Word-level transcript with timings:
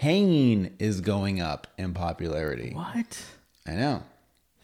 hanging 0.00 0.74
is 0.78 1.02
going 1.02 1.42
up 1.42 1.66
in 1.76 1.92
popularity. 1.92 2.72
What? 2.74 3.22
I 3.66 3.72
know. 3.72 4.02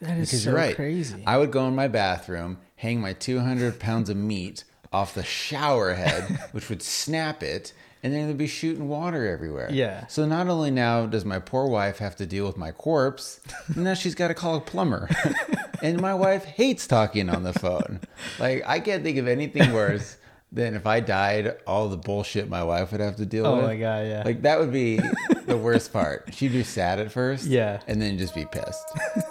That 0.01 0.17
is 0.17 0.31
Because 0.31 0.45
so 0.45 0.53
right. 0.53 0.75
crazy. 0.75 1.23
I 1.27 1.37
would 1.37 1.51
go 1.51 1.69
in 1.69 1.75
my 1.75 1.89
bathroom, 1.89 2.57
hang 2.77 3.03
my 3.03 3.13
200 3.13 3.79
pounds 3.79 4.09
of 4.09 4.17
meat 4.17 4.65
off 4.95 5.13
the 5.13 5.23
shower 5.23 5.93
head, 5.93 6.25
which 6.53 6.71
would 6.71 6.81
snap 6.83 7.43
it, 7.43 7.75
and 8.03 8.15
then 8.15 8.25
it'd 8.25 8.39
be 8.39 8.47
shooting 8.47 8.89
water 8.89 9.29
everywhere. 9.29 9.69
Yeah. 9.71 10.07
So 10.07 10.25
not 10.25 10.49
only 10.49 10.71
now 10.71 11.05
does 11.05 11.27
my 11.27 11.39
poor 11.39 11.67
wife 11.67 11.99
have 11.99 12.17
to 12.17 12.25
deal 12.25 12.47
with 12.47 12.57
my 12.57 12.73
corpse, 12.73 13.41
now 13.77 13.93
she's 13.93 14.15
got 14.15 14.29
to 14.29 14.35
call 14.35 14.57
a 14.57 14.61
plumber. 14.63 15.11
and 15.83 16.01
my 16.01 16.15
wife 16.15 16.47
hates 16.47 16.87
talking 16.87 17.29
on 17.29 17.43
the 17.43 17.53
phone. 17.53 18.01
Like, 18.39 18.63
I 18.67 18.81
can't 18.81 19.03
think 19.03 19.19
of 19.19 19.29
anything 19.29 19.75
worse 19.75 20.17
than 20.53 20.75
if 20.75 20.87
I 20.87 21.01
died, 21.01 21.57
all 21.67 21.89
the 21.89 21.97
bullshit 21.97 22.49
my 22.49 22.63
wife 22.63 22.93
would 22.93 23.01
have 23.01 23.17
to 23.17 23.27
deal 23.27 23.47
Oh 23.47 23.57
with. 23.57 23.65
Oh 23.65 23.69
my 23.69 23.77
God, 23.77 24.07
yeah. 24.07 24.23
Like, 24.25 24.43
that 24.43 24.59
would 24.61 24.73
be 24.73 25.01
the 25.47 25.57
worst 25.57 25.93
part. 25.93 26.33
She'd 26.33 26.53
be 26.53 26.63
sad 26.65 26.99
at 27.01 27.11
first. 27.13 27.47
Yeah. 27.47 27.81
And 27.87 28.01
then 28.01 28.19
just 28.19 28.35
be 28.35 28.47
pissed. 28.47 28.85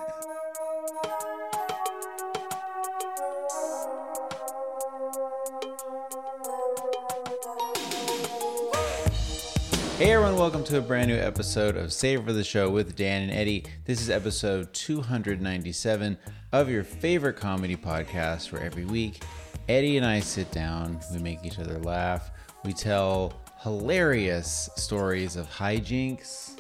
Hey 9.98 10.12
everyone, 10.12 10.36
welcome 10.36 10.66
to 10.66 10.78
a 10.78 10.82
brand 10.82 11.08
new 11.08 11.16
episode 11.16 11.78
of 11.78 11.94
Save 11.94 12.26
for 12.26 12.34
the 12.34 12.44
Show 12.44 12.70
with 12.70 12.98
Dan 12.98 13.22
and 13.24 13.32
Eddie. 13.32 13.64
This 13.86 14.02
is 14.02 14.10
episode 14.10 14.74
297 14.74 16.18
of 16.52 16.70
your 16.70 16.84
favorite 16.84 17.38
comedy 17.38 17.78
podcast, 17.78 18.52
where 18.52 18.62
every 18.62 18.84
week 18.84 19.24
Eddie 19.68 19.98
and 19.98 20.06
I 20.06 20.20
sit 20.20 20.52
down, 20.52 21.00
we 21.12 21.20
make 21.20 21.44
each 21.44 21.58
other 21.60 21.80
laugh, 21.80 22.32
we 22.64 22.74
tell 22.74 23.34
hilarious 23.62 24.70
stories 24.76 25.36
of 25.36 25.50
hijinks. 25.50 26.60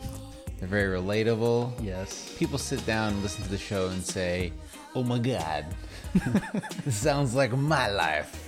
They're 0.57 0.67
very 0.67 0.97
relatable. 0.99 1.73
yes. 1.83 2.33
People 2.39 2.57
sit 2.57 2.83
down 2.85 3.13
and 3.13 3.21
listen 3.21 3.43
to 3.43 3.49
the 3.49 3.57
show 3.57 3.89
and 3.89 4.03
say, 4.03 4.53
Oh 4.95 5.03
my 5.03 5.19
God, 5.19 5.65
this 6.85 6.95
sounds 6.95 7.35
like 7.35 7.51
my 7.55 7.89
life. 7.89 8.41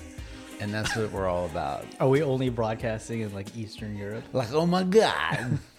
And 0.60 0.74
that's 0.74 0.96
what 0.96 1.12
we're 1.12 1.28
all 1.28 1.46
about. 1.46 1.86
Are 2.00 2.08
we 2.10 2.24
only 2.24 2.50
broadcasting 2.50 3.20
in 3.22 3.34
like 3.34 3.56
Eastern 3.56 3.96
Europe? 3.98 4.24
Like, 4.34 4.52
oh 4.54 4.66
my 4.66 4.84
God. 4.84 5.60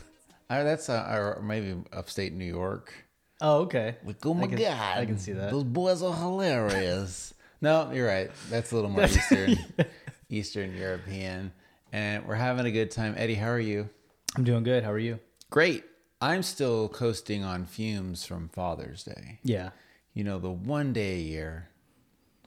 Uh, 0.51 0.65
that's 0.65 0.89
uh, 0.89 1.05
or 1.11 1.43
maybe 1.43 1.77
upstate 1.93 2.33
New 2.33 2.47
York. 2.47 2.95
Oh, 3.43 3.59
okay. 3.65 3.97
Like, 4.03 4.25
oh 4.25 4.33
my 4.33 4.47
can- 4.47 4.57
God. 4.57 4.97
I 4.99 5.05
can 5.05 5.19
see 5.19 5.33
that. 5.33 5.51
Those 5.51 5.65
boys 5.65 6.03
are 6.03 6.15
hilarious. 6.15 7.35
No, 7.61 7.91
you're 7.93 8.07
right. 8.07 8.31
That's 8.51 8.73
a 8.73 8.75
little 8.75 8.91
more 8.91 9.05
Eastern, 9.07 9.57
Eastern 10.29 10.77
European. 10.77 11.53
And 11.93 12.27
we're 12.27 12.35
having 12.35 12.67
a 12.67 12.71
good 12.71 12.91
time. 12.91 13.15
Eddie, 13.17 13.35
how 13.35 13.49
are 13.49 13.59
you? 13.61 13.89
I'm 14.37 14.45
doing 14.45 14.63
good. 14.63 14.85
How 14.85 14.93
are 14.93 14.99
you? 14.99 15.19
Great. 15.51 15.85
I'm 16.21 16.43
still 16.43 16.89
coasting 16.89 17.45
on 17.45 17.65
fumes 17.65 18.27
from 18.27 18.49
Father's 18.51 19.05
Day. 19.05 19.39
Yeah. 19.43 19.71
You 20.15 20.25
know, 20.25 20.39
the 20.39 20.51
one 20.51 20.93
day 20.93 21.15
a 21.17 21.21
year. 21.21 21.69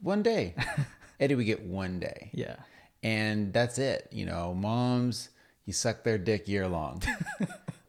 One 0.02 0.22
day. 0.22 0.54
Eddie, 1.20 1.34
we 1.34 1.44
get 1.44 1.62
one 1.62 1.98
day. 2.00 2.30
Yeah. 2.32 2.56
and 3.02 3.52
that's 3.52 3.78
it. 3.78 4.08
You 4.12 4.26
know, 4.26 4.54
moms, 4.54 5.30
you 5.66 5.72
suck 5.72 6.02
their 6.04 6.18
dick 6.18 6.48
year 6.48 6.68
long. 6.68 7.02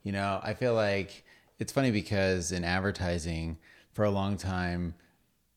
you 0.04 0.12
know, 0.12 0.40
I 0.44 0.54
feel 0.54 0.74
like 0.74 1.24
it's 1.60 1.72
funny 1.72 1.92
because 1.92 2.52
in 2.52 2.64
advertising 2.64 3.58
for 3.92 4.06
a 4.06 4.12
long 4.12 4.38
time, 4.38 4.94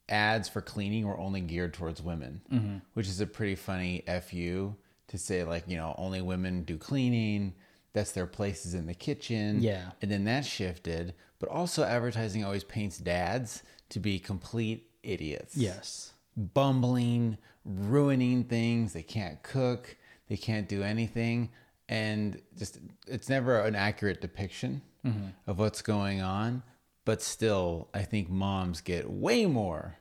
ads 0.09 0.49
for 0.49 0.61
cleaning 0.61 1.07
were 1.07 1.19
only 1.19 1.41
geared 1.41 1.75
towards 1.75 2.03
women, 2.03 2.41
mm-hmm. 2.53 2.77
which 2.95 3.09
is 3.09 3.21
a 3.21 3.27
pretty 3.27 3.55
funny 3.55 4.05
fu 4.23 4.75
to 5.09 5.19
say 5.19 5.45
like 5.45 5.65
you 5.67 5.77
know 5.77 5.95
only 5.99 6.23
women 6.23 6.63
do 6.63 6.77
cleaning. 6.77 7.55
That's 7.93 8.13
their 8.13 8.27
places 8.27 8.75
in 8.75 8.87
the 8.87 8.95
kitchen. 8.95 9.63
Yeah. 9.63 9.93
And 10.03 10.11
then 10.11 10.25
that 10.25 10.45
shifted, 10.45 11.15
but 11.39 11.49
also 11.49 11.83
advertising 11.83 12.45
always 12.45 12.63
paints 12.63 12.99
dads 12.99 13.63
to 13.89 14.01
be 14.01 14.19
complete 14.19 14.91
idiots 15.03 15.57
Yes. 15.57 16.13
bumbling, 16.37 17.39
ruining 17.65 18.45
things. 18.45 18.93
They 18.93 19.03
can't 19.03 19.43
cook, 19.43 19.97
they 20.29 20.37
can't 20.37 20.69
do 20.69 20.83
anything. 20.83 21.51
And 21.89 22.43
just, 22.59 22.81
it's 23.07 23.29
never 23.29 23.61
an 23.61 23.75
accurate 23.75 24.21
depiction 24.21 24.83
mm-hmm. 25.05 25.29
of 25.47 25.59
what's 25.59 25.83
going 25.83 26.21
on. 26.21 26.63
But 27.07 27.23
still, 27.23 27.89
I 27.95 28.03
think 28.03 28.29
moms 28.29 28.83
get 28.83 29.09
way 29.09 29.47
more 29.47 29.97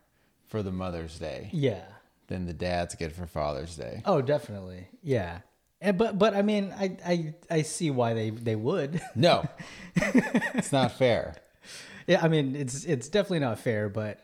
for 0.48 0.62
the 0.62 0.72
Mother's 0.74 1.18
Day 1.20 1.50
Yeah. 1.54 1.84
than 2.28 2.46
the 2.48 2.54
dads 2.54 2.96
get 2.96 3.14
for 3.14 3.26
Father's 3.28 3.78
Day. 3.78 4.02
Oh, 4.06 4.22
definitely. 4.22 4.88
Yeah. 5.02 5.40
And, 5.82 5.98
but 5.98 6.18
but 6.18 6.34
I 6.36 6.42
mean, 6.42 6.74
I 6.78 6.98
I 7.06 7.34
I 7.50 7.62
see 7.62 7.92
why 7.92 8.14
they 8.14 8.30
they 8.32 8.56
would. 8.56 9.02
No, 9.16 9.48
it's 9.96 10.72
not 10.72 10.92
fair. 10.94 11.36
yeah. 12.08 12.22
I 12.24 12.28
mean, 12.28 12.56
it's 12.56 12.86
it's 12.86 13.08
definitely 13.08 13.40
not 13.40 13.60
fair, 13.60 13.88
but 13.90 14.20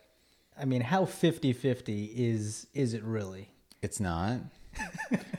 I 0.59 0.65
mean, 0.65 0.81
how 0.81 1.05
50-50 1.05 2.11
is 2.15 2.67
is 2.73 2.93
it 2.93 3.03
really? 3.03 3.49
It's 3.81 3.99
not. 3.99 4.39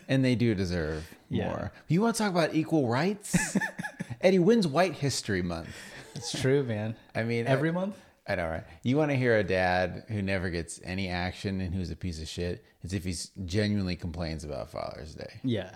and 0.09 0.25
they 0.25 0.35
do 0.37 0.55
deserve 0.55 1.09
Yeah. 1.29 1.47
more. 1.49 1.73
You 1.89 2.03
want 2.03 2.15
to 2.17 2.23
talk 2.23 2.31
about 2.31 2.55
equal 2.55 2.87
rights? 2.89 3.57
Eddie, 4.21 4.39
when's 4.39 4.67
White 4.69 4.95
History 4.95 5.43
Month? 5.43 5.71
It's 6.15 6.41
true, 6.41 6.63
man. 6.63 6.95
I 7.15 7.23
mean, 7.23 7.47
Every 7.47 7.73
month? 7.73 7.97
I 8.29 8.37
know, 8.37 8.49
right? 8.49 8.65
You 8.85 8.97
want 8.97 9.11
to 9.11 9.17
hear 9.17 9.37
a 9.37 9.43
dad 9.45 10.05
who 10.09 10.23
never 10.23 10.49
gets 10.51 10.81
any 10.85 11.09
action 11.09 11.61
and 11.61 11.75
who's 11.75 11.91
a 11.91 11.97
piece 11.97 12.21
of 12.23 12.29
shit? 12.29 12.65
It's 12.83 12.93
if 12.93 13.05
he 13.05 13.15
genuinely 13.45 13.97
complains 13.97 14.45
about 14.45 14.71
Father's 14.71 15.15
Day. 15.15 15.41
Yeah. 15.43 15.71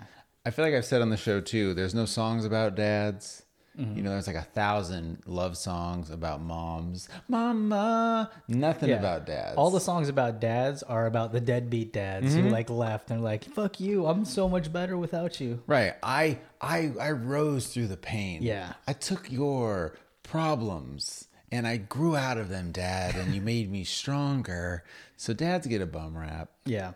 I 0.45 0.51
feel 0.51 0.63
like 0.63 0.73
I've 0.73 0.85
said 0.85 1.01
on 1.01 1.09
the 1.09 1.17
show 1.17 1.41
too. 1.41 1.73
There's 1.73 1.93
no 1.93 2.05
songs 2.05 2.45
about 2.45 2.75
dads. 2.75 3.43
Mm-hmm. 3.77 3.97
You 3.97 4.03
know, 4.03 4.09
there's 4.11 4.27
like 4.27 4.35
a 4.37 4.41
thousand 4.41 5.21
love 5.27 5.55
songs 5.57 6.09
about 6.09 6.41
moms. 6.41 7.09
Mama, 7.27 8.31
nothing 8.47 8.89
Yeah. 8.89 8.95
about 8.99 9.25
dads. 9.25 9.55
All 9.57 9.69
the 9.69 9.79
songs 9.79 10.09
about 10.09 10.39
dads 10.39 10.83
are 10.83 11.05
about 11.05 11.31
the 11.33 11.39
deadbeat 11.41 11.93
dads 11.93 12.27
Mm-hmm. 12.33 12.43
who 12.45 12.49
like 12.49 12.69
left 12.69 13.11
and 13.11 13.23
like, 13.23 13.43
"Fuck 13.43 13.79
you! 13.79 14.05
I'm 14.07 14.25
so 14.25 14.47
much 14.49 14.71
better 14.73 14.97
without 14.97 15.39
you." 15.41 15.61
right. 15.67 15.93
I 16.01 16.39
I 16.61 16.91
I 16.99 17.11
rose 17.11 17.67
through 17.67 17.87
the 17.87 17.97
pain. 17.97 18.41
Yeah. 18.41 18.73
I 18.87 18.93
took 18.93 19.31
your 19.31 19.95
problems 20.27 21.27
and 21.51 21.65
I 21.67 21.77
grew 21.77 22.15
out 22.15 22.37
of 22.37 22.49
them, 22.49 22.71
Dad, 22.71 23.15
and 23.15 23.33
you 23.33 23.41
made 23.41 23.71
me 23.71 23.83
stronger. 23.83 24.83
So 25.15 25.33
dads 25.33 25.67
get 25.67 25.81
a 25.81 25.85
bum 25.85 26.17
rap. 26.17 26.49
Yeah. 26.65 26.93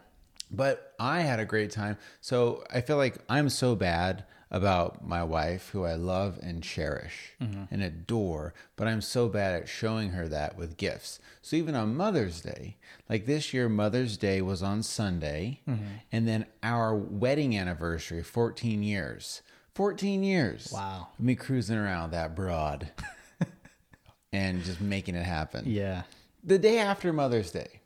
But 0.50 0.94
I 1.00 1.22
had 1.22 1.40
a 1.40 1.46
great 1.46 1.72
time. 1.72 1.98
So 2.20 2.64
I 2.70 2.82
feel 2.82 2.98
like 2.98 3.18
I'm 3.30 3.48
so 3.48 3.76
bad 3.76 4.26
about 4.54 5.08
my 5.08 5.24
wife, 5.24 5.70
who 5.70 5.86
I 5.86 5.94
love 5.94 6.38
and 6.44 6.62
cherish 6.62 7.32
mm-hmm. 7.42 7.64
and 7.72 7.82
adore, 7.82 8.54
but 8.76 8.86
I'm 8.86 9.00
so 9.00 9.30
bad 9.30 9.62
at 9.62 9.70
showing 9.70 10.10
her 10.10 10.28
that 10.28 10.58
with 10.58 10.76
gifts. 10.76 11.22
So 11.42 11.56
even 11.56 11.74
on 11.74 11.96
Mother's 11.96 12.42
Day, 12.42 12.76
like 13.10 13.26
this 13.26 13.54
year, 13.54 13.70
Mother's 13.70 14.18
Day 14.18 14.42
was 14.42 14.62
on 14.62 14.84
Sunday, 14.84 15.62
mm-hmm. 15.66 15.86
and 16.12 16.28
then 16.28 16.48
our 16.62 16.94
wedding 16.94 17.58
anniversary, 17.58 18.24
14 18.24 18.84
years. 18.84 19.42
14 19.76 20.22
years. 20.22 20.70
Wow. 20.74 21.08
Me 21.18 21.36
cruising 21.36 21.78
around 21.78 22.12
that 22.12 22.36
broad 22.36 22.92
and 24.34 24.64
just 24.64 24.82
making 24.82 25.16
it 25.16 25.26
happen 25.26 25.64
Yeah. 25.68 26.04
the 26.44 26.58
day 26.58 26.80
after 26.80 27.12
Mother's 27.12 27.52
Day. 27.52 27.82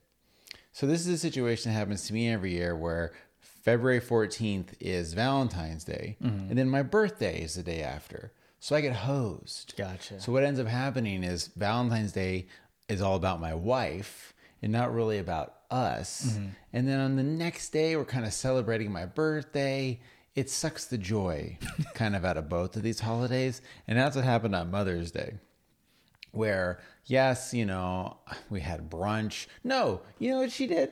So 0.72 0.85
this 0.85 1.01
is 1.01 1.07
a 1.07 1.17
situation 1.17 1.72
that 1.72 1.78
happens 1.78 2.06
to 2.07 2.13
me 2.13 2.29
every 2.29 2.51
year 2.51 2.75
where 2.75 3.13
February 3.39 4.00
14th 4.01 4.73
is 4.79 5.13
Valentine's 5.13 5.83
Day, 5.83 6.17
Mm-hmm. 6.22 6.50
and 6.50 6.57
then 6.57 6.69
my 6.69 6.83
birthday 6.83 7.41
is 7.41 7.56
the 7.56 7.63
day 7.63 7.81
after. 7.81 8.31
So 8.59 8.75
I 8.75 8.81
get 8.81 8.94
hosed. 8.95 9.73
Gotcha. 9.78 10.19
So 10.19 10.31
what 10.31 10.44
ends 10.44 10.59
up 10.59 10.67
happening 10.67 11.23
is 11.23 11.47
Valentine's 11.56 12.11
Day 12.11 12.47
is 12.89 13.01
all 13.01 13.16
about 13.16 13.39
my 13.41 13.53
wife 13.53 14.33
and 14.62 14.72
not 14.72 14.94
really 14.94 15.17
about 15.19 15.53
us. 15.72 16.33
Mm-hmm. 16.33 16.45
And 16.73 16.88
then 16.88 17.00
on 17.00 17.16
the 17.16 17.23
next 17.23 17.69
day, 17.69 17.95
we're 17.95 18.06
kind 18.06 18.25
of 18.25 18.33
celebrating 18.33 18.91
my 18.91 19.06
birthday. 19.06 20.00
It 20.35 20.50
sucks 20.50 20.85
the 20.85 20.97
joy 20.97 21.57
kind 21.95 22.16
of 22.16 22.25
out 22.25 22.38
of 22.38 22.50
both 22.50 22.75
of 22.75 22.83
these 22.83 23.00
holidays. 23.00 23.62
And 23.88 23.97
that's 23.97 24.16
what 24.16 24.25
happened 24.25 24.56
on 24.56 24.72
Mother's 24.72 25.12
Day 25.12 25.33
where 26.35 26.79
yes, 27.05 27.53
you 27.53 27.65
know, 27.65 28.17
we 28.49 28.61
had 28.61 28.89
brunch. 28.89 29.47
No, 29.63 30.01
you 30.19 30.31
know 30.31 30.39
what 30.39 30.51
she 30.51 30.67
did? 30.67 30.91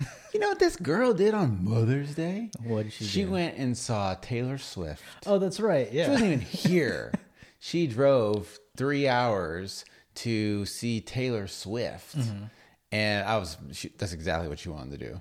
You 0.34 0.40
know 0.40 0.48
what 0.48 0.58
this 0.58 0.76
girl 0.76 1.14
did 1.14 1.32
on 1.32 1.64
Mother's 1.64 2.14
Day? 2.14 2.50
What 2.62 2.82
did 2.82 2.92
she 2.92 3.04
She 3.04 3.22
do? 3.24 3.30
went 3.30 3.56
and 3.56 3.74
saw 3.78 4.14
Taylor 4.20 4.58
Swift. 4.58 5.02
Oh, 5.24 5.38
that's 5.38 5.58
right. 5.58 5.90
Yeah, 5.90 6.04
she 6.04 6.10
wasn't 6.10 6.32
even 6.32 6.40
here. 6.44 7.12
she 7.58 7.86
drove 7.86 8.58
three 8.76 9.08
hours 9.08 9.86
to 10.16 10.66
see 10.66 11.00
Taylor 11.00 11.46
Swift, 11.46 12.18
Mm-hmm. 12.18 12.44
and 12.92 13.26
I 13.26 13.38
was. 13.38 13.56
She, 13.72 13.88
that's 13.96 14.12
exactly 14.12 14.48
what 14.48 14.58
she 14.58 14.68
wanted 14.68 14.98
to 14.98 15.06
do. 15.08 15.20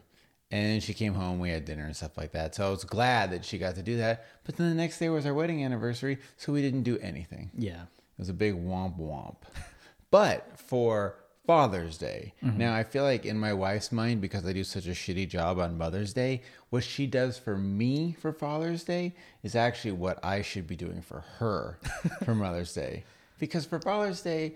And 0.51 0.83
she 0.83 0.93
came 0.93 1.13
home. 1.13 1.39
We 1.39 1.49
had 1.51 1.63
dinner 1.63 1.85
and 1.85 1.95
stuff 1.95 2.17
like 2.17 2.33
that. 2.33 2.53
So 2.55 2.67
I 2.67 2.69
was 2.69 2.83
glad 2.83 3.31
that 3.31 3.45
she 3.45 3.57
got 3.57 3.75
to 3.75 3.81
do 3.83 3.95
that. 3.97 4.25
But 4.43 4.57
then 4.57 4.67
the 4.69 4.75
next 4.75 4.99
day 4.99 5.07
was 5.07 5.25
our 5.25 5.33
wedding 5.33 5.63
anniversary, 5.63 6.17
so 6.35 6.51
we 6.51 6.61
didn't 6.61 6.83
do 6.83 6.97
anything. 6.99 7.51
Yeah. 7.57 7.83
It 8.17 8.21
was 8.21 8.29
a 8.29 8.33
big 8.33 8.55
womp 8.55 8.99
womp. 8.99 9.37
But 10.09 10.57
for 10.57 11.17
Father's 11.45 11.97
Day. 11.97 12.33
Mm-hmm. 12.43 12.57
Now, 12.57 12.73
I 12.73 12.83
feel 12.83 13.03
like 13.03 13.25
in 13.25 13.37
my 13.37 13.53
wife's 13.53 13.91
mind, 13.91 14.21
because 14.21 14.45
I 14.45 14.53
do 14.53 14.63
such 14.63 14.87
a 14.87 14.91
shitty 14.91 15.29
job 15.29 15.59
on 15.59 15.77
Mother's 15.77 16.13
Day, 16.13 16.41
what 16.69 16.83
she 16.83 17.05
does 17.05 17.37
for 17.37 17.57
me 17.57 18.15
for 18.19 18.33
Father's 18.33 18.83
Day 18.83 19.13
is 19.43 19.55
actually 19.55 19.91
what 19.91 20.23
I 20.23 20.41
should 20.41 20.67
be 20.67 20.75
doing 20.75 21.01
for 21.01 21.23
her 21.37 21.77
for 22.23 22.33
Mother's 22.33 22.73
Day. 22.73 23.03
Because 23.37 23.65
for 23.65 23.79
Father's 23.79 24.21
Day, 24.21 24.55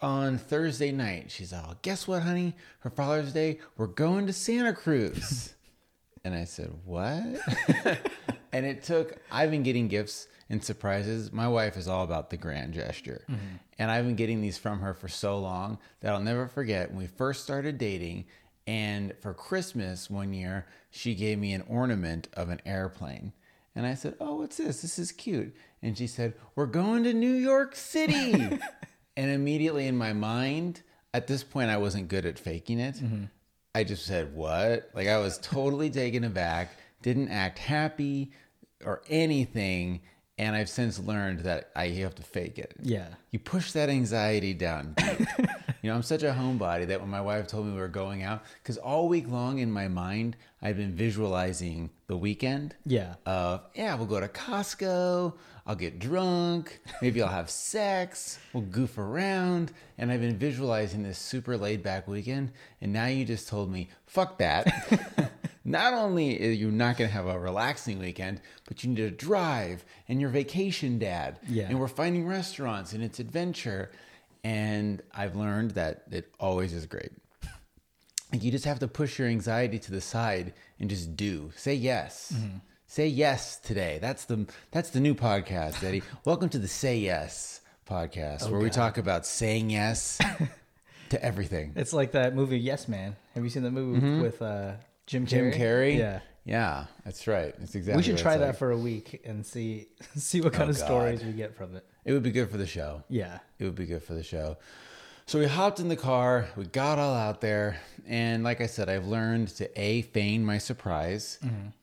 on 0.00 0.38
Thursday 0.38 0.92
night, 0.92 1.30
she's 1.30 1.52
all, 1.52 1.76
Guess 1.82 2.06
what, 2.06 2.22
honey? 2.22 2.54
For 2.80 2.90
Father's 2.90 3.32
Day, 3.32 3.58
we're 3.76 3.86
going 3.86 4.26
to 4.26 4.32
Santa 4.32 4.72
Cruz. 4.72 5.54
and 6.24 6.34
I 6.34 6.44
said, 6.44 6.70
What? 6.84 7.24
and 8.52 8.66
it 8.66 8.84
took, 8.84 9.18
I've 9.32 9.50
been 9.50 9.62
getting 9.62 9.88
gifts 9.88 10.28
and 10.48 10.62
surprises. 10.62 11.32
My 11.32 11.48
wife 11.48 11.76
is 11.76 11.88
all 11.88 12.04
about 12.04 12.30
the 12.30 12.36
grand 12.36 12.74
gesture. 12.74 13.24
Mm-hmm. 13.30 13.56
And 13.78 13.90
I've 13.90 14.04
been 14.04 14.16
getting 14.16 14.40
these 14.40 14.58
from 14.58 14.80
her 14.80 14.94
for 14.94 15.08
so 15.08 15.38
long 15.38 15.78
that 16.00 16.12
I'll 16.12 16.20
never 16.20 16.48
forget 16.48 16.90
when 16.90 16.98
we 16.98 17.06
first 17.06 17.42
started 17.42 17.78
dating. 17.78 18.26
And 18.66 19.14
for 19.20 19.34
Christmas 19.34 20.08
one 20.08 20.32
year, 20.32 20.66
she 20.90 21.14
gave 21.14 21.38
me 21.38 21.52
an 21.52 21.64
ornament 21.68 22.28
of 22.34 22.48
an 22.50 22.60
airplane. 22.64 23.32
And 23.74 23.86
I 23.86 23.94
said, 23.94 24.14
Oh, 24.20 24.36
what's 24.36 24.56
this? 24.56 24.82
This 24.82 24.98
is 24.98 25.12
cute. 25.12 25.54
And 25.82 25.98
she 25.98 26.06
said, 26.06 26.34
We're 26.54 26.66
going 26.66 27.04
to 27.04 27.12
New 27.12 27.34
York 27.34 27.74
City. 27.74 28.32
and 29.16 29.30
immediately 29.30 29.86
in 29.86 29.96
my 29.96 30.12
mind, 30.12 30.82
at 31.12 31.26
this 31.26 31.44
point, 31.44 31.70
I 31.70 31.76
wasn't 31.76 32.08
good 32.08 32.26
at 32.26 32.38
faking 32.38 32.78
it. 32.78 32.96
Mm-hmm. 32.96 33.24
I 33.74 33.84
just 33.84 34.06
said, 34.06 34.34
What? 34.34 34.90
Like 34.94 35.08
I 35.08 35.18
was 35.18 35.38
totally 35.38 35.90
taken 35.90 36.24
aback, 36.24 36.70
didn't 37.02 37.30
act 37.30 37.58
happy 37.58 38.32
or 38.84 39.02
anything. 39.08 40.00
And 40.36 40.56
I've 40.56 40.68
since 40.68 40.98
learned 40.98 41.40
that 41.40 41.70
I 41.76 41.84
you 41.84 42.02
have 42.04 42.16
to 42.16 42.22
fake 42.24 42.58
it. 42.58 42.74
Yeah. 42.82 43.06
You 43.30 43.38
push 43.38 43.70
that 43.72 43.88
anxiety 43.88 44.52
down. 44.52 44.96
you 45.80 45.90
know, 45.90 45.94
I'm 45.94 46.02
such 46.02 46.24
a 46.24 46.32
homebody 46.32 46.88
that 46.88 47.00
when 47.00 47.08
my 47.08 47.20
wife 47.20 47.46
told 47.46 47.66
me 47.66 47.72
we 47.72 47.78
were 47.78 47.86
going 47.86 48.24
out, 48.24 48.42
because 48.60 48.76
all 48.76 49.08
week 49.08 49.28
long 49.28 49.58
in 49.60 49.70
my 49.70 49.86
mind, 49.86 50.36
I've 50.60 50.76
been 50.76 50.92
visualizing 50.96 51.90
the 52.08 52.16
weekend 52.16 52.74
Yeah. 52.84 53.14
of 53.26 53.62
yeah, 53.76 53.94
we'll 53.94 54.06
go 54.06 54.18
to 54.18 54.26
Costco, 54.26 55.34
I'll 55.66 55.76
get 55.76 56.00
drunk, 56.00 56.80
maybe 57.00 57.22
I'll 57.22 57.28
have 57.28 57.48
sex, 57.48 58.38
we'll 58.52 58.64
goof 58.64 58.98
around, 58.98 59.70
and 59.98 60.10
I've 60.10 60.20
been 60.20 60.36
visualizing 60.36 61.04
this 61.04 61.18
super 61.18 61.56
laid 61.56 61.82
back 61.84 62.08
weekend, 62.08 62.50
and 62.80 62.92
now 62.92 63.06
you 63.06 63.24
just 63.24 63.46
told 63.48 63.70
me, 63.70 63.88
fuck 64.06 64.38
that. 64.38 65.30
not 65.64 65.94
only 65.94 66.40
are 66.46 66.50
you 66.50 66.70
not 66.70 66.98
going 66.98 67.08
to 67.08 67.14
have 67.14 67.26
a 67.26 67.38
relaxing 67.38 67.98
weekend, 67.98 68.40
but 68.66 68.84
you 68.84 68.90
need 68.90 68.96
to 68.96 69.10
drive 69.10 69.84
and 70.08 70.20
your 70.20 70.30
vacation 70.30 70.98
dad. 70.98 71.38
Yeah. 71.48 71.64
And 71.68 71.80
we're 71.80 71.88
finding 71.88 72.26
restaurants 72.26 72.92
and 72.92 73.02
it's 73.02 73.18
adventure. 73.18 73.90
And 74.42 75.02
I've 75.14 75.36
learned 75.36 75.72
that 75.72 76.04
it 76.10 76.30
always 76.38 76.74
is 76.74 76.84
great. 76.84 77.12
Like 78.30 78.42
you 78.42 78.50
just 78.50 78.64
have 78.66 78.80
to 78.80 78.88
push 78.88 79.18
your 79.18 79.28
anxiety 79.28 79.78
to 79.78 79.90
the 79.90 80.00
side 80.00 80.52
and 80.80 80.90
just 80.90 81.16
do. 81.16 81.52
Say 81.56 81.74
yes. 81.74 82.34
Say 82.86 83.06
yes 83.06 83.58
today. 83.58 83.98
That's 84.00 84.24
the 84.24 84.46
that's 84.70 84.90
the 84.90 85.00
new 85.00 85.14
podcast, 85.14 85.82
Eddie. 85.82 86.02
Welcome 86.24 86.48
to 86.50 86.58
the 86.58 86.68
Say 86.68 86.98
Yes 86.98 87.60
podcast, 87.88 88.50
where 88.50 88.60
we 88.60 88.70
talk 88.70 88.98
about 88.98 89.24
saying 89.24 89.70
yes 89.70 90.20
to 91.10 91.24
everything. 91.24 91.72
It's 91.76 91.92
like 91.92 92.12
that 92.12 92.34
movie 92.34 92.58
Yes 92.58 92.88
Man. 92.88 93.16
Have 93.34 93.44
you 93.44 93.50
seen 93.50 93.62
the 93.62 93.70
movie 93.70 94.20
with 94.20 94.42
uh, 94.42 94.72
Jim 95.06 95.26
Carrey? 95.26 95.30
Mm-hmm. 95.30 95.50
Jim 95.52 95.60
Carrey. 95.60 95.98
Yeah. 95.98 96.20
Yeah, 96.46 96.84
that's 97.06 97.26
right. 97.26 97.54
That's 97.58 97.74
exactly. 97.74 97.96
we 97.96 98.02
should 98.02 98.16
what 98.16 98.20
try 98.22 98.32
it's 98.34 98.40
that 98.40 98.46
like. 98.48 98.56
for 98.58 98.70
a 98.70 98.76
week 98.76 99.22
and 99.24 99.46
see 99.46 99.88
see 100.16 100.42
what 100.42 100.52
kind 100.52 100.66
Oh, 100.68 100.70
of 100.72 100.76
stories 100.76 101.24
we 101.24 101.32
get 101.32 101.56
from 101.56 101.74
it. 101.74 101.86
It 102.04 102.12
would 102.12 102.22
be 102.22 102.30
good 102.32 102.50
for 102.50 102.58
the 102.58 102.66
show. 102.66 103.02
Yeah. 103.08 103.38
It 103.58 103.64
would 103.64 103.74
be 103.74 103.86
good 103.86 104.02
for 104.02 104.12
the 104.12 104.22
show. 104.22 104.58
So 105.26 105.38
we 105.38 105.46
hopped 105.46 105.80
in 105.80 105.88
the 105.88 105.96
car, 105.96 106.46
we 106.54 106.66
got 106.66 106.98
all 106.98 107.14
out 107.14 107.40
there, 107.40 107.80
and 108.06 108.44
like 108.44 108.60
I 108.60 108.66
said, 108.66 108.90
I've 108.90 109.06
learned 109.06 109.48
to 109.56 109.80
A, 109.80 110.02
feign 110.02 110.44
my 110.44 110.58
surprise 110.58 111.38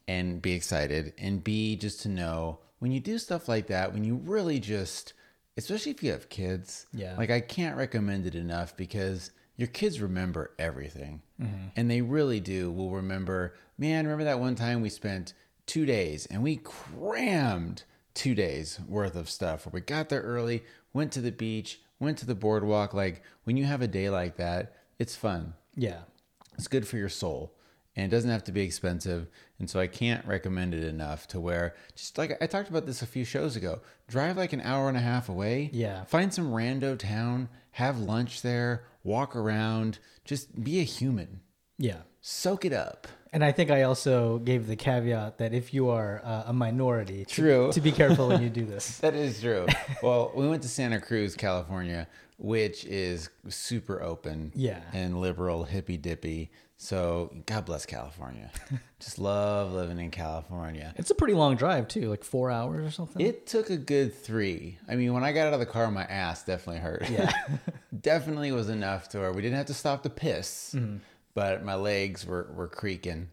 and 0.08 0.40
be 0.40 0.52
excited, 0.54 1.14
and 1.18 1.44
B, 1.44 1.76
just 1.76 2.02
to 2.02 2.10
know 2.10 2.60
when 2.78 2.92
you 2.92 3.00
do 3.00 3.18
stuff 3.18 3.48
like 3.50 3.66
that, 3.68 3.94
when 3.94 4.04
you 4.04 4.18
really 4.18 4.60
just, 4.60 5.14
especially 5.58 5.92
if 5.92 6.04
you 6.04 6.12
have 6.12 6.30
kids, 6.30 6.86
Yeah. 6.94 7.16
like 7.18 7.32
I 7.32 7.40
can't 7.42 7.76
recommend 7.78 8.28
it 8.28 8.36
enough 8.36 8.78
because 8.78 9.32
your 9.56 9.68
kids 9.68 10.02
remember 10.02 10.52
everything. 10.58 11.22
Mm-hmm. 11.42 11.68
And 11.76 11.90
they 11.90 12.02
really 12.02 12.40
do 12.40 12.72
will 12.72 12.92
remember, 12.92 13.56
man, 13.78 14.06
remember 14.06 14.24
that 14.26 14.40
one 14.40 14.56
time 14.56 14.82
we 14.82 14.90
spent 14.90 15.34
two 15.66 15.86
days 15.86 16.26
and 16.26 16.44
we 16.44 16.58
crammed 16.58 17.84
two 18.14 18.36
days 18.36 18.80
worth 18.88 19.16
of 19.16 19.30
stuff 19.30 19.66
where 19.66 19.72
we 19.72 19.82
got 19.82 20.10
there 20.10 20.22
early, 20.22 20.64
went 20.94 21.12
to 21.14 21.22
the 21.22 21.32
beach, 21.32 21.82
went 22.00 22.18
to 22.18 22.26
the 22.26 22.36
boardwalk. 22.36 22.94
Like 22.94 23.24
when 23.44 23.58
you 23.58 23.66
have 23.66 23.82
a 23.82 23.88
day 23.88 24.10
like 24.10 24.38
that, 24.38 24.76
it's 25.00 25.16
fun. 25.16 25.54
Yeah. 25.76 26.02
It's 26.56 26.68
good 26.68 26.88
for 26.88 26.98
your 26.98 27.10
soul. 27.10 27.54
And 27.96 28.06
it 28.06 28.16
doesn't 28.16 28.30
have 28.30 28.46
to 28.46 28.52
be 28.52 28.62
expensive. 28.62 29.28
And 29.60 29.70
so 29.70 29.80
I 29.80 29.88
can't 29.88 30.26
recommend 30.26 30.74
it 30.74 30.84
enough 30.84 31.28
to 31.28 31.40
where, 31.40 31.76
just 31.96 32.18
like 32.18 32.42
I 32.42 32.48
talked 32.48 32.70
about 32.70 32.86
this 32.86 33.02
a 33.02 33.06
few 33.06 33.26
shows 33.26 33.56
ago, 33.56 33.82
drive 34.08 34.38
like 34.38 34.54
an 34.54 34.62
hour 34.62 34.88
and 34.88 34.98
a 34.98 35.02
half 35.02 35.28
away. 35.28 35.70
Yeah. 35.74 36.06
Find 36.06 36.34
some 36.34 36.52
rando 36.52 36.98
town, 36.98 37.50
have 37.72 38.00
lunch 38.00 38.42
there, 38.42 38.84
walk 39.04 39.36
around, 39.36 40.00
just 40.26 40.64
be 40.64 40.80
a 40.80 40.84
human. 40.84 41.42
Yeah. 41.78 42.02
Soak 42.22 42.66
it 42.66 42.74
up. 42.74 43.08
And 43.34 43.44
I 43.46 43.52
think 43.54 43.72
I 43.72 43.84
also 43.84 44.40
gave 44.40 44.68
the 44.68 44.76
caveat 44.76 45.38
that 45.38 45.54
if 45.54 45.74
you 45.74 45.90
are 45.90 46.22
uh, 46.24 46.44
a 46.48 46.54
minority, 46.54 47.24
to- 47.26 47.34
True. 47.34 47.72
to, 47.72 47.80
be 47.82 47.92
careful 47.92 48.28
when 48.28 48.42
you 48.42 48.50
do 48.62 48.66
this. 48.66 48.98
That 48.98 49.14
is 49.16 49.40
true. 49.42 49.68
well, 50.04 50.32
we 50.36 50.48
went 50.50 50.64
to 50.64 50.68
Santa 50.68 51.00
Cruz, 51.00 51.36
California, 51.36 52.08
which 52.38 52.84
is 52.86 53.30
super 53.48 54.02
open 54.02 54.52
Yeah. 54.54 54.82
and 54.92 55.22
liberal, 55.22 55.64
hippy 55.64 55.96
dippy. 55.96 56.52
So 56.76 57.32
God 57.46 57.66
bless 57.66 57.86
California. 57.86 58.50
Just 59.00 59.20
love 59.20 59.72
living 59.72 60.00
in 60.00 60.10
California. 60.12 60.94
It's 60.98 61.12
a 61.12 61.16
pretty 61.16 61.36
long 61.36 61.56
drive 61.56 61.88
too, 61.88 62.10
like 62.10 62.24
four 62.24 62.50
hours 62.52 62.86
or 62.88 62.92
something. 62.92 63.24
It 63.26 63.46
took 63.46 63.70
a 63.70 63.78
good 63.78 64.14
three. 64.16 64.78
I 64.90 64.96
mean, 64.96 65.14
when 65.14 65.24
I 65.24 65.32
got 65.32 65.48
out 65.48 65.54
of 65.54 65.60
the 65.60 65.66
car, 65.68 65.90
my 65.92 66.04
ass 66.06 66.44
definitely 66.44 66.82
hurt. 66.82 67.08
Yeah. 67.10 67.32
definitely 68.02 68.52
was 68.52 68.68
enough 68.70 69.10
to 69.10 69.20
where 69.20 69.32
we 69.32 69.42
didn't 69.44 69.58
have 69.58 69.68
to 69.68 69.74
stop 69.76 70.04
to 70.04 70.10
piss, 70.10 70.74
Mm-hmm. 70.76 70.98
But 71.34 71.64
my 71.64 71.76
legs 71.76 72.26
were, 72.26 72.52
were 72.56 72.68
creaking. 72.68 73.30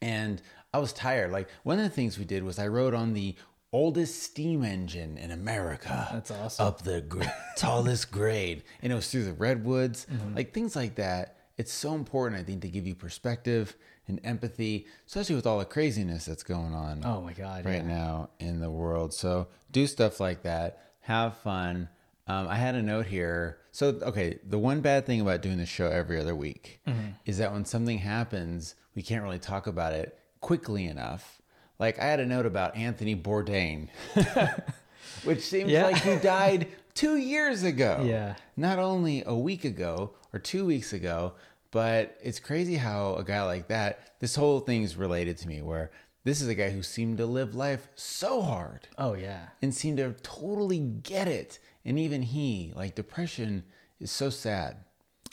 And 0.00 0.42
I 0.74 0.78
was 0.78 0.92
tired. 0.92 1.32
Like, 1.32 1.48
one 1.62 1.78
of 1.78 1.84
the 1.84 1.90
things 1.90 2.18
we 2.18 2.24
did 2.24 2.42
was 2.42 2.58
I 2.58 2.66
rode 2.68 2.94
on 2.94 3.14
the 3.14 3.36
oldest 3.72 4.22
steam 4.22 4.64
engine 4.64 5.16
in 5.16 5.30
America. 5.30 6.08
That's 6.12 6.30
awesome. 6.30 6.66
Up 6.66 6.82
the 6.82 7.00
gr- 7.00 7.22
tallest 7.56 8.10
grade. 8.10 8.64
And 8.82 8.92
it 8.92 8.94
was 8.96 9.10
through 9.10 9.24
the 9.24 9.32
redwoods. 9.32 10.06
Mm-hmm. 10.12 10.36
Like, 10.36 10.52
things 10.52 10.76
like 10.76 10.96
that. 10.96 11.36
It's 11.58 11.72
so 11.72 11.94
important, 11.94 12.40
I 12.40 12.44
think, 12.44 12.62
to 12.62 12.68
give 12.68 12.86
you 12.86 12.94
perspective 12.94 13.76
and 14.08 14.20
empathy, 14.24 14.86
especially 15.06 15.36
with 15.36 15.46
all 15.46 15.58
the 15.58 15.64
craziness 15.64 16.24
that's 16.24 16.42
going 16.42 16.74
on 16.74 17.02
oh 17.04 17.20
my 17.20 17.32
god. 17.32 17.64
right 17.64 17.76
yeah. 17.76 17.82
now 17.82 18.30
in 18.40 18.60
the 18.60 18.70
world. 18.70 19.14
So 19.14 19.48
do 19.70 19.86
stuff 19.86 20.20
like 20.20 20.42
that. 20.42 20.82
Have 21.00 21.36
fun. 21.38 21.88
Um, 22.26 22.46
I 22.48 22.54
had 22.56 22.74
a 22.74 22.82
note 22.82 23.06
here. 23.06 23.58
So 23.72 23.88
okay, 24.02 24.38
the 24.48 24.58
one 24.58 24.80
bad 24.80 25.06
thing 25.06 25.20
about 25.20 25.42
doing 25.42 25.58
the 25.58 25.66
show 25.66 25.88
every 25.88 26.20
other 26.20 26.34
week 26.36 26.80
is 27.26 27.38
that 27.38 27.52
when 27.52 27.64
something 27.64 27.98
happens, 27.98 28.74
we 28.94 29.02
can't 29.02 29.22
really 29.22 29.38
talk 29.38 29.66
about 29.66 29.92
it 29.92 30.18
quickly 30.40 30.86
enough. 30.86 31.40
Like 31.78 31.98
I 31.98 32.04
had 32.04 32.20
a 32.20 32.26
note 32.26 32.46
about 32.46 32.76
Anthony 32.76 33.16
Bourdain, 33.16 33.88
which 35.24 35.40
seems 35.40 35.70
Yeah. 35.70 35.84
like 35.84 36.02
he 36.02 36.16
died 36.16 36.68
two 36.94 37.16
years 37.16 37.62
ago. 37.62 38.02
Yeah. 38.04 38.34
Not 38.56 38.78
only 38.78 39.22
a 39.26 39.34
week 39.36 39.64
ago 39.64 40.12
or 40.32 40.38
two 40.38 40.64
weeks 40.66 40.92
ago, 40.92 41.34
but 41.70 42.16
it's 42.22 42.38
crazy 42.40 42.76
how 42.76 43.14
a 43.16 43.24
guy 43.24 43.42
like 43.44 43.68
that, 43.68 44.12
this 44.20 44.36
whole 44.36 44.60
thing's 44.60 44.96
related 44.96 45.38
to 45.38 45.48
me 45.48 45.62
where 45.62 45.90
this 46.24 46.40
is 46.40 46.48
a 46.48 46.54
guy 46.54 46.70
who 46.70 46.82
seemed 46.82 47.18
to 47.18 47.26
live 47.26 47.54
life 47.54 47.88
so 47.96 48.42
hard 48.42 48.86
Oh 48.98 49.14
yeah. 49.14 49.48
and 49.60 49.74
seemed 49.74 49.96
to 49.96 50.12
totally 50.22 50.78
get 50.78 51.26
it. 51.26 51.58
And 51.84 51.98
even 51.98 52.22
he, 52.22 52.72
like 52.76 52.94
depression, 52.94 53.64
is 54.00 54.10
so 54.10 54.30
sad. 54.30 54.76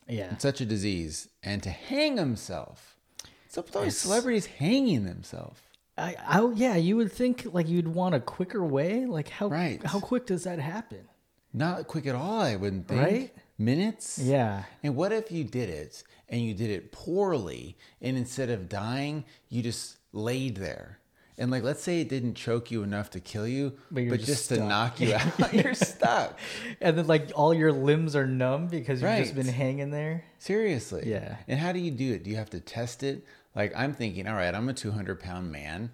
Yeah. 0.07 0.31
It's 0.33 0.41
such 0.43 0.61
a 0.61 0.65
disease. 0.65 1.29
And 1.43 1.61
to 1.63 1.69
hang 1.69 2.17
himself. 2.17 2.97
What's 3.45 3.57
up 3.57 3.65
with 3.67 3.75
all 3.75 3.83
these 3.83 3.97
celebrities 3.97 4.45
hanging 4.45 5.05
themselves? 5.05 5.59
I, 5.97 6.15
I 6.25 6.51
yeah, 6.55 6.75
you 6.75 6.95
would 6.95 7.11
think 7.11 7.45
like 7.53 7.67
you'd 7.67 7.87
want 7.87 8.15
a 8.15 8.19
quicker 8.19 8.63
way. 8.63 9.05
Like 9.05 9.29
how 9.29 9.47
Right. 9.47 9.83
how 9.83 9.99
quick 9.99 10.25
does 10.25 10.43
that 10.45 10.59
happen? 10.59 11.01
Not 11.53 11.87
quick 11.87 12.05
at 12.05 12.15
all, 12.15 12.41
I 12.41 12.55
wouldn't 12.55 12.87
think. 12.87 13.01
Right? 13.01 13.33
Minutes? 13.57 14.17
Yeah. 14.19 14.63
And 14.83 14.95
what 14.95 15.11
if 15.11 15.31
you 15.31 15.43
did 15.43 15.69
it 15.69 16.03
and 16.29 16.41
you 16.41 16.53
did 16.53 16.69
it 16.69 16.91
poorly 16.91 17.75
and 18.01 18.15
instead 18.17 18.49
of 18.49 18.69
dying, 18.69 19.25
you 19.49 19.61
just 19.61 19.97
laid 20.13 20.57
there? 20.57 20.98
And 21.39 21.49
like 21.49 21.63
let's 21.63 21.81
say 21.81 22.01
it 22.01 22.09
didn't 22.09 22.35
choke 22.35 22.69
you 22.69 22.83
enough 22.83 23.09
to 23.11 23.19
kill 23.19 23.47
you, 23.47 23.73
But 23.91 24.09
but, 24.09 24.17
just, 24.19 24.27
just 24.27 24.49
to 24.49 24.57
knock 24.63 24.99
you 24.99 25.13
out, 25.39 25.53
you're 25.53 25.73
stuck. 25.73 26.37
And 26.81 26.97
then 26.97 27.07
like 27.07 27.31
all 27.33 27.53
your 27.53 27.71
limbs 27.71 28.15
are 28.15 28.27
numb 28.27 28.67
because 28.67 29.01
you've 29.01 29.17
just 29.17 29.35
been 29.35 29.47
hanging 29.47 29.89
there. 29.91 30.25
Seriously. 30.37 31.03
Yeah. 31.05 31.37
And 31.47 31.59
how 31.59 31.71
do 31.71 31.79
you 31.79 31.91
do 31.91 32.13
it? 32.13 32.23
Do 32.23 32.29
you 32.29 32.35
have 32.35 32.49
to 32.51 32.59
test 32.59 33.01
it? 33.03 33.25
Like 33.55 33.73
I'm 33.75 33.93
thinking, 33.93 34.27
all 34.27 34.35
right, 34.35 34.53
I'm 34.53 34.69
a 34.69 34.73
200 34.73 35.19
pound 35.19 35.51
man. 35.51 35.91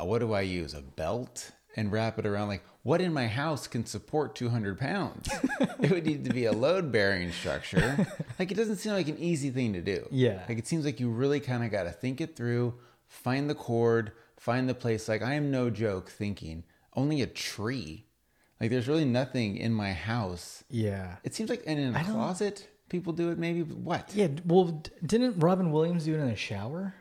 Uh, 0.00 0.04
What 0.04 0.18
do 0.18 0.32
I 0.32 0.42
use? 0.42 0.74
A 0.74 0.82
belt 0.82 1.52
and 1.76 1.92
wrap 1.92 2.18
it 2.18 2.26
around? 2.26 2.48
Like, 2.48 2.64
what 2.82 3.00
in 3.00 3.12
my 3.12 3.26
house 3.28 3.66
can 3.68 3.86
support 3.86 4.34
200 4.34 4.76
pounds? 4.78 5.28
it 5.80 5.90
would 5.90 6.04
need 6.04 6.24
to 6.24 6.32
be 6.32 6.46
a 6.46 6.52
load 6.52 6.90
bearing 6.90 7.30
structure. 7.30 8.06
Like, 8.38 8.50
it 8.50 8.56
doesn't 8.56 8.76
seem 8.76 8.92
like 8.92 9.06
an 9.08 9.18
easy 9.18 9.50
thing 9.50 9.74
to 9.74 9.80
do. 9.82 10.06
Yeah. 10.10 10.42
Like, 10.48 10.58
it 10.58 10.66
seems 10.66 10.84
like 10.84 10.98
you 10.98 11.10
really 11.10 11.38
kind 11.38 11.62
of 11.62 11.70
got 11.70 11.84
to 11.84 11.92
think 11.92 12.20
it 12.20 12.34
through, 12.34 12.74
find 13.06 13.48
the 13.48 13.54
cord, 13.54 14.12
find 14.40 14.68
the 14.68 14.74
place. 14.74 15.06
Like, 15.06 15.22
I 15.22 15.34
am 15.34 15.50
no 15.50 15.70
joke 15.70 16.08
thinking 16.08 16.64
only 16.96 17.20
a 17.20 17.26
tree. 17.26 18.06
Like, 18.58 18.70
there's 18.70 18.88
really 18.88 19.04
nothing 19.04 19.56
in 19.56 19.72
my 19.72 19.92
house. 19.92 20.64
Yeah. 20.70 21.16
It 21.22 21.34
seems 21.34 21.50
like 21.50 21.62
and 21.66 21.78
in 21.78 21.94
a 21.94 22.04
closet, 22.04 22.66
people 22.88 23.12
do 23.12 23.30
it 23.30 23.38
maybe. 23.38 23.62
but 23.62 23.76
What? 23.76 24.10
Yeah. 24.14 24.28
Well, 24.44 24.82
didn't 25.04 25.38
Robin 25.38 25.70
Williams 25.70 26.06
do 26.06 26.14
it 26.14 26.20
in 26.20 26.28
the 26.28 26.36
shower? 26.36 26.94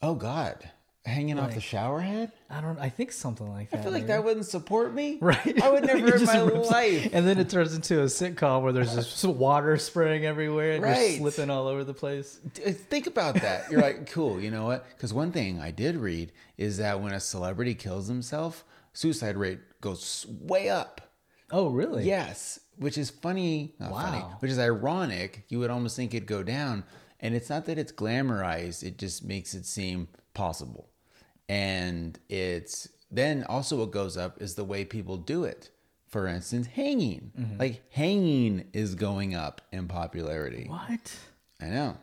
Oh, 0.00 0.14
God. 0.14 0.70
Hanging 1.06 1.38
off 1.38 1.50
the 1.50 1.56
Like- 1.56 1.64
shower 1.64 2.00
head? 2.00 2.32
I 2.50 2.60
don't. 2.60 2.78
I 2.78 2.90
think 2.90 3.12
something 3.12 3.50
like 3.50 3.70
that. 3.70 3.80
I 3.80 3.82
feel 3.82 3.92
like 3.92 4.08
that 4.08 4.24
wouldn't 4.24 4.44
support 4.44 4.92
me. 4.92 5.18
Right. 5.22 5.62
I 5.62 5.70
would 5.70 5.84
never 5.86 6.16
in 6.16 6.24
my 6.24 6.40
life. 6.40 7.08
And 7.12 7.26
then 7.26 7.38
it 7.38 7.48
turns 7.48 7.74
into 7.74 8.02
a 8.02 8.06
sitcom 8.06 8.62
where 8.62 8.72
there's 8.72 8.94
just 8.94 9.24
water 9.24 9.78
spraying 9.78 10.26
everywhere 10.26 10.72
and 10.72 10.82
Right. 10.82 11.12
you're 11.12 11.30
slipping 11.30 11.50
all 11.50 11.66
over 11.66 11.82
the 11.84 11.94
place. 11.94 12.40
Uh, 12.66 12.72
think 12.72 13.06
about 13.06 13.36
that. 13.36 13.70
You're 13.70 13.80
like, 13.80 14.10
cool, 14.10 14.38
you 14.40 14.50
know 14.50 14.66
what? 14.66 14.86
Because 14.90 15.14
one 15.14 15.32
thing 15.32 15.60
I 15.60 15.70
did 15.70 15.96
read 15.96 16.32
is 16.58 16.76
that 16.78 17.00
when 17.00 17.12
a 17.14 17.20
celebrity 17.20 17.74
kills 17.74 18.06
himself, 18.08 18.64
suicide 18.92 19.36
rate 19.36 19.60
goes 19.80 20.26
way 20.28 20.68
up. 20.68 21.00
Oh, 21.50 21.68
really? 21.68 22.04
Yes, 22.04 22.60
which 22.76 22.98
is 22.98 23.08
funny. 23.08 23.74
Not 23.78 23.92
funny, 23.92 24.18
Wow. 24.18 24.36
which 24.40 24.50
is 24.50 24.58
ironic. 24.58 25.44
You 25.48 25.60
would 25.60 25.70
almost 25.70 25.96
think 25.96 26.12
it'd 26.12 26.28
go 26.28 26.42
down. 26.42 26.84
And 27.20 27.34
it's 27.34 27.48
not 27.48 27.64
that 27.66 27.78
it's 27.78 27.92
glamorized, 27.92 28.82
it 28.82 28.98
just 28.98 29.24
makes 29.24 29.54
it 29.54 29.64
seem 29.64 30.08
possible. 30.38 30.88
And 31.48 32.18
it's 32.28 32.88
then 33.10 33.44
also 33.44 33.78
what 33.78 33.90
goes 33.90 34.16
up 34.16 34.40
is 34.40 34.54
the 34.54 34.64
way 34.64 34.84
people 34.84 35.16
do 35.16 35.44
it. 35.44 35.70
For 36.06 36.26
instance, 36.26 36.66
hanging. 36.68 37.32
Mm-hmm. 37.38 37.58
Like 37.58 37.82
hanging 37.90 38.64
is 38.72 38.94
going 38.94 39.34
up 39.34 39.60
in 39.72 39.88
popularity. 39.88 40.66
What? 40.68 41.18
I 41.60 41.66
know. 41.66 41.96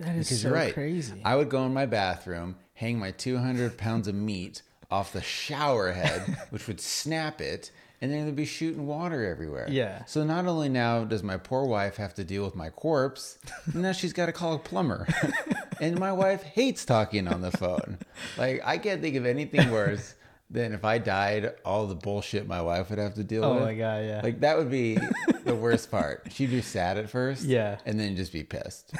That 0.00 0.16
is 0.16 0.26
Because 0.28 0.42
so 0.42 0.48
you're 0.48 0.56
right. 0.56 0.74
crazy. 0.74 1.22
I 1.24 1.36
would 1.36 1.48
go 1.48 1.64
in 1.64 1.72
my 1.72 1.86
bathroom, 1.86 2.56
hang 2.74 2.98
my 2.98 3.10
200 3.12 3.78
pounds 3.78 4.06
of 4.08 4.14
meat 4.14 4.62
off 4.90 5.12
the 5.12 5.22
shower 5.22 5.92
head, 5.92 6.36
which 6.50 6.66
would 6.66 6.80
snap 6.80 7.40
it, 7.40 7.70
and 8.00 8.10
then 8.12 8.22
it'd 8.22 8.36
be 8.36 8.44
shooting 8.44 8.86
water 8.86 9.24
everywhere. 9.26 9.66
Yeah. 9.68 10.04
So 10.06 10.24
not 10.24 10.46
only 10.46 10.68
now 10.68 11.04
does 11.04 11.22
my 11.22 11.36
poor 11.36 11.64
wife 11.64 11.96
have 11.96 12.14
to 12.14 12.24
deal 12.24 12.44
with 12.44 12.54
my 12.54 12.70
corpse, 12.70 13.38
now 13.74 13.92
she's 13.92 14.12
got 14.12 14.26
to 14.26 14.32
call 14.32 14.54
a 14.54 14.58
plumber. 14.58 15.06
and 15.80 15.98
my 15.98 16.12
wife 16.12 16.42
hates 16.42 16.84
talking 16.84 17.26
on 17.26 17.40
the 17.40 17.50
phone. 17.50 17.98
Like 18.36 18.60
I 18.64 18.78
can't 18.78 19.00
think 19.02 19.16
of 19.16 19.26
anything 19.26 19.70
worse 19.72 20.14
than 20.50 20.72
if 20.72 20.84
I 20.84 20.98
died, 20.98 21.52
all 21.64 21.86
the 21.86 21.94
bullshit 21.94 22.46
my 22.46 22.62
wife 22.62 22.88
would 22.90 22.98
have 22.98 23.14
to 23.14 23.24
deal 23.24 23.44
Oh 23.44 23.54
with. 23.54 23.62
Oh 23.62 23.66
my 23.66 23.74
God, 23.74 24.04
yeah. 24.04 24.20
Like 24.22 24.40
that 24.40 24.56
would 24.56 24.70
be 24.70 24.98
the 25.44 25.54
worst 25.54 25.90
part. 25.90 26.28
She'd 26.32 26.50
be 26.50 26.62
sad 26.62 26.96
at 26.98 27.10
first. 27.10 27.44
Yeah. 27.44 27.78
And 27.84 27.98
then 28.00 28.16
just 28.16 28.32
be 28.32 28.44
pissed. 28.44 28.94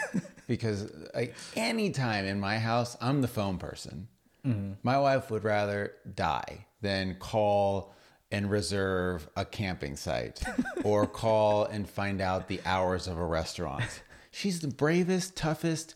because 0.47 0.91
like 1.15 1.35
anytime 1.57 2.27
in 2.27 2.41
my 2.41 2.59
house, 2.59 2.97
I'm 3.01 3.23
the 3.23 3.29
phone 3.29 3.59
person. 3.59 4.09
Mm-hmm. 4.47 4.73
My 4.83 4.99
wife 4.99 5.31
would 5.31 5.45
rather 5.45 5.93
die 6.15 6.67
than 6.81 7.15
call 7.19 7.95
and 8.31 8.51
reserve 8.51 9.29
a 9.37 9.45
camping 9.45 9.97
site 9.97 10.43
or 10.85 11.07
call 11.07 11.65
and 11.65 11.89
find 11.89 12.21
out 12.21 12.49
the 12.49 12.61
hours 12.67 13.07
of 13.07 13.19
a 13.19 13.25
restaurant. 13.25 14.03
She's 14.31 14.61
the 14.61 14.69
bravest, 14.69 15.35
toughest, 15.37 15.95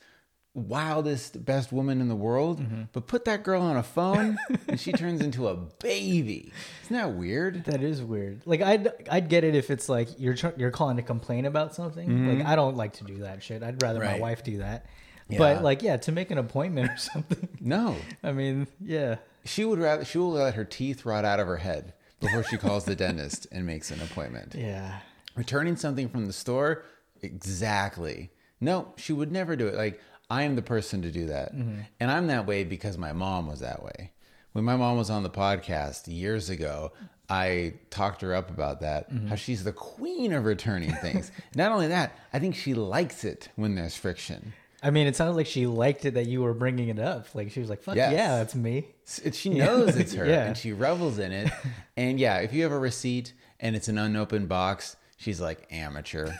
wildest, 0.54 1.44
best 1.44 1.72
woman 1.72 2.00
in 2.00 2.08
the 2.08 2.14
world. 2.16 2.60
Mm-hmm. 2.60 2.82
But 2.92 3.06
put 3.06 3.24
that 3.24 3.42
girl 3.42 3.62
on 3.62 3.76
a 3.76 3.82
phone 3.82 4.38
and 4.68 4.78
she 4.78 4.92
turns 4.92 5.20
into 5.20 5.48
a 5.48 5.54
baby. 5.56 6.52
Isn't 6.84 6.96
that 6.96 7.12
weird? 7.14 7.64
That 7.64 7.82
is 7.82 8.02
weird. 8.02 8.42
Like 8.46 8.60
I'd 8.62 8.88
I'd 9.10 9.28
get 9.28 9.44
it 9.44 9.54
if 9.54 9.70
it's 9.70 9.88
like 9.88 10.08
you're 10.18 10.34
tr- 10.34 10.48
you're 10.56 10.70
calling 10.70 10.96
to 10.96 11.02
complain 11.02 11.46
about 11.46 11.74
something. 11.74 12.38
Like 12.38 12.46
I 12.46 12.56
don't 12.56 12.76
like 12.76 12.94
to 12.94 13.04
do 13.04 13.18
that 13.18 13.42
shit. 13.42 13.62
I'd 13.62 13.82
rather 13.82 14.00
my 14.00 14.12
Mm-hmm. 14.12 14.20
Wife 14.20 14.44
do 14.44 14.58
that. 14.58 14.86
Yeah. 15.28 15.38
But 15.38 15.62
like 15.62 15.82
yeah, 15.82 15.96
to 15.98 16.12
make 16.12 16.30
an 16.30 16.38
appointment 16.38 16.90
or 16.90 16.96
something. 16.98 17.48
No. 17.60 17.96
I 18.22 18.32
mean, 18.32 18.66
yeah. 18.80 19.16
She 19.44 19.64
would 19.64 19.78
rather 19.78 20.04
she 20.04 20.18
will 20.18 20.32
let 20.32 20.54
her 20.54 20.64
teeth 20.64 21.04
rot 21.06 21.24
out 21.24 21.40
of 21.40 21.46
her 21.46 21.56
head 21.56 21.94
before 22.22 22.44
she 22.44 22.56
calls 22.56 22.84
the 22.84 22.96
dentist 22.96 23.46
and 23.52 23.66
makes 23.66 23.90
an 23.90 24.00
appointment. 24.00 24.54
Yeah. 24.54 25.00
Returning 25.34 25.76
something 25.76 26.08
from 26.08 26.26
the 26.26 26.32
store, 26.32 26.84
exactly. 27.20 28.30
No, 28.60 28.94
she 28.96 29.12
would 29.12 29.32
never 29.32 29.56
do 29.56 29.66
it. 29.66 29.74
Like 29.74 30.00
I 30.30 30.44
am 30.44 30.56
the 30.56 30.62
person 30.62 31.02
to 31.02 31.10
do 31.10 31.26
that. 31.26 31.54
Mm-hmm. 31.54 31.80
And 32.00 32.10
I'm 32.10 32.28
that 32.28 32.46
way 32.46 32.64
because 32.64 32.96
my 32.96 33.12
mom 33.12 33.46
was 33.46 33.60
that 33.60 33.82
way. 33.82 34.12
When 34.52 34.64
my 34.64 34.76
mom 34.76 34.96
was 34.96 35.10
on 35.10 35.22
the 35.22 35.30
podcast 35.30 36.02
years 36.06 36.48
ago, 36.48 36.92
I 37.28 37.74
talked 37.90 38.20
her 38.20 38.34
up 38.34 38.50
about 38.50 38.80
that. 38.80 39.10
Mm-hmm. 39.12 39.28
How 39.28 39.36
she's 39.36 39.64
the 39.64 39.72
queen 39.72 40.32
of 40.32 40.44
returning 40.44 40.92
things. 40.96 41.32
Not 41.54 41.72
only 41.72 41.88
that, 41.88 42.18
I 42.32 42.38
think 42.38 42.54
she 42.54 42.74
likes 42.74 43.24
it 43.24 43.48
when 43.56 43.74
there's 43.74 43.96
friction. 43.96 44.52
I 44.82 44.90
mean, 44.90 45.06
it 45.06 45.14
sounded 45.14 45.36
like 45.36 45.46
she 45.46 45.66
liked 45.66 46.04
it 46.04 46.14
that 46.14 46.26
you 46.26 46.42
were 46.42 46.54
bringing 46.54 46.88
it 46.88 46.98
up. 46.98 47.26
Like 47.34 47.50
she 47.52 47.60
was 47.60 47.70
like, 47.70 47.82
"Fuck 47.82 47.94
Yes. 47.96 48.12
yeah, 48.12 48.36
that's 48.38 48.54
me." 48.54 48.88
She 49.32 49.48
knows 49.54 49.96
it's 49.96 50.12
her 50.14 50.26
Yeah. 50.28 50.44
and 50.46 50.56
she 50.56 50.72
revels 50.72 51.18
in 51.18 51.32
it. 51.32 51.52
And 51.96 52.18
yeah, 52.18 52.38
if 52.38 52.52
you 52.54 52.62
have 52.62 52.72
a 52.72 52.78
receipt 52.78 53.32
and 53.60 53.76
it's 53.76 53.86
an 53.88 53.98
unopened 53.98 54.48
box, 54.48 54.96
she's 55.18 55.40
like, 55.40 55.66
amateur. 55.70 56.32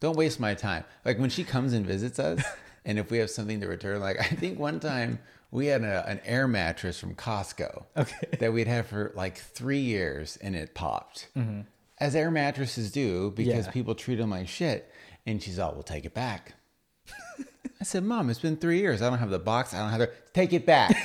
Don't 0.00 0.16
waste 0.16 0.38
my 0.38 0.54
time. 0.54 0.84
Like 1.04 1.18
when 1.18 1.30
she 1.30 1.44
comes 1.44 1.72
and 1.72 1.84
visits 1.86 2.18
us, 2.18 2.42
and 2.84 2.98
if 2.98 3.10
we 3.10 3.18
have 3.18 3.30
something 3.30 3.60
to 3.60 3.66
return, 3.68 4.00
like 4.00 4.20
I 4.20 4.24
think 4.24 4.58
one 4.58 4.78
time 4.80 5.18
we 5.50 5.66
had 5.66 5.82
a, 5.82 6.06
an 6.08 6.20
air 6.24 6.46
mattress 6.46 6.98
from 7.00 7.14
Costco 7.14 7.84
Okay. 7.96 8.28
that 8.38 8.52
we'd 8.52 8.66
had 8.68 8.86
for 8.86 9.12
like 9.16 9.38
three 9.38 9.80
years 9.80 10.36
and 10.42 10.54
it 10.54 10.74
popped. 10.74 11.28
As 11.98 12.14
air 12.14 12.30
mattresses 12.30 12.92
do, 12.92 13.30
because 13.34 13.52
Mm-hmm. 13.54 13.66
Yeah. 13.66 13.70
people 13.72 13.94
treat 13.94 14.16
them 14.16 14.30
like 14.30 14.46
shit. 14.48 14.92
And 15.26 15.42
she's 15.42 15.58
all, 15.58 15.74
we'll 15.74 15.82
take 15.82 16.04
it 16.04 16.14
back. 16.14 16.54
I 17.80 17.84
said, 17.84 18.02
Mom, 18.04 18.28
it's 18.30 18.40
been 18.40 18.56
three 18.56 18.80
years. 18.80 19.02
I 19.02 19.08
don't 19.10 19.18
have 19.18 19.30
the 19.30 19.38
box. 19.38 19.72
I 19.72 19.78
don't 19.78 19.90
have 19.90 20.00
the. 20.00 20.10
Take 20.34 20.52
it 20.52 20.66
back. 20.66 20.96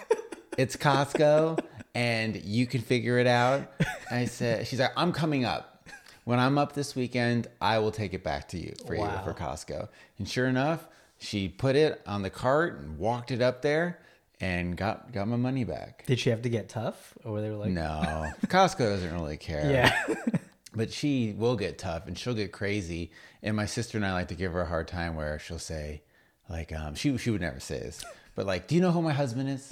it's 0.58 0.76
Costco, 0.76 1.58
and 1.94 2.36
you 2.36 2.66
can 2.66 2.80
figure 2.82 3.18
it 3.18 3.26
out. 3.26 3.70
I 4.10 4.26
said, 4.26 4.66
she's 4.66 4.80
like, 4.80 4.92
I'm 4.96 5.12
coming 5.12 5.44
up. 5.44 5.88
When 6.24 6.38
I'm 6.38 6.58
up 6.58 6.74
this 6.74 6.94
weekend, 6.94 7.46
I 7.60 7.78
will 7.78 7.90
take 7.90 8.12
it 8.12 8.22
back 8.22 8.48
to 8.48 8.58
you 8.58 8.74
for 8.86 8.94
Wow. 8.96 9.10
you 9.16 9.24
for 9.24 9.32
Costco. 9.38 9.88
And 10.18 10.28
sure 10.28 10.46
enough, 10.46 10.86
she 11.18 11.48
put 11.48 11.74
it 11.76 12.02
on 12.06 12.20
the 12.20 12.28
cart 12.30 12.78
and 12.78 12.98
walked 12.98 13.30
it 13.30 13.40
up 13.40 13.62
there, 13.62 13.98
and 14.38 14.76
got 14.76 15.10
got 15.12 15.26
my 15.28 15.36
money 15.36 15.64
back. 15.64 16.04
Did 16.06 16.18
she 16.20 16.28
have 16.28 16.42
to 16.42 16.50
get 16.50 16.68
tough, 16.68 17.14
or 17.24 17.32
were 17.32 17.40
they 17.40 17.48
like, 17.50 17.70
No, 17.70 18.26
Costco 18.48 18.78
doesn't 18.80 19.14
really 19.14 19.38
care 19.38 19.70
"Yeah, 19.70 20.14
but 20.74 20.92
she 20.92 21.32
will 21.38 21.56
get 21.56 21.78
tough 21.78 22.06
and 22.06 22.16
she'll 22.18 22.34
get 22.34 22.52
crazy. 22.52 23.10
And 23.42 23.56
my 23.56 23.64
sister 23.66 23.96
and 23.96 24.04
I 24.04 24.12
like 24.12 24.28
to 24.28 24.34
give 24.34 24.52
her 24.52 24.60
a 24.60 24.66
hard 24.66 24.86
time 24.88 25.16
where 25.16 25.38
she'll 25.38 25.58
say, 25.58 26.02
like, 26.48 26.72
um, 26.72 26.94
she 26.94 27.16
she 27.18 27.30
would 27.30 27.40
never 27.40 27.60
say 27.60 27.78
this, 27.78 28.04
but 28.34 28.46
like, 28.46 28.66
do 28.66 28.74
you 28.74 28.80
know 28.80 28.90
who 28.90 29.02
my 29.02 29.12
husband 29.12 29.48
is? 29.48 29.68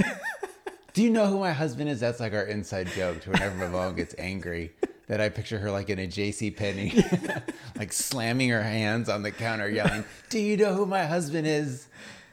do 0.92 1.02
you 1.02 1.10
know 1.10 1.26
who 1.26 1.38
my 1.38 1.52
husband 1.52 1.88
is? 1.88 2.00
That's 2.00 2.20
like 2.20 2.32
our 2.34 2.44
inside 2.44 2.88
joke 2.88 3.20
to 3.22 3.30
whenever 3.30 3.56
my 3.56 3.68
mom 3.68 3.94
gets 3.94 4.14
angry. 4.18 4.72
That 5.08 5.20
I 5.20 5.28
picture 5.28 5.58
her 5.60 5.70
like 5.70 5.88
in 5.88 6.00
a 6.00 6.06
J.C. 6.08 6.50
Penney, 6.50 6.92
like 7.76 7.92
slamming 7.92 8.48
her 8.48 8.62
hands 8.62 9.08
on 9.08 9.22
the 9.22 9.30
counter, 9.30 9.68
yelling, 9.70 10.04
"Do 10.30 10.40
you 10.40 10.56
know 10.56 10.74
who 10.74 10.84
my 10.84 11.04
husband 11.04 11.46
is?" 11.46 11.86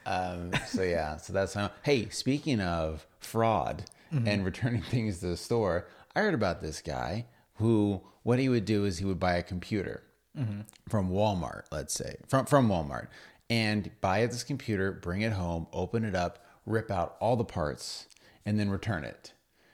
Um, 0.07 0.51
so 0.67 0.81
yeah, 0.81 1.17
so 1.17 1.33
that's 1.33 1.53
how. 1.53 1.69
Hey, 1.83 2.09
speaking 2.09 2.59
of 2.59 3.05
fraud 3.19 3.85
and 4.25 4.43
returning 4.45 4.81
things 4.81 5.19
to 5.19 5.27
the 5.27 5.37
store, 5.37 5.87
I 6.15 6.21
heard 6.21 6.33
about 6.33 6.61
this 6.61 6.81
guy 6.81 7.25
who 7.55 8.01
what 8.23 8.39
he 8.39 8.49
would 8.49 8.65
do 8.65 8.85
is 8.85 8.97
he 8.97 9.05
would 9.05 9.19
buy 9.19 9.35
a 9.35 9.43
computer 9.43 10.03
from 10.89 11.11
Walmart, 11.11 11.63
let's 11.71 11.93
say 11.93 12.15
from 12.27 12.45
from 12.47 12.67
Walmart, 12.69 13.07
and 13.53 13.91
buy 14.01 14.25
this 14.25 14.43
computer, 14.43 14.91
bring 14.91 15.21
it 15.21 15.31
home, 15.31 15.67
open 15.71 16.03
it 16.03 16.15
up, 16.15 16.43
rip 16.65 16.89
out 16.89 17.15
all 17.19 17.35
the 17.35 17.45
parts, 17.45 18.07
and 18.47 18.59
then 18.59 18.67
return 18.67 19.03
it 19.03 19.33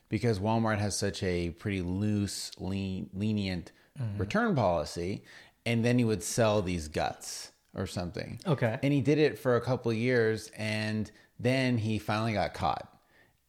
because 0.10 0.38
Walmart 0.38 0.80
has 0.80 0.98
such 0.98 1.24
a 1.24 1.52
pretty 1.52 1.82
loose, 1.82 2.52
lean, 2.60 3.10
lenient 3.14 3.72
mm-hmm. 3.98 4.18
return 4.18 4.54
policy. 4.54 5.24
And 5.66 5.86
then 5.86 5.98
he 5.98 6.04
would 6.04 6.24
sell 6.24 6.62
these 6.62 6.90
guts 6.90 7.54
or 7.74 7.88
something. 7.88 8.42
Okay. 8.46 8.78
And 8.84 8.92
he 8.92 9.00
did 9.00 9.18
it 9.18 9.40
for 9.40 9.56
a 9.56 9.62
couple 9.62 9.92
of 9.92 9.98
years, 9.98 10.52
and 10.58 11.10
then 11.40 11.78
he 11.78 12.00
finally 12.00 12.34
got 12.34 12.54
caught. 12.54 12.86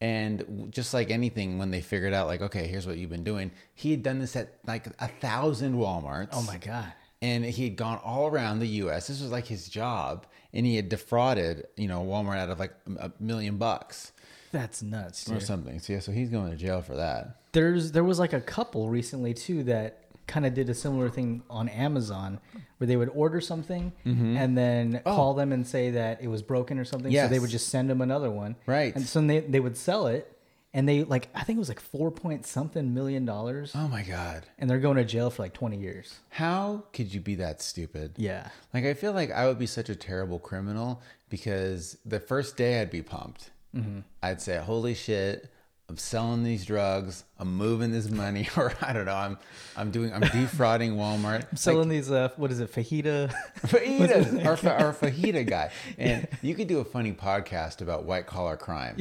And 0.00 0.68
just 0.70 0.94
like 0.94 1.10
anything, 1.10 1.58
when 1.58 1.72
they 1.72 1.80
figured 1.80 2.12
out, 2.12 2.28
like, 2.28 2.40
okay, 2.40 2.68
here's 2.68 2.86
what 2.86 2.98
you've 2.98 3.10
been 3.10 3.24
doing, 3.24 3.50
he 3.74 3.90
had 3.90 4.04
done 4.04 4.20
this 4.20 4.36
at 4.36 4.58
like 4.64 4.86
a 5.00 5.08
thousand 5.08 5.74
WalMarts. 5.74 6.28
oh 6.32 6.42
my 6.42 6.56
god." 6.56 6.92
And 7.22 7.44
he 7.44 7.64
had 7.64 7.76
gone 7.76 8.00
all 8.02 8.28
around 8.28 8.60
the 8.60 8.66
U.S. 8.66 9.08
This 9.08 9.20
was 9.20 9.30
like 9.30 9.46
his 9.46 9.68
job, 9.68 10.26
and 10.54 10.64
he 10.64 10.76
had 10.76 10.88
defrauded, 10.88 11.66
you 11.76 11.86
know, 11.86 12.02
Walmart 12.02 12.38
out 12.38 12.48
of 12.48 12.58
like 12.58 12.72
a 12.98 13.12
million 13.20 13.58
bucks 13.58 14.12
That's 14.52 14.82
nuts, 14.82 15.30
or 15.30 15.38
something. 15.40 15.80
So 15.80 15.92
yeah, 15.92 16.00
so 16.00 16.12
he's 16.12 16.30
going 16.30 16.50
to 16.50 16.56
jail 16.56 16.80
for 16.80 16.96
that. 16.96 17.36
There's 17.52 17.92
there 17.92 18.04
was 18.04 18.18
like 18.18 18.32
a 18.32 18.40
couple 18.40 18.88
recently 18.88 19.34
too 19.34 19.64
that 19.64 19.98
kind 20.26 20.46
of 20.46 20.54
did 20.54 20.70
a 20.70 20.74
similar 20.74 21.10
thing 21.10 21.42
on 21.50 21.68
Amazon 21.68 22.38
where 22.78 22.86
they 22.86 22.96
would 22.96 23.10
order 23.10 23.40
something 23.40 23.92
and 24.04 24.56
then 24.56 25.00
call 25.04 25.34
them 25.34 25.52
and 25.52 25.66
say 25.66 25.90
that 25.90 26.22
it 26.22 26.28
was 26.28 26.40
broken 26.40 26.78
or 26.78 26.84
something. 26.84 27.10
So 27.12 27.16
they 27.16 27.18
Mm-hmm. 27.18 27.30
Oh. 27.30 27.32
Yes. 27.34 27.40
would 27.42 27.50
just 27.50 27.68
send 27.68 27.90
them 27.90 28.00
another 28.00 28.30
one. 28.30 28.56
Right. 28.64 28.94
And 28.94 29.04
so 29.04 29.20
they 29.20 29.40
they 29.40 29.60
would 29.60 29.76
sell 29.76 30.06
it 30.06 30.36
and 30.72 30.88
they 30.88 31.04
like 31.04 31.28
I 31.34 31.42
think 31.42 31.56
it 31.56 31.60
was 31.60 31.68
like 31.68 31.80
four 31.80 32.10
point 32.10 32.46
something 32.46 32.94
million 32.94 33.24
dollars, 33.24 33.72
Oh 33.74 33.88
my 33.88 34.02
god. 34.02 34.46
and 34.58 34.68
they're 34.70 34.78
going 34.78 34.96
to 34.96 35.04
jail 35.04 35.30
for 35.30 35.42
like 35.42 35.52
twenty 35.54 35.76
years. 35.78 36.18
How 36.30 36.84
could 36.92 37.12
you 37.12 37.20
be 37.20 37.34
that 37.36 37.60
stupid? 37.62 38.12
Yeah, 38.16 38.48
Like 38.74 38.84
I 38.84 38.94
feel 38.94 39.12
like 39.12 39.30
I 39.30 39.46
would 39.46 39.58
be 39.58 39.66
such 39.66 39.88
a 39.88 39.96
terrible 39.96 40.38
criminal 40.38 41.02
because 41.28 41.96
the 42.04 42.20
first 42.20 42.56
day 42.56 42.80
I'd 42.80 42.90
be 42.90 43.02
pumped. 43.02 43.50
Mm-hmm. 43.74 44.00
I'd 44.22 44.40
say, 44.40 44.58
"Holy 44.58 44.94
shit, 44.94 45.48
I'm 45.90 45.96
selling 45.96 46.44
these 46.44 46.64
drugs. 46.64 47.24
I'm 47.40 47.56
moving 47.56 47.90
this 47.90 48.08
money, 48.08 48.48
or 48.56 48.72
I 48.80 48.92
don't 48.92 49.06
know. 49.06 49.14
I'm 49.16 49.38
I'm 49.76 49.90
doing 49.90 50.12
I'm 50.12 50.20
defrauding 50.20 50.92
Walmart. 50.94 51.46
I'm 51.50 51.56
selling 51.56 51.88
these 51.88 52.12
uh, 52.12 52.28
what 52.36 52.52
is 52.52 52.60
it, 52.60 52.72
fajita? 52.72 53.34
fajitas, 53.66 54.46
our, 54.46 54.56
fa- 54.56 54.80
our 54.80 54.92
fajita 55.00 55.44
guy. 55.48 55.72
And 55.98 56.28
you 56.42 56.54
could 56.54 56.68
do 56.68 56.78
a 56.78 56.84
funny 56.84 57.12
podcast 57.12 57.80
about 57.82 58.04
white 58.04 58.26
collar 58.28 58.56
crime, 58.56 58.98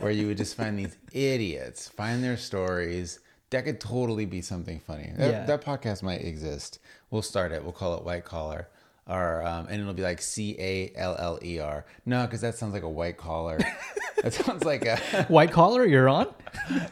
where 0.00 0.12
you 0.12 0.26
would 0.26 0.36
just 0.36 0.56
find 0.58 0.78
these 0.78 0.94
idiots, 1.12 1.88
find 1.88 2.22
their 2.22 2.36
stories. 2.36 3.20
That 3.48 3.64
could 3.64 3.80
totally 3.80 4.26
be 4.26 4.42
something 4.42 4.78
funny. 4.78 5.12
That, 5.16 5.30
Yeah. 5.30 5.46
that 5.46 5.64
podcast 5.64 6.02
might 6.02 6.20
exist. 6.22 6.80
We'll 7.10 7.22
start 7.22 7.50
it. 7.50 7.62
We'll 7.62 7.72
call 7.72 7.96
it 7.96 8.04
white 8.04 8.26
collar. 8.26 8.68
Or, 9.08 9.46
um, 9.46 9.68
and 9.70 9.80
it'll 9.80 9.94
be 9.94 10.02
like 10.02 10.20
C 10.20 10.56
A 10.58 10.92
L 10.96 11.14
L 11.18 11.38
E 11.42 11.60
R. 11.60 11.86
No, 12.04 12.22
because 12.22 12.40
that 12.40 12.56
sounds 12.56 12.72
like 12.72 12.82
a 12.82 12.88
white 12.88 13.16
collar. 13.16 13.58
that 14.22 14.34
sounds 14.34 14.64
like 14.64 14.84
a. 14.84 14.96
White 15.28 15.52
collar, 15.52 15.86
you're 15.86 16.08
on. 16.08 16.26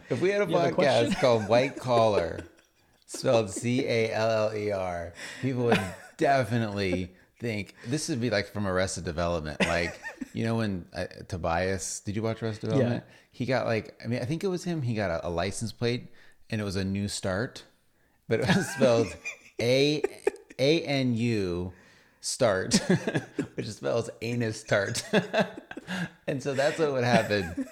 If 0.08 0.20
we 0.20 0.30
had 0.30 0.42
a 0.42 0.50
You 0.50 0.56
have 0.56 0.72
a 0.72 0.76
podcast 0.76 1.20
called 1.20 1.48
White 1.48 1.76
Collar, 1.76 2.44
spelled 3.06 3.50
C 3.50 3.84
A 3.84 4.12
L 4.12 4.30
L 4.30 4.56
E 4.56 4.70
R, 4.70 5.12
people 5.42 5.64
would 5.64 5.80
definitely 6.16 7.10
think 7.40 7.74
this 7.86 8.08
would 8.08 8.20
be 8.20 8.30
like 8.30 8.52
from 8.52 8.66
Arrested 8.68 9.04
Development. 9.04 9.58
Like, 9.60 10.00
you 10.32 10.44
know, 10.44 10.56
when 10.56 10.86
uh, 10.94 11.06
Tobias, 11.26 12.00
did 12.00 12.14
you 12.14 12.22
watch 12.22 12.42
Arrested 12.42 12.70
Development? 12.70 13.04
He 13.32 13.44
got 13.44 13.66
like, 13.66 13.98
I 14.04 14.06
mean, 14.06 14.20
I 14.20 14.24
think 14.24 14.44
it 14.44 14.48
was 14.48 14.62
him. 14.62 14.82
He 14.82 14.94
got 14.94 15.10
a, 15.10 15.26
a 15.26 15.30
license 15.30 15.72
plate 15.72 16.12
and 16.48 16.60
it 16.60 16.64
was 16.64 16.76
a 16.76 16.84
new 16.84 17.08
start, 17.08 17.64
but 18.28 18.40
it 18.40 18.46
was 18.54 18.68
spelled 18.68 19.08
A 19.60 20.02
A 20.60 20.82
N 20.82 21.16
U 21.16 21.72
start, 22.24 22.74
which 23.54 23.68
spells 23.70 24.08
anus 24.22 24.62
tart. 24.64 25.04
and 26.26 26.42
so 26.42 26.54
that's 26.54 26.78
what 26.78 26.92
would 26.92 27.04
happen 27.04 27.66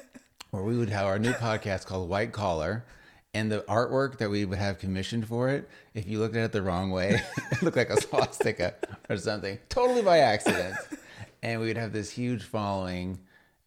where 0.51 0.63
we 0.63 0.77
would 0.77 0.91
have 0.91 1.07
our 1.07 1.19
new 1.19 1.33
podcast 1.33 1.87
called 1.87 2.09
White 2.11 2.33
Collar, 2.33 2.85
and 3.33 3.51
the 3.51 3.61
artwork 3.63 4.19
that 4.19 4.29
we 4.29 4.45
would 4.45 4.59
have 4.59 4.79
commissioned 4.79 5.27
for 5.27 5.49
it, 5.49 5.67
if 5.95 6.07
you 6.07 6.19
looked 6.19 6.37
at 6.37 6.45
it 6.45 6.53
the 6.53 6.61
wrong 6.61 6.91
way, 6.91 7.23
it 7.53 7.63
looked 7.63 7.79
like 7.79 7.89
a 7.89 7.99
swastika 7.99 8.75
or 9.09 9.17
something, 9.17 9.59
totally 9.71 10.03
by 10.03 10.19
accident. 10.19 10.77
And 11.43 11.59
we 11.61 11.69
would 11.69 11.79
have 11.79 11.93
this 11.95 12.11
huge 12.11 12.43
following. 12.43 13.19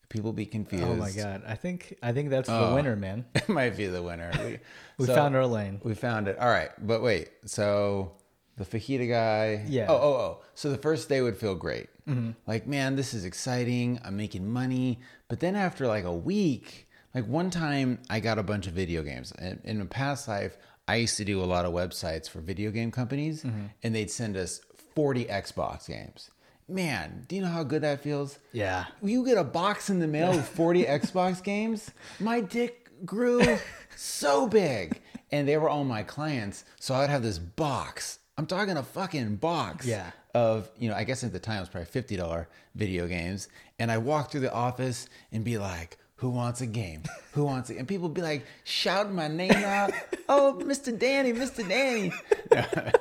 People 0.09 0.31
be 0.31 0.45
confused. 0.45 0.83
Oh 0.85 0.93
my 0.95 1.09
god, 1.11 1.41
I 1.47 1.55
think 1.55 1.97
I 2.03 2.11
think 2.13 2.29
that's 2.29 2.47
the 2.47 2.53
Oh. 2.67 2.75
winner, 2.75 2.95
man. 2.95 3.25
It 3.33 3.49
might 3.49 3.75
be 3.75 3.87
the 3.87 4.03
winner. 4.03 4.31
We, 4.39 4.59
We 4.99 5.05
so- 5.07 5.15
found 5.15 5.35
our 5.35 5.47
lane. 5.47 5.81
We 5.83 5.95
found 5.95 6.27
it. 6.27 6.37
All 6.37 6.47
right, 6.47 6.69
but 6.79 7.01
wait. 7.01 7.29
So 7.45 8.11
the 8.57 8.65
fajita 8.65 9.09
guy. 9.09 9.65
Yeah. 9.67 9.87
Oh, 9.89 9.95
oh, 9.95 10.13
oh. 10.13 10.41
So 10.53 10.69
the 10.69 10.77
first 10.77 11.09
day 11.09 11.21
would 11.21 11.37
feel 11.37 11.55
great. 11.55 11.87
Mm-hmm. 12.07 12.31
Like, 12.47 12.67
man, 12.67 12.95
this 12.95 13.13
is 13.13 13.25
exciting. 13.25 13.99
I'm 14.03 14.17
making 14.17 14.49
money. 14.49 14.99
But 15.27 15.39
then 15.39 15.55
after 15.55 15.87
like 15.87 16.03
a 16.03 16.13
week, 16.13 16.87
like 17.13 17.27
one 17.27 17.49
time, 17.49 17.99
I 18.09 18.19
got 18.19 18.39
a 18.39 18.43
bunch 18.43 18.67
of 18.67 18.73
video 18.73 19.03
games. 19.03 19.31
In, 19.39 19.59
in 19.63 19.81
a 19.81 19.85
past 19.85 20.27
life, 20.27 20.57
I 20.87 20.97
used 20.97 21.17
to 21.17 21.25
do 21.25 21.43
a 21.43 21.45
lot 21.45 21.65
of 21.65 21.73
websites 21.73 22.29
for 22.29 22.39
video 22.41 22.71
game 22.71 22.91
companies, 22.91 23.43
mm-hmm. 23.43 23.65
and 23.81 23.95
they'd 23.95 24.11
send 24.11 24.37
us 24.37 24.61
40 24.93 25.25
Xbox 25.25 25.87
games. 25.87 26.29
Man, 26.67 27.25
do 27.27 27.35
you 27.35 27.41
know 27.41 27.47
how 27.47 27.63
good 27.63 27.83
that 27.83 28.01
feels? 28.01 28.39
Yeah. 28.51 28.85
you 29.01 29.25
get 29.25 29.37
a 29.37 29.43
box 29.43 29.89
in 29.89 29.99
the 29.99 30.07
mail 30.07 30.31
with 30.31 30.47
40 30.47 30.83
Xbox 30.85 31.43
games, 31.43 31.91
my 32.19 32.41
dick 32.41 32.89
grew 33.05 33.57
so 33.95 34.47
big. 34.47 35.01
And 35.31 35.47
they 35.47 35.57
were 35.57 35.67
all 35.67 35.83
my 35.83 36.03
clients. 36.03 36.63
So 36.79 36.93
I'd 36.93 37.09
have 37.09 37.23
this 37.23 37.39
box. 37.39 38.19
I'm 38.37 38.45
talking 38.45 38.75
a 38.77 38.83
fucking 38.83 39.37
box 39.37 39.85
Yeah. 39.85 40.11
of, 40.33 40.69
you 40.77 40.89
know, 40.89 40.95
I 40.95 41.03
guess 41.05 41.23
at 41.23 41.31
the 41.31 41.39
time 41.39 41.57
it 41.57 41.61
was 41.61 41.69
probably 41.69 41.89
$50 42.17 42.45
video 42.75 43.07
games. 43.07 43.47
And 43.79 43.91
I 43.91 43.97
walk 43.97 44.31
through 44.31 44.41
the 44.41 44.53
office 44.53 45.07
and 45.31 45.43
be 45.43 45.57
like, 45.57 45.97
who 46.17 46.29
wants 46.29 46.61
a 46.61 46.65
game? 46.65 47.03
Who 47.33 47.43
wants 47.45 47.69
it? 47.69 47.77
And 47.77 47.87
people 47.87 48.09
be 48.09 48.21
like 48.21 48.45
shouting 48.63 49.15
my 49.15 49.27
name 49.27 49.51
out. 49.51 49.91
Oh, 50.27 50.59
Mr. 50.59 50.97
Danny, 50.97 51.33
Mr. 51.33 51.67
Danny. 51.69 52.11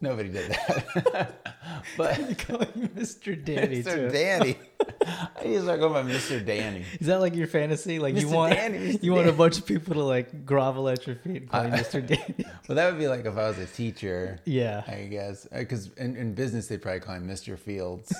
Nobody 0.00 0.28
did 0.28 0.50
that. 0.50 1.42
but 1.96 2.14
Mr. 2.16 3.42
Danny 3.42 3.82
Mr. 3.82 3.94
too. 3.94 4.10
Danny. 4.10 4.56
I 5.38 5.42
to 5.44 5.62
start 5.62 5.80
going 5.80 5.92
by 5.92 6.02
Mr. 6.02 6.44
Danny. 6.44 6.84
Is 7.00 7.06
that 7.06 7.20
like 7.20 7.34
your 7.34 7.46
fantasy? 7.46 7.98
Like 7.98 8.16
you 8.16 8.28
want 8.28 8.52
Danny, 8.54 8.78
Mr. 8.94 9.02
you 9.02 9.12
want 9.14 9.28
a 9.28 9.32
bunch 9.32 9.58
of 9.58 9.64
people 9.66 9.94
to 9.94 10.02
like 10.02 10.44
grovel 10.44 10.88
at 10.88 11.06
your 11.06 11.16
feet 11.16 11.42
and 11.42 11.50
call 11.50 11.64
you 11.64 11.70
Mr. 11.70 12.06
Danny? 12.06 12.44
Well, 12.68 12.74
that 12.76 12.90
would 12.90 12.98
be 12.98 13.06
like 13.06 13.24
if 13.24 13.36
I 13.38 13.48
was 13.48 13.58
a 13.58 13.66
teacher. 13.66 14.40
Yeah. 14.44 14.82
I 14.88 15.04
guess 15.04 15.46
because 15.52 15.88
in, 15.94 16.16
in 16.16 16.34
business 16.34 16.66
they 16.66 16.76
probably 16.78 17.00
call 17.00 17.18
me 17.20 17.32
Mr. 17.32 17.56
Fields. 17.56 18.12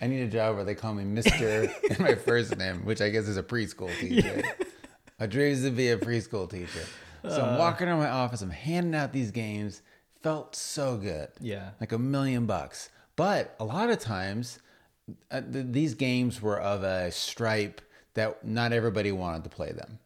I 0.00 0.08
need 0.08 0.20
a 0.22 0.28
job 0.28 0.56
where 0.56 0.64
they 0.64 0.74
call 0.74 0.92
me 0.94 1.04
Mr. 1.04 1.72
in 1.96 2.02
my 2.04 2.16
first 2.16 2.56
name, 2.58 2.84
which 2.84 3.00
I 3.00 3.08
guess 3.10 3.28
is 3.28 3.36
a 3.36 3.42
preschool 3.42 3.96
teacher. 3.98 4.42
My 5.20 5.26
dream 5.26 5.52
is 5.52 5.62
to 5.62 5.70
be 5.70 5.90
a 5.90 5.96
preschool 5.96 6.50
teacher. 6.50 6.82
So 7.22 7.40
Uh. 7.40 7.46
I'm 7.52 7.58
walking 7.58 7.86
around 7.88 8.00
my 8.00 8.10
office. 8.10 8.42
I'm 8.42 8.50
handing 8.50 8.94
out 8.94 9.12
these 9.12 9.30
games. 9.30 9.80
Felt 10.24 10.56
so 10.56 10.96
good. 10.96 11.28
Yeah. 11.38 11.70
like 11.80 11.92
a 11.92 11.98
million 11.98 12.46
bucks. 12.46 12.88
But 13.14 13.54
a 13.60 13.64
lot 13.64 13.90
of 13.90 13.98
times, 14.00 14.58
uh, 15.30 15.42
th- 15.42 15.66
these 15.68 15.94
games 15.94 16.40
were 16.40 16.58
of 16.58 16.82
a 16.82 17.10
stripe 17.12 17.82
that 18.14 18.42
not 18.42 18.72
everybody 18.72 19.12
wanted 19.12 19.44
to 19.44 19.50
play 19.50 19.72
them. 19.72 19.98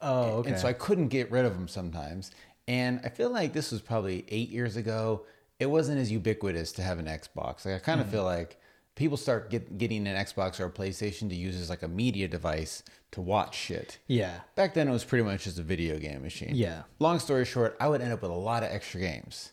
Oh, 0.00 0.38
okay. 0.38 0.50
And 0.50 0.58
so 0.58 0.66
I 0.66 0.72
couldn't 0.72 1.08
get 1.08 1.30
rid 1.30 1.44
of 1.44 1.52
them 1.52 1.68
sometimes. 1.68 2.30
And 2.66 3.00
I 3.04 3.10
feel 3.10 3.28
like 3.28 3.52
this 3.52 3.70
was 3.70 3.82
probably 3.82 4.24
eight 4.28 4.48
years 4.48 4.76
ago. 4.76 5.26
It 5.60 5.66
wasn't 5.66 5.98
as 5.98 6.10
ubiquitous 6.10 6.72
to 6.72 6.82
have 6.82 6.98
an 6.98 7.04
Xbox. 7.06 7.66
Like 7.66 7.74
I 7.74 7.78
kind 7.78 8.00
of 8.00 8.08
feel 8.08 8.24
like 8.24 8.58
people 8.94 9.18
start 9.18 9.50
get, 9.50 9.76
getting 9.76 10.06
an 10.06 10.16
Xbox 10.16 10.58
or 10.58 10.64
a 10.64 10.70
PlayStation 10.70 11.28
to 11.28 11.34
use 11.34 11.54
as 11.54 11.68
like 11.68 11.82
a 11.82 11.88
media 11.88 12.28
device 12.28 12.82
to 13.12 13.20
watch 13.20 13.54
shit. 13.54 13.98
yeah. 14.08 14.40
Back 14.54 14.72
then, 14.74 14.88
it 14.88 14.90
was 14.92 15.04
pretty 15.04 15.22
much 15.24 15.44
just 15.44 15.58
a 15.58 15.62
video 15.62 15.98
game 15.98 16.22
machine. 16.22 16.52
Yeah. 16.54 16.82
Long 16.98 17.18
story 17.18 17.44
short, 17.44 17.76
I 17.78 17.88
would 17.88 18.00
end 18.00 18.12
up 18.12 18.22
with 18.22 18.30
a 18.30 18.34
lot 18.34 18.62
of 18.62 18.70
extra 18.70 19.00
games. 19.00 19.52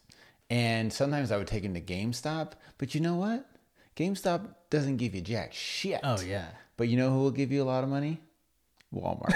And 0.53 0.93
sometimes 0.93 1.31
I 1.31 1.37
would 1.37 1.47
take 1.47 1.63
him 1.63 1.73
to 1.73 1.81
GameStop. 1.81 2.51
But 2.77 2.93
you 2.93 3.01
know 3.01 3.15
what? 3.15 3.43
GameStop 3.95 4.53
doesn't 4.69 4.97
give 4.97 5.15
you 5.15 5.21
jack 5.21 5.51
shit. 5.51 5.99
Oh 6.03 6.21
yeah. 6.21 6.45
But 6.77 6.89
you 6.89 6.97
know 6.97 7.09
who 7.09 7.21
will 7.21 7.31
give 7.31 7.51
you 7.51 7.63
a 7.63 7.65
lot 7.65 7.83
of 7.83 7.89
money? 7.89 8.21
Walmart. 8.93 9.33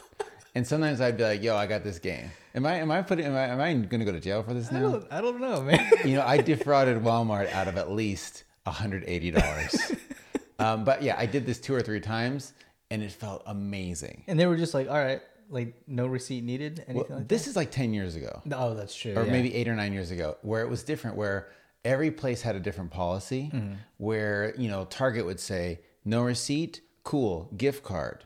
and 0.54 0.66
sometimes 0.66 1.00
I'd 1.00 1.16
be 1.16 1.24
like, 1.24 1.42
"Yo, 1.42 1.56
I 1.56 1.66
got 1.66 1.82
this 1.82 1.98
game. 1.98 2.30
Am 2.54 2.66
I? 2.66 2.74
Am 2.74 2.90
I 2.90 3.00
putting? 3.00 3.24
Am 3.24 3.34
I? 3.34 3.46
Am 3.46 3.58
I 3.58 3.72
going 3.72 4.00
to 4.00 4.04
go 4.04 4.12
to 4.12 4.20
jail 4.20 4.42
for 4.42 4.52
this 4.52 4.70
I 4.70 4.80
now?" 4.80 4.90
don't, 4.90 5.06
I 5.10 5.22
don't 5.22 5.40
know, 5.40 5.62
man. 5.62 5.90
You 6.04 6.16
know, 6.16 6.26
I 6.26 6.36
defrauded 6.36 7.02
Walmart 7.02 7.50
out 7.52 7.66
of 7.66 7.78
at 7.78 7.90
least 7.90 8.44
hundred 8.66 9.04
eighty 9.06 9.30
dollars. 9.30 9.92
um, 10.58 10.84
but 10.84 11.02
yeah, 11.02 11.16
I 11.18 11.24
did 11.24 11.46
this 11.46 11.58
two 11.58 11.74
or 11.74 11.80
three 11.80 12.00
times, 12.00 12.52
and 12.90 13.02
it 13.02 13.12
felt 13.12 13.42
amazing. 13.46 14.24
and 14.28 14.38
they 14.38 14.46
were 14.46 14.58
just 14.58 14.74
like, 14.74 14.88
all 14.88 14.94
right, 15.02 15.22
like 15.50 15.74
no 15.86 16.06
receipt 16.06 16.44
needed. 16.44 16.84
Anything 16.88 17.06
Well, 17.08 17.18
like 17.18 17.28
this 17.28 17.46
is 17.46 17.56
like 17.56 17.70
ten 17.70 17.92
years 17.92 18.16
ago. 18.16 18.40
that? 18.46 18.58
Oh, 18.58 18.74
that's 18.74 18.94
true. 18.94 19.14
or 19.14 19.24
yeah. 19.24 19.32
maybe 19.32 19.54
eight 19.54 19.68
or 19.68 19.74
nine 19.74 19.92
years 19.92 20.10
ago, 20.10 20.36
where 20.42 20.62
it 20.62 20.68
was 20.68 20.82
different, 20.82 21.16
where 21.16 21.48
every 21.84 22.10
place 22.10 22.42
had 22.42 22.56
a 22.56 22.60
different 22.60 22.90
policy, 22.90 23.50
mm-hmm. 23.52 23.74
where, 23.96 24.54
you 24.56 24.68
know, 24.68 24.84
Target 24.84 25.24
would 25.26 25.40
say, 25.40 25.80
no 26.04 26.22
receipt, 26.22 26.80
cool, 27.04 27.50
gift 27.56 27.82
card. 27.82 28.24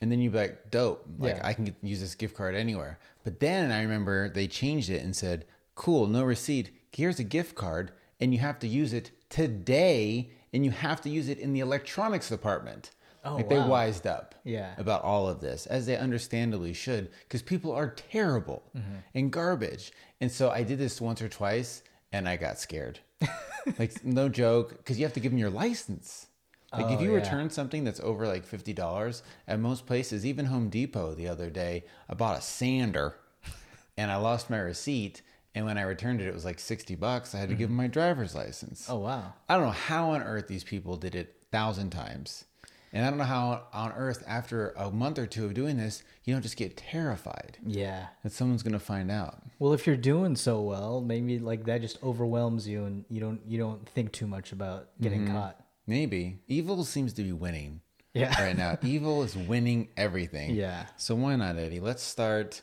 And 0.00 0.10
then 0.10 0.20
you'd 0.20 0.32
be 0.32 0.38
like, 0.38 0.70
dope, 0.70 1.06
like 1.18 1.36
Yeah. 1.36 1.46
I 1.46 1.52
can 1.52 1.66
get, 1.66 1.74
use 1.82 2.00
this 2.00 2.14
gift 2.14 2.34
card 2.34 2.54
anywhere. 2.54 2.98
But 3.22 3.40
then 3.40 3.70
I 3.70 3.82
remember 3.82 4.28
they 4.28 4.46
changed 4.46 4.90
it 4.90 5.02
and 5.02 5.14
said, 5.14 5.44
cool, 5.74 6.06
no 6.06 6.24
receipt, 6.24 6.70
here's 6.92 7.18
a 7.18 7.24
gift 7.24 7.54
card, 7.54 7.92
and 8.18 8.32
you 8.32 8.40
have 8.40 8.58
to 8.60 8.68
use 8.68 8.92
it 8.92 9.10
today, 9.28 10.30
and 10.52 10.64
you 10.64 10.70
have 10.70 11.00
to 11.02 11.10
use 11.10 11.28
it 11.28 11.38
in 11.38 11.52
the 11.52 11.60
electronics 11.60 12.28
department. 12.28 12.90
Oh, 13.24 13.36
like 13.36 13.48
they 13.48 13.58
wised 13.58 14.06
up 14.06 14.34
Yeah. 14.44 14.74
about 14.78 15.02
all 15.02 15.28
of 15.28 15.40
this, 15.40 15.66
as 15.66 15.84
they 15.86 15.96
understandably 15.96 16.72
should, 16.72 17.10
because 17.24 17.42
people 17.42 17.72
are 17.72 17.90
terrible 17.90 18.62
Mm-hmm. 18.76 18.94
and 19.14 19.30
garbage. 19.32 19.92
And 20.20 20.30
so 20.32 20.50
I 20.50 20.62
did 20.62 20.78
this 20.78 21.00
once 21.00 21.20
or 21.20 21.28
twice, 21.28 21.82
and 22.12 22.28
I 22.28 22.36
got 22.36 22.58
scared. 22.58 23.00
like 23.78 24.04
no 24.04 24.28
joke, 24.28 24.76
because 24.78 24.98
you 24.98 25.04
have 25.04 25.12
to 25.14 25.20
give 25.20 25.32
them 25.32 25.38
your 25.38 25.50
license. 25.50 26.26
Like 26.72 26.90
if 26.92 27.00
Oh, 27.00 27.02
you 27.02 27.10
yeah. 27.10 27.16
return 27.16 27.50
something 27.50 27.84
that's 27.84 28.00
over 28.00 28.26
like 28.26 28.44
fifty 28.44 28.72
dollars 28.72 29.22
at 29.48 29.58
most 29.60 29.86
places, 29.86 30.24
even 30.24 30.46
Home 30.46 30.68
Depot 30.70 31.14
the 31.14 31.28
other 31.28 31.50
day, 31.50 31.84
I 32.08 32.14
bought 32.14 32.38
a 32.38 32.42
sander, 32.42 33.16
and 33.98 34.10
I 34.10 34.16
lost 34.16 34.48
my 34.50 34.58
receipt. 34.58 35.22
And 35.54 35.66
when 35.66 35.78
I 35.78 35.82
returned 35.82 36.20
it, 36.20 36.28
it 36.28 36.32
was 36.34 36.44
like 36.44 36.60
sixty 36.60 36.94
bucks. 36.94 37.34
I 37.34 37.38
had 37.38 37.48
to 37.48 37.56
give 37.56 37.68
them 37.68 37.76
my 37.76 37.88
driver's 37.88 38.34
license. 38.36 38.86
Oh 38.88 38.98
wow. 38.98 39.34
I 39.48 39.56
don't 39.56 39.66
know 39.66 39.72
how 39.72 40.10
on 40.10 40.22
earth 40.22 40.46
these 40.46 40.62
people 40.64 40.96
did 40.96 41.14
it 41.16 41.34
thousand 41.50 41.90
times. 41.90 42.44
And 42.92 43.04
I 43.06 43.08
don't 43.10 43.18
know 43.18 43.24
how 43.24 43.62
on 43.72 43.92
earth, 43.92 44.24
after 44.26 44.70
a 44.70 44.90
month 44.90 45.18
or 45.18 45.26
two 45.26 45.44
of 45.44 45.54
doing 45.54 45.76
this, 45.76 46.02
you 46.24 46.34
don't 46.34 46.42
just 46.42 46.56
get 46.56 46.76
terrified 46.76 47.56
Yeah. 47.64 48.06
that 48.24 48.32
someone's 48.32 48.64
going 48.64 48.72
to 48.72 48.80
find 48.80 49.10
out. 49.12 49.42
Well, 49.60 49.72
if 49.72 49.86
you're 49.86 49.96
doing 49.96 50.34
so 50.34 50.60
well, 50.62 51.00
maybe 51.00 51.38
like 51.38 51.64
that 51.66 51.82
just 51.82 52.02
overwhelms 52.02 52.66
you, 52.66 52.84
and 52.84 53.04
you 53.08 53.20
don't 53.20 53.40
you 53.46 53.58
don't 53.58 53.88
think 53.88 54.10
too 54.12 54.26
much 54.26 54.50
about 54.52 54.88
getting 55.00 55.22
Mm-hmm. 55.24 55.34
caught. 55.36 55.64
Maybe. 55.86 56.40
Evil 56.48 56.82
seems 56.84 57.12
to 57.14 57.22
be 57.22 57.32
winning 57.32 57.80
Yeah. 58.12 58.34
Right 58.42 58.56
now, 58.56 58.76
evil 58.82 59.22
is 59.22 59.36
winning 59.36 59.88
everything. 59.96 60.54
Yeah. 60.56 60.86
So 60.96 61.14
why 61.14 61.36
not, 61.36 61.56
Eddie? 61.58 61.78
Let's 61.80 62.02
start 62.02 62.60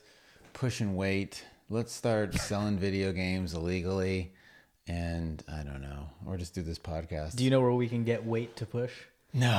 pushing 0.54 0.96
weight. 0.96 1.44
Let's 1.70 1.94
start 1.94 2.34
selling 2.36 2.78
video 2.78 3.12
games 3.14 3.54
illegally, 3.54 4.34
and 4.88 5.42
I 5.52 5.64
don't 5.64 5.82
know, 5.82 6.10
or 6.26 6.36
just 6.38 6.54
do 6.54 6.62
this 6.62 6.80
podcast. 6.80 7.36
Do 7.36 7.44
you 7.44 7.50
know 7.50 7.62
where 7.62 7.72
we 7.74 7.88
can 7.88 8.04
get 8.04 8.26
weight 8.26 8.56
to 8.58 8.66
push? 8.66 8.92
No, 9.38 9.50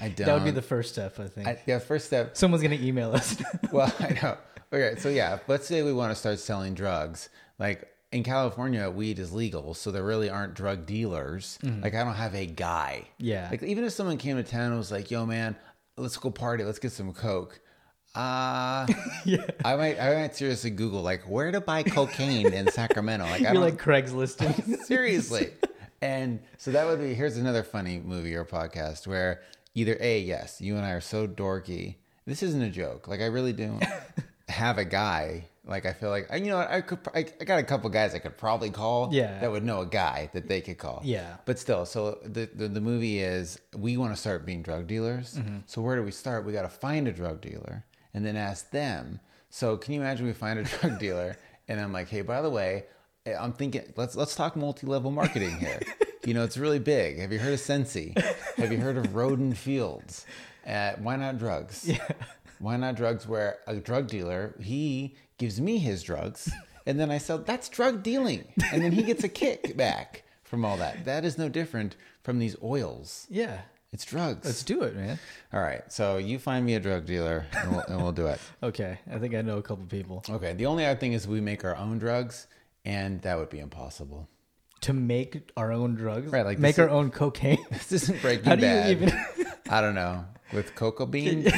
I 0.00 0.08
don't. 0.08 0.16
That 0.26 0.34
would 0.34 0.44
be 0.44 0.50
the 0.50 0.62
first 0.62 0.92
step, 0.92 1.18
I 1.18 1.26
think. 1.28 1.46
I, 1.48 1.58
yeah, 1.66 1.78
first 1.78 2.06
step. 2.06 2.36
Someone's 2.36 2.62
gonna 2.62 2.76
email 2.76 3.12
us. 3.12 3.36
Well, 3.72 3.92
I 4.00 4.18
know. 4.22 4.36
Okay, 4.72 4.98
so 4.98 5.08
yeah, 5.08 5.38
let's 5.48 5.66
say 5.66 5.82
we 5.82 5.92
want 5.92 6.10
to 6.12 6.14
start 6.14 6.38
selling 6.38 6.74
drugs. 6.74 7.28
Like 7.58 7.88
in 8.12 8.22
California, 8.22 8.88
weed 8.90 9.18
is 9.18 9.32
legal, 9.32 9.74
so 9.74 9.90
there 9.90 10.02
really 10.04 10.28
aren't 10.30 10.54
drug 10.54 10.86
dealers. 10.86 11.58
Like 11.62 11.94
I 11.94 12.04
don't 12.04 12.14
have 12.14 12.34
a 12.34 12.46
guy. 12.46 13.02
Mm-hmm. 13.04 13.24
Yeah. 13.26 13.48
Like 13.50 13.62
even 13.62 13.84
if 13.84 13.92
someone 13.92 14.18
came 14.18 14.36
to 14.36 14.42
town 14.42 14.68
and 14.70 14.78
was 14.78 14.90
like, 14.92 15.10
"Yo, 15.10 15.24
man, 15.26 15.56
let's 15.96 16.16
go 16.16 16.30
party. 16.30 16.64
Let's 16.64 16.78
get 16.78 16.92
some 16.92 17.12
coke." 17.12 17.60
Uh 18.14 18.86
yeah. 19.24 19.46
I 19.64 19.76
might 19.76 19.98
I 19.98 20.14
might 20.14 20.36
seriously 20.36 20.70
Google 20.70 21.00
like 21.00 21.22
where 21.22 21.50
to 21.50 21.60
buy 21.62 21.82
cocaine 21.82 22.52
in 22.52 22.70
Sacramento. 22.70 23.24
Like 23.24 23.42
I 23.44 23.52
You're 23.52 23.62
like 23.62 23.78
Craigslist. 23.80 24.84
seriously. 24.84 25.50
And 26.02 26.40
so 26.58 26.72
that 26.72 26.84
would 26.86 27.00
be 27.00 27.14
here's 27.14 27.36
another 27.38 27.62
funny 27.62 28.00
movie 28.00 28.34
or 28.34 28.44
podcast 28.44 29.06
where 29.06 29.40
either 29.74 29.96
A, 30.00 30.18
yes, 30.20 30.60
you 30.60 30.76
and 30.76 30.84
I 30.84 30.90
are 30.90 31.00
so 31.00 31.26
dorky. 31.26 31.94
This 32.26 32.42
isn't 32.42 32.60
a 32.62 32.70
joke. 32.70 33.08
Like 33.08 33.20
I 33.20 33.26
really 33.26 33.52
don't 33.54 33.82
have 34.48 34.76
a 34.78 34.84
guy. 34.84 35.46
Like 35.64 35.86
I 35.86 35.92
feel 35.92 36.10
like 36.10 36.26
you 36.34 36.46
know 36.50 36.58
I 36.58 36.80
could 36.80 36.98
I, 37.14 37.24
I 37.40 37.44
got 37.44 37.60
a 37.60 37.62
couple 37.62 37.88
guys 37.88 38.16
I 38.16 38.18
could 38.18 38.36
probably 38.36 38.68
call 38.70 39.10
Yeah. 39.12 39.38
that 39.38 39.50
would 39.50 39.64
know 39.64 39.80
a 39.82 39.86
guy 39.86 40.28
that 40.34 40.48
they 40.48 40.60
could 40.60 40.76
call. 40.76 41.00
Yeah. 41.04 41.36
But 41.44 41.58
still, 41.60 41.86
so 41.86 42.18
the 42.24 42.50
the, 42.52 42.66
the 42.68 42.80
movie 42.80 43.20
is 43.20 43.60
we 43.76 43.96
want 43.96 44.12
to 44.12 44.20
start 44.20 44.44
being 44.44 44.62
drug 44.62 44.88
dealers. 44.88 45.36
Mm-hmm. 45.38 45.58
So 45.66 45.80
where 45.82 45.94
do 45.96 46.02
we 46.02 46.10
start? 46.10 46.44
We 46.44 46.52
got 46.52 46.62
to 46.62 46.68
find 46.68 47.06
a 47.06 47.12
drug 47.12 47.40
dealer 47.40 47.84
and 48.12 48.26
then 48.26 48.36
ask 48.36 48.70
them. 48.72 49.20
So 49.50 49.76
can 49.76 49.94
you 49.94 50.00
imagine 50.00 50.26
we 50.26 50.32
find 50.32 50.58
a 50.58 50.64
drug 50.64 50.98
dealer 51.06 51.36
and 51.68 51.80
I'm 51.80 51.92
like, 51.92 52.08
hey, 52.08 52.22
by 52.22 52.42
the 52.42 52.50
way, 52.50 52.84
I'm 53.26 53.52
thinking 53.52 53.92
let's 53.96 54.16
let's 54.16 54.34
talk 54.34 54.56
multi-level 54.56 55.10
marketing 55.10 55.56
here. 55.58 55.80
you 56.24 56.34
know, 56.34 56.44
it's 56.44 56.58
really 56.58 56.78
big. 56.78 57.18
Have 57.18 57.32
you 57.32 57.38
heard 57.38 57.54
of 57.54 57.60
Scentsy? 57.60 58.16
Have 58.56 58.72
you 58.72 58.78
heard 58.78 58.96
of 58.96 59.14
Rodan 59.14 59.54
Fields? 59.54 60.26
Uh, 60.66 60.92
why 60.98 61.16
not 61.16 61.38
drugs? 61.38 61.86
yeah. 61.88 62.06
Why 62.58 62.76
not 62.76 62.94
drugs 62.94 63.26
where 63.26 63.58
a 63.66 63.76
drug 63.76 64.06
dealer, 64.06 64.54
he 64.60 65.16
gives 65.38 65.60
me 65.60 65.78
his 65.78 66.02
drugs 66.02 66.50
and 66.86 66.98
then 66.98 67.10
I 67.10 67.18
sell, 67.18 67.38
that's 67.38 67.68
drug 67.68 68.02
dealing. 68.02 68.44
And 68.72 68.82
then 68.82 68.92
he 68.92 69.02
gets 69.02 69.24
a 69.24 69.28
kickback 69.28 70.22
from 70.44 70.64
all 70.64 70.76
that. 70.78 71.04
That 71.04 71.24
is 71.24 71.38
no 71.38 71.48
different 71.48 71.96
from 72.22 72.38
these 72.38 72.56
oils. 72.62 73.26
Yeah. 73.30 73.62
It's 73.92 74.04
drugs. 74.04 74.46
Let's 74.46 74.62
do 74.62 74.82
it, 74.82 74.96
man. 74.96 75.18
all 75.52 75.60
right. 75.60 75.82
So 75.92 76.16
you 76.16 76.38
find 76.38 76.64
me 76.64 76.74
a 76.74 76.80
drug 76.80 77.04
dealer 77.04 77.46
and 77.52 77.72
we'll, 77.72 77.80
and 77.80 78.02
we'll 78.02 78.12
do 78.12 78.26
it. 78.26 78.40
Okay. 78.62 78.98
I 79.12 79.18
think 79.18 79.34
I 79.34 79.42
know 79.42 79.58
a 79.58 79.62
couple 79.62 79.84
people. 79.86 80.24
Okay. 80.28 80.54
The 80.54 80.66
only 80.66 80.86
other 80.86 80.98
thing 80.98 81.12
is 81.12 81.26
we 81.26 81.40
make 81.40 81.64
our 81.64 81.76
own 81.76 81.98
drugs 81.98 82.46
and 82.84 83.22
that 83.22 83.38
would 83.38 83.50
be 83.50 83.58
impossible. 83.60 84.28
To 84.82 84.92
make 84.92 85.50
our 85.56 85.70
own 85.72 85.94
drugs. 85.94 86.32
Right, 86.32 86.44
like 86.44 86.58
make 86.58 86.78
our 86.78 86.88
own 86.90 87.10
cocaine. 87.10 87.64
This 87.70 87.92
isn't 87.92 88.20
Breaking 88.20 88.44
How 88.44 88.56
do 88.56 88.62
you 88.66 88.72
Bad. 88.72 88.90
even 88.90 89.24
I 89.70 89.80
don't 89.80 89.94
know. 89.94 90.24
With 90.52 90.74
cocoa 90.74 91.06
beans 91.06 91.50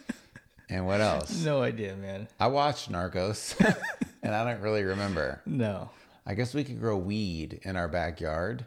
and 0.68 0.86
what 0.86 1.00
else? 1.00 1.44
No 1.44 1.62
idea, 1.62 1.94
man. 1.96 2.26
I 2.40 2.46
watched 2.48 2.90
Narcos 2.90 3.54
and 4.22 4.34
I 4.34 4.44
don't 4.50 4.62
really 4.62 4.82
remember. 4.82 5.40
No. 5.46 5.90
I 6.26 6.34
guess 6.34 6.54
we 6.54 6.64
could 6.64 6.80
grow 6.80 6.96
weed 6.96 7.60
in 7.64 7.76
our 7.76 7.86
backyard, 7.88 8.64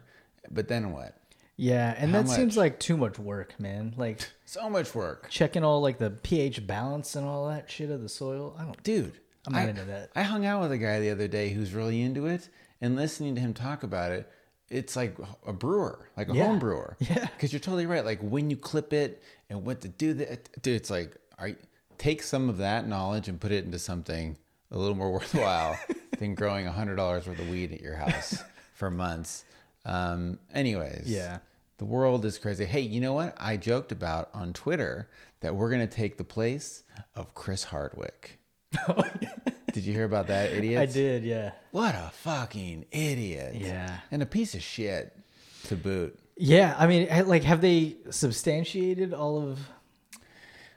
but 0.50 0.68
then 0.68 0.92
what? 0.92 1.14
Yeah, 1.56 1.92
and 1.98 2.12
How 2.12 2.22
that 2.22 2.28
seems 2.28 2.56
like 2.56 2.78
too 2.78 2.96
much 2.96 3.18
work, 3.18 3.58
man. 3.58 3.92
Like 3.96 4.20
So 4.44 4.70
much 4.70 4.94
work. 4.94 5.26
checking 5.28 5.64
all 5.64 5.80
like 5.80 5.98
the 5.98 6.10
pH 6.10 6.66
balance 6.68 7.16
and 7.16 7.26
all 7.26 7.48
that 7.48 7.68
shit 7.68 7.90
of 7.90 8.00
the 8.00 8.08
soil. 8.08 8.54
I 8.58 8.62
don't 8.62 8.80
Dude, 8.84 9.18
I'm 9.48 9.52
not 9.54 9.66
I, 9.66 9.68
into 9.70 9.84
that. 9.84 10.10
I 10.14 10.22
hung 10.22 10.46
out 10.46 10.60
with 10.62 10.72
a 10.72 10.78
guy 10.78 11.00
the 11.00 11.10
other 11.10 11.28
day 11.28 11.50
who's 11.50 11.72
really 11.74 12.00
into 12.02 12.26
it 12.26 12.48
and 12.80 12.96
listening 12.96 13.34
to 13.34 13.40
him 13.40 13.54
talk 13.54 13.82
about 13.82 14.12
it, 14.12 14.30
it's 14.70 14.94
like 14.96 15.16
a 15.46 15.52
brewer, 15.52 16.08
like 16.16 16.28
a 16.28 16.34
Yeah. 16.34 16.46
home 16.46 16.58
brewer. 16.58 16.96
Yeah. 17.00 17.26
Because 17.26 17.52
you're 17.52 17.60
totally 17.60 17.86
right. 17.86 18.04
Like 18.04 18.20
when 18.20 18.50
you 18.50 18.56
clip 18.56 18.92
it 18.92 19.22
and 19.50 19.64
what 19.64 19.80
to 19.82 19.88
do 19.88 20.14
that, 20.14 20.62
dude, 20.62 20.76
it's 20.76 20.90
like, 20.90 21.16
are 21.38 21.48
you, 21.48 21.56
take 21.96 22.22
some 22.22 22.48
of 22.48 22.58
that 22.58 22.86
knowledge 22.86 23.28
and 23.28 23.40
put 23.40 23.50
it 23.50 23.64
into 23.64 23.78
something 23.78 24.36
a 24.70 24.78
little 24.78 24.94
more 24.96 25.10
worthwhile 25.18 25.78
than 26.18 26.34
growing 26.34 26.66
a 26.66 26.72
hundred 26.72 26.96
dollars 26.96 27.26
worth 27.26 27.38
of 27.38 27.48
weed 27.48 27.72
at 27.72 27.80
your 27.80 27.96
house 27.96 28.42
for 28.74 28.90
months. 28.90 29.44
Um, 29.84 30.38
anyways, 30.52 31.04
Yeah. 31.06 31.38
the 31.78 31.84
world 31.86 32.24
is 32.24 32.36
crazy. 32.38 32.64
Hey, 32.66 32.80
you 32.80 33.00
know 33.00 33.14
what? 33.14 33.34
I 33.38 33.56
joked 33.56 33.90
about 33.92 34.28
on 34.34 34.52
Twitter 34.52 35.08
that 35.40 35.54
we're 35.56 35.70
gonna 35.70 35.86
take 35.86 36.18
the 36.18 36.24
place 36.24 36.82
of 37.14 37.34
Chris 37.34 37.64
Hardwick. 37.64 38.37
Did 39.72 39.84
you 39.84 39.92
hear 39.92 40.04
about 40.04 40.28
that, 40.28 40.52
idiot? 40.52 40.80
I 40.80 40.86
did, 40.86 41.22
yeah. 41.24 41.52
What 41.70 41.94
a 41.94 42.10
fucking 42.12 42.86
idiot. 42.90 43.54
Yeah. 43.54 43.98
And 44.10 44.22
a 44.22 44.26
piece 44.26 44.54
of 44.54 44.62
shit 44.62 45.16
to 45.64 45.76
boot. 45.76 46.18
Yeah, 46.36 46.74
I 46.78 46.86
mean, 46.86 47.08
like, 47.26 47.44
have 47.44 47.60
they 47.60 47.96
substantiated 48.10 49.12
all 49.12 49.38
of? 49.42 49.58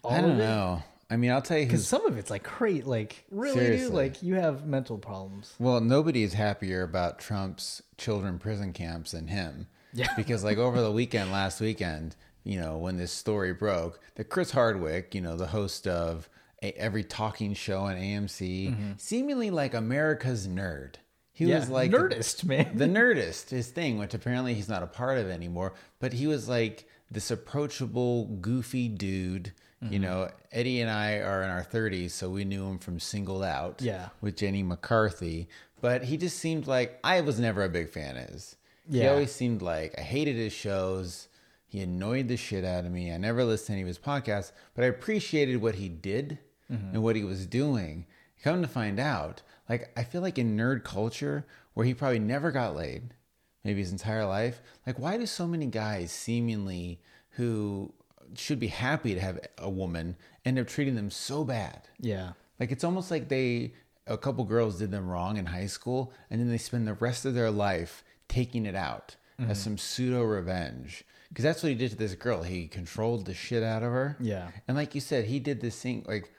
All 0.03 0.11
I 0.11 0.21
don't 0.21 0.31
of 0.31 0.37
know. 0.37 0.83
I 1.09 1.17
mean, 1.17 1.31
I'll 1.31 1.41
tell 1.41 1.57
you 1.57 1.65
Because 1.65 1.85
some 1.85 2.05
of 2.05 2.17
it's 2.17 2.29
like 2.29 2.43
great. 2.43 2.87
Like, 2.87 3.25
really, 3.31 3.55
Seriously. 3.59 3.85
dude? 3.87 3.93
Like, 3.93 4.23
you 4.23 4.35
have 4.35 4.65
mental 4.65 4.97
problems. 4.97 5.53
Well, 5.59 5.81
nobody 5.81 6.23
is 6.23 6.33
happier 6.33 6.83
about 6.83 7.19
Trump's 7.19 7.81
children 7.97 8.39
prison 8.39 8.71
camps 8.73 9.11
than 9.11 9.27
him. 9.27 9.67
Yeah. 9.93 10.07
Because, 10.15 10.43
like, 10.43 10.57
over 10.57 10.81
the 10.81 10.91
weekend, 10.91 11.31
last 11.31 11.59
weekend, 11.59 12.15
you 12.43 12.59
know, 12.59 12.77
when 12.77 12.97
this 12.97 13.11
story 13.11 13.53
broke, 13.53 13.99
that 14.15 14.25
Chris 14.29 14.51
Hardwick, 14.51 15.13
you 15.13 15.21
know, 15.21 15.35
the 15.35 15.47
host 15.47 15.85
of 15.85 16.29
a, 16.61 16.71
every 16.77 17.03
talking 17.03 17.53
show 17.53 17.81
on 17.81 17.95
AMC, 17.95 18.99
seemingly 18.99 19.49
like 19.51 19.73
America's 19.73 20.47
nerd. 20.47 20.95
He 21.33 21.45
yeah, 21.45 21.59
was 21.59 21.69
like 21.69 21.91
Nerdist, 21.91 22.43
man. 22.43 22.77
the 22.77 22.85
Nerdist, 22.85 23.49
his 23.49 23.69
thing, 23.69 23.97
which 23.97 24.13
apparently 24.13 24.53
he's 24.53 24.69
not 24.69 24.83
a 24.83 24.87
part 24.87 25.17
of 25.17 25.29
anymore. 25.29 25.73
But 25.99 26.13
he 26.13 26.27
was 26.27 26.47
like 26.49 26.85
this 27.09 27.31
approachable, 27.31 28.25
goofy 28.25 28.87
dude. 28.87 29.53
You 29.81 29.87
Mm-hmm. 29.89 30.01
know, 30.03 30.29
Eddie 30.51 30.81
and 30.81 30.91
I 30.91 31.13
are 31.21 31.41
in 31.41 31.49
our 31.49 31.63
30s, 31.63 32.11
so 32.11 32.29
we 32.29 32.45
knew 32.45 32.67
him 32.67 32.77
from 32.77 32.99
Singled 32.99 33.43
Out 33.43 33.81
Yeah. 33.81 34.09
with 34.21 34.37
Jenny 34.37 34.61
McCarthy. 34.61 35.47
But 35.81 36.03
he 36.03 36.17
just 36.17 36.37
seemed 36.37 36.67
like 36.67 36.99
I 37.03 37.21
was 37.21 37.39
never 37.39 37.63
a 37.63 37.69
big 37.69 37.89
fan 37.89 38.15
of 38.15 38.29
his. 38.29 38.57
He 38.87 39.07
always 39.07 39.31
seemed 39.31 39.63
like 39.63 39.95
I 39.97 40.01
hated 40.01 40.35
his 40.35 40.53
shows. 40.53 41.29
He 41.65 41.79
annoyed 41.79 42.27
the 42.27 42.37
shit 42.37 42.63
out 42.63 42.85
of 42.85 42.91
me. 42.91 43.11
I 43.11 43.17
never 43.17 43.43
listened 43.43 43.67
to 43.67 43.73
any 43.73 43.81
of 43.81 43.87
his 43.87 43.97
podcasts, 43.97 44.51
but 44.75 44.83
I 44.83 44.87
appreciated 44.87 45.61
what 45.61 45.75
he 45.75 45.89
did 45.89 46.37
Mm-hmm. 46.71 46.93
and 46.93 47.03
what 47.03 47.15
he 47.15 47.23
was 47.23 47.45
doing. 47.45 48.05
Come 48.43 48.61
to 48.61 48.67
find 48.67 48.99
out, 48.99 49.41
like 49.69 49.91
I 49.97 50.03
feel 50.03 50.21
like 50.21 50.39
in 50.39 50.55
nerd 50.57 50.83
culture, 50.83 51.45
where 51.73 51.85
he 51.85 51.93
probably 51.93 52.19
never 52.19 52.51
got 52.51 52.75
laid, 52.75 53.13
maybe 53.63 53.79
his 53.81 53.91
entire 53.91 54.25
life, 54.25 54.61
like 54.87 54.97
why 54.97 55.17
do 55.17 55.25
so 55.25 55.45
many 55.47 55.67
guys 55.67 56.11
seemingly 56.11 57.01
who 57.31 57.93
should 58.35 58.59
be 58.59 58.67
happy 58.67 59.13
to 59.13 59.19
have 59.19 59.39
a 59.57 59.69
woman 59.69 60.15
end 60.45 60.57
up 60.57 60.67
treating 60.67 60.95
them 60.95 61.11
so 61.11 61.43
bad? 61.43 61.81
yeah. 61.99 62.31
Like 62.59 62.71
it's 62.71 62.83
almost 62.83 63.09
like 63.09 63.27
they 63.27 63.73
a 64.05 64.17
couple 64.17 64.43
girls 64.43 64.77
did 64.77 64.91
them 64.91 65.09
wrong 65.09 65.37
in 65.37 65.47
high 65.47 65.65
school 65.65 66.13
and 66.29 66.39
then 66.39 66.47
they 66.49 66.57
spend 66.59 66.87
the 66.87 66.93
rest 66.93 67.25
of 67.25 67.33
their 67.33 67.49
life 67.49 68.03
taking 68.27 68.65
it 68.67 68.75
out 68.75 69.15
as 69.39 69.59
some 69.59 69.77
pseudo 69.79 70.21
revenge. 70.23 71.03
Cuz 71.33 71.41
that's 71.43 71.63
what 71.63 71.69
he 71.69 71.75
did 71.75 71.89
to 71.91 71.97
this 71.97 72.13
girl. 72.13 72.43
He 72.43 72.67
controlled 72.67 73.25
the 73.25 73.33
shit 73.33 73.63
out 73.63 73.81
of 73.81 73.91
her. 73.91 74.15
Yeah. 74.19 74.51
And 74.67 74.77
like 74.77 74.93
you 74.93 75.01
said, 75.01 75.25
he 75.25 75.39
did 75.39 75.59
this 75.61 75.81
thing 75.81 76.05
like 76.07 76.31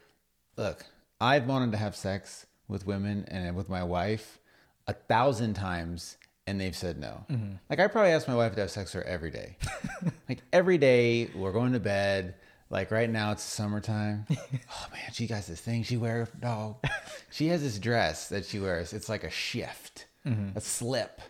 look, 0.56 0.84
I've 1.20 1.46
wanted 1.46 1.72
to 1.72 1.78
have 1.78 1.96
sex 1.96 2.46
with 2.68 2.86
women 2.86 3.24
and 3.28 3.56
with 3.56 3.68
my 3.68 3.84
wife 3.84 4.38
a 4.86 4.92
thousand 4.92 5.54
times 5.54 6.16
and 6.46 6.60
they've 6.60 6.76
said 6.76 6.98
no. 6.98 7.24
Mm-hmm. 7.30 7.54
Like 7.70 7.80
I 7.80 7.86
probably 7.86 8.10
ask 8.10 8.26
my 8.26 8.34
wife 8.34 8.54
to 8.54 8.62
have 8.62 8.70
sex 8.70 8.94
with 8.94 9.04
her 9.04 9.10
every 9.10 9.30
day. 9.30 9.56
like 10.28 10.42
every 10.52 10.78
day 10.78 11.30
we're 11.34 11.52
going 11.52 11.72
to 11.72 11.80
bed. 11.80 12.34
Like 12.70 12.90
right 12.90 13.08
now 13.08 13.32
it's 13.32 13.42
summertime. 13.42 14.26
oh 14.30 14.86
man, 14.92 15.12
she 15.12 15.26
got 15.26 15.44
this 15.44 15.60
thing 15.60 15.82
she 15.82 15.96
wears. 15.96 16.28
No, 16.42 16.78
she 17.30 17.48
has 17.48 17.62
this 17.62 17.78
dress 17.78 18.28
that 18.30 18.44
she 18.44 18.58
wears. 18.58 18.92
It's 18.92 19.08
like 19.08 19.24
a 19.24 19.30
shift, 19.30 20.06
mm-hmm. 20.26 20.56
a 20.56 20.60
slip 20.60 21.20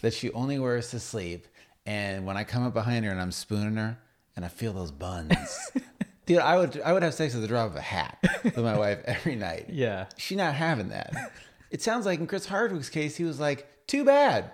that 0.00 0.14
she 0.14 0.30
only 0.32 0.58
wears 0.58 0.90
to 0.90 1.00
sleep. 1.00 1.48
And 1.84 2.24
when 2.24 2.36
I 2.36 2.44
come 2.44 2.64
up 2.64 2.72
behind 2.72 3.04
her 3.04 3.10
and 3.10 3.20
I'm 3.20 3.32
spooning 3.32 3.76
her, 3.76 3.98
and 4.36 4.44
I 4.44 4.48
feel 4.48 4.72
those 4.72 4.90
buns, 4.90 5.70
dude, 6.34 6.42
I 6.42 6.56
would 6.56 6.80
I 6.82 6.92
would 6.92 7.02
have 7.02 7.14
sex 7.14 7.34
at 7.34 7.40
the 7.40 7.48
drop 7.48 7.70
of 7.70 7.76
a 7.76 7.80
hat 7.80 8.18
with 8.44 8.56
my 8.58 8.76
wife 8.78 9.00
every 9.04 9.36
night. 9.36 9.66
Yeah. 9.72 10.06
She 10.16 10.36
not 10.36 10.54
having 10.54 10.88
that. 10.90 11.12
It 11.70 11.82
sounds 11.82 12.04
like 12.06 12.20
in 12.20 12.26
Chris 12.26 12.46
Hardwick's 12.46 12.88
case, 12.90 13.16
he 13.16 13.24
was 13.24 13.40
like, 13.40 13.66
"Too 13.86 14.04
bad, 14.04 14.50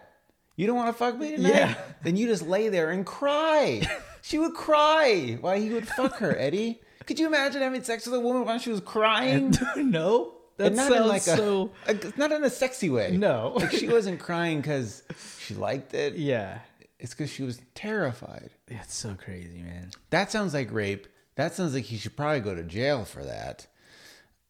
you 0.57 0.67
don't 0.67 0.77
want 0.77 0.88
to 0.88 0.93
fuck 0.93 1.17
me 1.19 1.37
tonight." 1.37 1.49
Yeah. 1.55 1.75
Then 2.03 2.17
you 2.17 2.27
just 2.27 2.47
lay 2.47 2.69
there 2.69 2.91
and 2.91 3.05
cry. 3.05 3.83
she 4.23 4.38
would 4.38 4.55
cry 4.55 5.37
while 5.41 5.59
he 5.61 5.71
would 5.71 5.88
fuck 5.88 6.17
her, 6.19 6.37
Eddie. 6.38 6.81
Could 7.07 7.19
you 7.19 7.27
imagine 7.27 7.62
having 7.62 7.83
sex 7.83 8.07
with 8.07 8.14
a 8.14 8.21
woman 8.21 8.45
while 8.45 8.59
she 8.59 8.71
was 8.71 8.81
crying? 8.81 9.53
no. 9.77 10.35
That 10.59 10.69
And 10.69 10.77
not 10.77 10.88
sounds 10.93 11.01
in 11.03 11.09
like 11.09 11.23
a, 11.23 11.37
so. 11.37 11.71
a- 11.87 12.12
not 12.19 12.33
in 12.33 12.43
a 12.45 12.51
sexy 12.51 12.91
way. 12.91 13.17
No. 13.17 13.55
like 13.57 13.71
she 13.73 13.88
wasn't 13.88 14.19
crying 14.21 14.61
because 14.61 15.03
she 15.38 15.55
liked 15.55 15.95
it. 15.95 16.14
Yeah. 16.17 16.59
It's 16.99 17.14
because 17.14 17.31
she 17.31 17.45
was 17.45 17.61
terrified. 17.75 18.51
That's 18.67 18.93
so 18.95 19.14
crazy, 19.14 19.62
man. 19.62 19.91
That 20.11 20.31
sounds 20.33 20.53
like 20.55 20.73
rape. 20.73 21.07
That 21.38 21.55
sounds 21.55 21.72
like 21.72 21.85
he 21.85 21.98
should 21.98 22.16
probably 22.16 22.40
go 22.40 22.57
to 22.57 22.64
jail 22.64 23.05
for 23.05 23.24
that. 23.24 23.68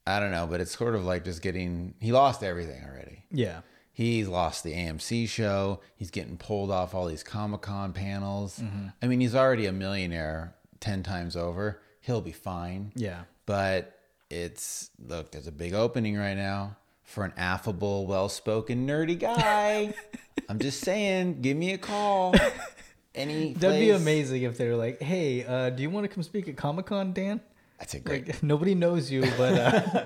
I 0.06 0.20
don't 0.20 0.30
know, 0.30 0.46
but 0.46 0.62
it's 0.62 0.74
sort 0.74 0.94
of 0.94 1.04
like 1.04 1.22
just 1.22 1.42
getting. 1.42 1.92
He 2.00 2.12
lost 2.12 2.42
everything 2.42 2.82
already. 2.82 3.24
Yeah. 3.30 3.60
He's 3.92 4.26
lost 4.26 4.64
the 4.64 4.72
AMC 4.72 5.28
show. 5.28 5.80
He's 5.96 6.10
getting 6.10 6.38
pulled 6.38 6.70
off 6.70 6.94
all 6.94 7.06
these 7.06 7.22
Comic 7.22 7.60
Con 7.60 7.92
panels. 7.92 8.58
Mm-hmm. 8.58 8.86
I 9.02 9.06
mean, 9.06 9.20
he's 9.20 9.34
already 9.34 9.66
a 9.66 9.72
millionaire 9.72 10.54
10 10.80 11.02
times 11.02 11.36
over. 11.36 11.82
He'll 12.00 12.22
be 12.22 12.32
fine. 12.32 12.92
Yeah. 12.94 13.24
But 13.44 14.00
it's, 14.30 14.88
look, 14.98 15.32
there's 15.32 15.46
a 15.46 15.52
big 15.52 15.74
opening 15.74 16.16
right 16.16 16.36
now 16.36 16.78
for 17.02 17.22
an 17.26 17.34
affable, 17.36 18.06
well 18.06 18.30
spoken, 18.30 18.86
nerdy 18.86 19.18
guy. 19.18 19.92
I'm 20.48 20.58
just 20.58 20.80
saying, 20.80 21.42
give 21.42 21.58
me 21.58 21.74
a 21.74 21.78
call. 21.78 22.34
Any 23.18 23.52
That'd 23.54 23.80
be 23.80 23.86
place. 23.88 24.00
amazing 24.00 24.42
if 24.42 24.56
they 24.58 24.68
were 24.68 24.76
like, 24.76 25.00
"Hey, 25.02 25.44
uh, 25.44 25.70
do 25.70 25.82
you 25.82 25.90
want 25.90 26.04
to 26.04 26.08
come 26.08 26.22
speak 26.22 26.48
at 26.48 26.56
Comic 26.56 26.86
Con, 26.86 27.12
Dan? 27.12 27.40
That's 27.78 27.94
a 27.94 28.00
great. 28.00 28.26
Like 28.28 28.42
nobody 28.42 28.74
knows 28.74 29.10
you, 29.10 29.22
but 29.36 29.52
uh, 29.54 29.80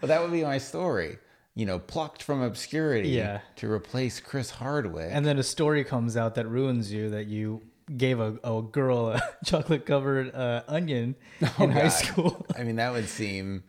Well, 0.00 0.08
that 0.08 0.20
would 0.22 0.32
be 0.32 0.42
my 0.42 0.58
story. 0.58 1.18
You 1.54 1.64
know, 1.66 1.78
plucked 1.78 2.22
from 2.22 2.42
obscurity 2.42 3.08
Yeah. 3.10 3.40
to 3.56 3.70
replace 3.70 4.20
Chris 4.20 4.50
Hardwick. 4.50 5.08
and 5.10 5.24
then 5.24 5.38
a 5.38 5.42
story 5.42 5.84
comes 5.84 6.16
out 6.16 6.34
that 6.34 6.46
ruins 6.48 6.92
you 6.92 7.10
that 7.10 7.26
you 7.28 7.62
gave 7.96 8.20
a, 8.20 8.36
a 8.44 8.60
girl 8.62 9.10
a 9.10 9.22
chocolate 9.44 9.86
covered 9.86 10.34
uh, 10.34 10.62
onion 10.68 11.14
in 11.58 11.70
high 11.70 11.88
school. 11.88 12.44
I 12.58 12.62
mean, 12.64 12.76
that 12.76 12.92
would 12.92 13.08
seem 13.08 13.62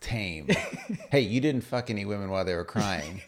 tame. 0.00 0.48
hey, 1.10 1.20
you 1.20 1.40
didn't 1.40 1.62
fuck 1.62 1.88
any 1.90 2.04
women 2.04 2.28
while 2.30 2.44
they 2.44 2.54
were 2.54 2.64
crying. 2.64 3.22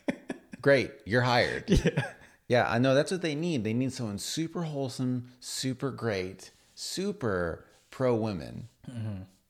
Great, 0.61 0.91
you're 1.07 1.23
hired. 1.23 1.65
yeah. 1.71 2.05
Yeah, 2.49 2.69
I 2.71 2.79
know 2.79 2.95
that's 2.95 3.11
what 3.11 3.23
they 3.23 3.35
need. 3.35 3.65
They 3.65 3.73
need 3.73 3.93
someone 3.93 4.19
super 4.19 4.63
wholesome, 4.63 5.31
super 5.41 5.91
great, 5.91 6.51
super 6.75 7.65
pro 7.91 8.15
women. 8.15 8.69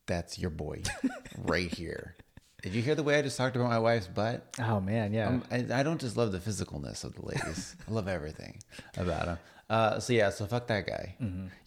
That's 0.06 0.38
your 0.38 0.50
boy 0.50 0.82
right 1.38 1.72
here. 1.72 2.14
Did 2.62 2.74
you 2.74 2.82
hear 2.82 2.94
the 2.94 3.02
way 3.02 3.18
I 3.18 3.22
just 3.22 3.36
talked 3.36 3.56
about 3.56 3.68
my 3.68 3.78
wife's 3.78 4.06
butt? 4.06 4.46
Oh 4.58 4.80
man, 4.80 5.12
yeah. 5.12 5.28
Um, 5.28 5.42
I, 5.50 5.80
I 5.80 5.82
don't 5.82 6.00
just 6.00 6.16
love 6.16 6.32
the 6.32 6.38
physicalness 6.38 7.04
of 7.04 7.14
the 7.14 7.22
ladies. 7.26 7.76
I 7.86 7.90
love 7.90 8.08
everything 8.08 8.58
about 8.96 9.26
them. 9.26 9.38
Uh, 9.68 9.98
so 9.98 10.12
yeah, 10.12 10.30
so 10.30 10.46
fuck 10.46 10.66
that 10.68 10.86
guy. 10.86 11.16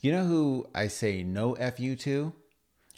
You 0.01 0.11
know 0.11 0.23
who 0.25 0.67
I 0.73 0.87
say 0.87 1.23
no 1.23 1.55
fu 1.55 1.95
to? 1.95 2.33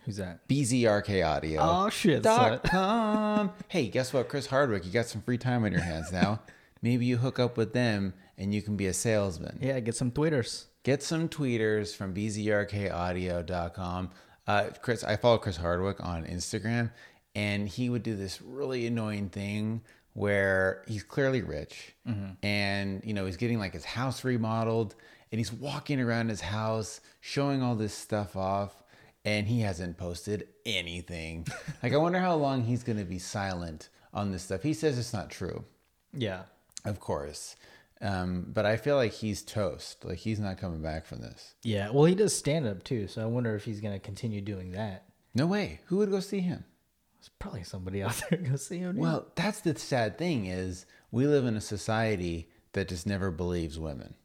Who's 0.06 0.18
that? 0.18 0.48
BZRK 0.48 1.26
Audio. 1.28 1.60
Oh 1.62 1.90
shit! 1.90 2.24
dot 2.24 2.64
com. 2.64 3.52
hey, 3.68 3.88
guess 3.88 4.14
what, 4.14 4.30
Chris 4.30 4.46
Hardwick? 4.48 4.86
You 4.86 4.92
got 4.92 5.06
some 5.08 5.22
free 5.22 5.38
time 5.38 5.64
on 5.66 5.72
your 5.72 5.82
hands 5.82 6.12
now. 6.12 6.40
Maybe 6.82 7.06
you 7.06 7.18
hook 7.18 7.40
up 7.40 7.58
with 7.58 7.74
them 7.74 8.14
and 8.38 8.54
you 8.54 8.62
can 8.62 8.76
be 8.78 8.88
a 8.88 8.94
salesman. 8.94 9.60
Yeah, 9.62 9.80
get 9.80 9.96
some 9.96 10.12
tweeters. 10.12 10.66
Get 10.84 11.04
some 11.04 11.28
tweeters 11.28 11.96
from 11.96 12.14
bzrkaudio.com. 12.14 14.10
Uh, 14.48 14.70
Chris, 14.82 15.04
I 15.04 15.18
follow 15.18 15.38
Chris 15.38 15.58
Hardwick 15.58 16.04
on 16.04 16.26
Instagram, 16.26 16.92
and 17.36 17.68
he 17.68 17.90
would 17.90 18.02
do 18.02 18.16
this 18.16 18.42
really 18.42 18.88
annoying 18.88 19.30
thing 19.30 19.82
where 20.14 20.84
he's 20.88 21.04
clearly 21.04 21.42
rich, 21.42 21.96
and 22.42 23.02
you 23.06 23.14
know 23.14 23.28
he's 23.28 23.38
getting 23.38 23.60
like 23.60 23.74
his 23.74 23.86
house 23.86 24.24
remodeled, 24.24 24.96
and 25.32 25.38
he's 25.38 25.54
walking 25.54 26.02
around 26.02 26.30
his 26.30 26.42
house 26.42 27.00
showing 27.20 27.62
all 27.62 27.76
this 27.76 27.94
stuff 27.94 28.36
off, 28.36 28.82
and 29.24 29.48
he 29.48 29.62
hasn't 29.62 29.98
posted 29.98 30.48
anything. 30.66 31.46
like 31.84 31.94
I 31.94 31.98
wonder 31.98 32.20
how 32.20 32.36
long 32.36 32.64
he's 32.64 32.84
going 32.84 32.98
to 32.98 33.06
be 33.06 33.20
silent 33.20 33.90
on 34.14 34.32
this 34.32 34.44
stuff. 34.44 34.64
He 34.64 34.74
says 34.74 34.98
it's 34.98 35.14
not 35.14 35.30
true. 35.30 35.64
Yeah. 36.12 36.44
Of 36.86 37.00
course. 37.00 37.56
Um, 38.02 38.46
but 38.48 38.66
I 38.66 38.78
feel 38.78 38.96
like 38.96 39.12
he's 39.12 39.42
toast. 39.42 40.06
Like 40.06 40.20
he's 40.20 40.40
not 40.40 40.58
coming 40.58 40.82
back 40.82 41.06
from 41.06 41.20
this. 41.20 41.56
Yeah. 41.64 41.90
Well, 41.92 42.06
he 42.06 42.16
does 42.16 42.36
stand 42.36 42.66
up 42.66 42.84
too, 42.84 43.08
so 43.08 43.22
I 43.22 43.26
wonder 43.26 43.56
if 43.56 43.66
he's 43.66 43.82
gonna 43.82 44.00
continue 44.00 44.42
doing 44.42 44.72
that. 44.72 45.06
No 45.36 45.46
way. 45.46 45.82
Who 45.86 45.98
would 45.98 46.12
go 46.12 46.20
see 46.20 46.40
him? 46.40 46.64
There's 47.20 47.30
probably 47.40 47.64
somebody 47.64 48.02
out 48.04 48.22
there 48.30 48.40
go 48.40 48.56
see 48.56 48.80
him. 48.80 48.98
Well, 48.98 49.28
that's 49.36 49.62
the 49.62 49.78
sad 49.78 50.18
thing 50.18 50.46
is 50.46 50.86
we 51.12 51.28
live 51.28 51.46
in 51.46 51.58
a 51.58 51.62
society 51.62 52.50
that 52.74 52.88
just 52.88 53.06
never 53.06 53.32
believes 53.32 53.78
women. 53.78 54.16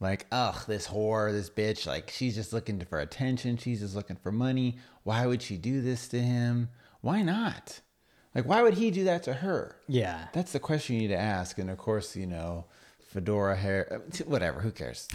Like, 0.00 0.26
ugh, 0.32 0.64
this 0.66 0.86
whore, 0.86 1.30
this 1.32 1.50
bitch, 1.50 1.86
like 1.86 2.10
she's 2.10 2.34
just 2.34 2.52
looking 2.52 2.80
for 2.80 2.98
attention. 2.98 3.56
She's 3.56 3.80
just 3.80 3.94
looking 3.94 4.16
for 4.16 4.32
money. 4.32 4.78
Why 5.02 5.26
would 5.26 5.42
she 5.42 5.56
do 5.56 5.82
this 5.82 6.08
to 6.08 6.18
him? 6.18 6.70
Why 7.00 7.22
not? 7.22 7.80
Like, 8.34 8.46
why 8.46 8.62
would 8.62 8.74
he 8.74 8.90
do 8.90 9.04
that 9.04 9.22
to 9.24 9.34
her? 9.34 9.76
yeah. 9.86 10.26
That's 10.32 10.52
the 10.52 10.58
question 10.60 10.96
you 10.96 11.02
need 11.02 11.08
to 11.14 11.18
ask. 11.18 11.58
And 11.58 11.70
of 11.70 11.78
course, 11.78 12.16
you 12.16 12.26
know, 12.26 12.64
fedora 13.08 13.56
hair, 13.56 14.02
whatever. 14.26 14.60
Who 14.60 14.70
cares? 14.72 15.08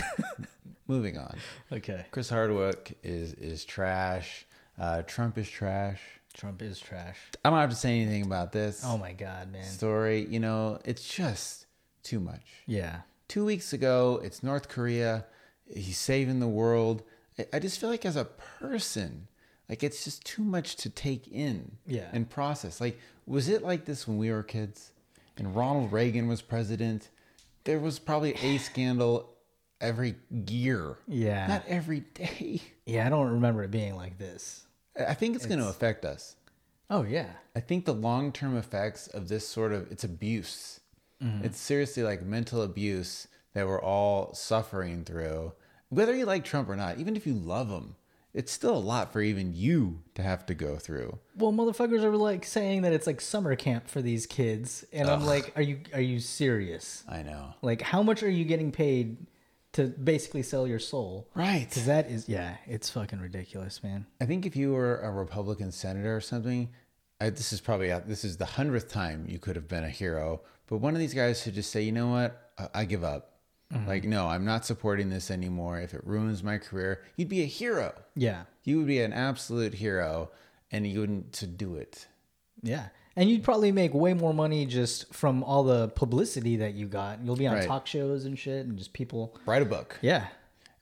Moving 0.88 1.18
on. 1.18 1.36
Okay. 1.72 2.06
Chris 2.12 2.30
Hardwick 2.30 2.98
is 3.04 3.34
is 3.34 3.66
trash. 3.66 4.46
Uh, 4.80 5.02
Trump 5.04 5.38
is 5.38 5.50
trash. 5.50 6.00
Trump 6.34 6.62
is 6.62 6.80
trash. 6.80 7.18
I 7.44 7.50
don't 7.50 7.60
have 7.60 7.70
to 7.70 7.76
say 7.76 8.00
anything 8.00 8.24
about 8.24 8.52
this 8.54 8.82
Oh 8.86 8.98
my 8.98 9.12
god, 9.14 9.52
man. 9.52 9.64
story. 9.66 10.26
You 10.30 10.40
know, 10.40 10.80
it's 10.86 11.08
just 11.08 11.66
too 12.04 12.20
much. 12.20 12.42
Yeah. 12.66 13.02
Two 13.28 13.44
weeks 13.46 13.74
ago, 13.74 14.22
it's 14.24 14.42
North 14.42 14.70
Korea. 14.70 15.26
He's 15.72 15.98
saving 15.98 16.40
the 16.40 16.48
world. 16.48 17.04
I- 17.38 17.48
I 17.54 17.60
just 17.60 17.80
feel 17.80 17.90
like 17.90 18.06
as 18.06 18.16
a 18.16 18.26
person, 18.26 19.28
like 19.70 19.84
it's 19.84 20.04
just 20.04 20.26
too 20.26 20.44
much 20.44 20.76
to 20.78 20.90
take 20.90 21.28
in 21.28 21.78
Yeah. 21.86 22.10
and 22.12 22.30
process. 22.30 22.82
Like, 22.82 23.00
was 23.28 23.48
it 23.48 23.64
like 23.64 23.86
this 23.86 24.08
when 24.08 24.18
we 24.18 24.32
were 24.32 24.44
kids 24.44 24.92
and 25.38 25.56
Ronald 25.56 25.92
Reagan 25.92 26.28
was 26.28 26.42
president? 26.42 27.10
There 27.66 27.80
was 27.80 28.00
probably 28.00 28.34
a 28.42 28.58
scandal 28.70 29.30
every 29.80 30.16
year. 30.48 30.98
Yeah. 31.08 31.48
Not 31.48 31.64
every 31.68 32.02
day. 32.02 32.62
Yeah, 32.86 33.06
I 33.06 33.10
don't 33.10 33.30
remember 33.32 33.64
it 33.64 33.72
being 33.72 33.96
like 33.96 34.18
this. 34.18 34.66
I 35.00 35.14
think 35.14 35.36
it's 35.36 35.46
going 35.46 35.60
to 35.60 35.70
affect 35.70 36.04
us. 36.04 36.36
Oh 36.90 37.04
yeah. 37.04 37.28
I 37.56 37.60
think 37.60 37.86
the 37.86 37.94
long 37.94 38.32
term 38.32 38.58
effects 38.58 39.08
of 39.08 39.28
this 39.28 39.48
sort 39.48 39.72
of 39.72 39.92
it's 39.92 40.04
abuse. 40.04 40.80
Mm-hmm. 41.24 41.46
It's 41.46 41.60
seriously 41.60 42.02
like 42.02 42.24
mental 42.24 42.64
abuse 42.64 43.28
that 43.54 43.68
we're 43.68 43.82
all 43.82 44.34
suffering 44.34 45.04
through. 45.04 45.54
Whether 45.90 46.16
you 46.16 46.26
like 46.26 46.44
Trump 46.46 46.68
or 46.70 46.76
not, 46.76 46.98
even 46.98 47.16
if 47.16 47.28
you 47.28 47.34
love 47.34 47.70
him, 47.70 47.96
it's 48.34 48.52
still 48.52 48.76
a 48.76 48.78
lot 48.78 49.12
for 49.12 49.22
even 49.22 49.54
you 49.54 50.02
to 50.16 50.22
have 50.22 50.46
to 50.48 50.54
go 50.54 50.78
through. 50.78 51.18
Well, 51.36 51.52
motherfuckers 51.52 52.04
are 52.04 52.16
like 52.16 52.46
saying 52.46 52.84
that 52.84 52.94
it's 52.94 53.08
like 53.08 53.22
summer 53.22 53.56
camp 53.56 53.88
for 53.88 54.02
these 54.02 54.26
kids, 54.26 54.86
and 54.94 55.10
I'm 55.10 55.26
like, 55.26 55.54
are 55.56 55.62
you 55.62 55.80
are 55.94 56.02
you 56.02 56.20
serious? 56.20 57.04
I 57.08 57.24
know. 57.24 57.54
Like, 57.62 57.82
how 57.82 58.04
much 58.04 58.22
are 58.24 58.30
you 58.30 58.46
getting 58.46 58.72
paid 58.72 59.18
to 59.74 59.88
basically 59.88 60.44
sell 60.44 60.68
your 60.68 60.80
soul? 60.80 61.28
Right. 61.34 61.68
Because 61.68 61.86
that 61.86 62.10
is, 62.10 62.30
yeah, 62.30 62.58
it's 62.68 62.90
fucking 62.90 63.20
ridiculous, 63.20 63.84
man. 63.84 64.06
I 64.22 64.26
think 64.26 64.46
if 64.46 64.56
you 64.56 64.74
were 64.74 65.00
a 65.00 65.12
Republican 65.12 65.72
senator 65.72 66.16
or 66.16 66.22
something, 66.22 66.70
I, 67.20 67.30
this 67.32 67.52
is 67.52 67.62
probably 67.62 67.88
this 68.06 68.24
is 68.24 68.38
the 68.38 68.46
hundredth 68.46 68.92
time 68.92 69.26
you 69.28 69.40
could 69.40 69.56
have 69.56 69.68
been 69.68 69.84
a 69.84 69.90
hero. 69.90 70.42
But 70.68 70.78
one 70.78 70.94
of 70.94 71.00
these 71.00 71.16
guys 71.16 71.42
should 71.42 71.56
just 71.56 71.72
say, 71.72 71.82
you 71.82 71.92
know 71.92 72.10
what, 72.10 72.52
I, 72.58 72.82
I 72.82 72.86
give 72.86 73.04
up. 73.04 73.39
Mm-hmm. 73.74 73.88
Like, 73.88 74.04
no, 74.04 74.28
I'm 74.28 74.46
not 74.46 74.66
supporting 74.66 75.10
this 75.10 75.30
anymore. 75.30 75.80
If 75.80 75.94
it 75.94 76.02
ruins 76.04 76.42
my 76.44 76.58
career, 76.58 77.04
you'd 77.16 77.30
be 77.30 77.44
a 77.44 77.46
hero. 77.46 77.94
Yeah, 78.16 78.44
You 78.64 78.78
would 78.80 78.88
be 78.88 79.00
an 79.02 79.14
absolute 79.14 79.76
hero, 79.76 80.32
and 80.72 80.88
you 80.88 81.00
wouldn't 81.02 81.34
to 81.34 81.48
do 81.48 81.76
it. 81.76 82.08
yeah, 82.64 82.88
and 83.16 83.30
you'd 83.30 83.44
probably 83.44 83.72
make 83.72 83.94
way 83.94 84.14
more 84.14 84.34
money 84.34 84.66
just 84.66 85.14
from 85.14 85.44
all 85.44 85.64
the 85.64 85.90
publicity 85.90 86.56
that 86.58 86.74
you 86.74 86.88
got. 86.88 87.24
You'll 87.24 87.36
be 87.36 87.48
on 87.48 87.56
Right. 87.58 87.68
talk 87.68 87.86
shows 87.86 88.26
and 88.26 88.38
shit, 88.40 88.66
and 88.66 88.78
just 88.78 88.94
people. 88.94 89.38
Write 89.46 89.62
a 89.62 89.66
book. 89.66 89.98
Yeah, 90.02 90.28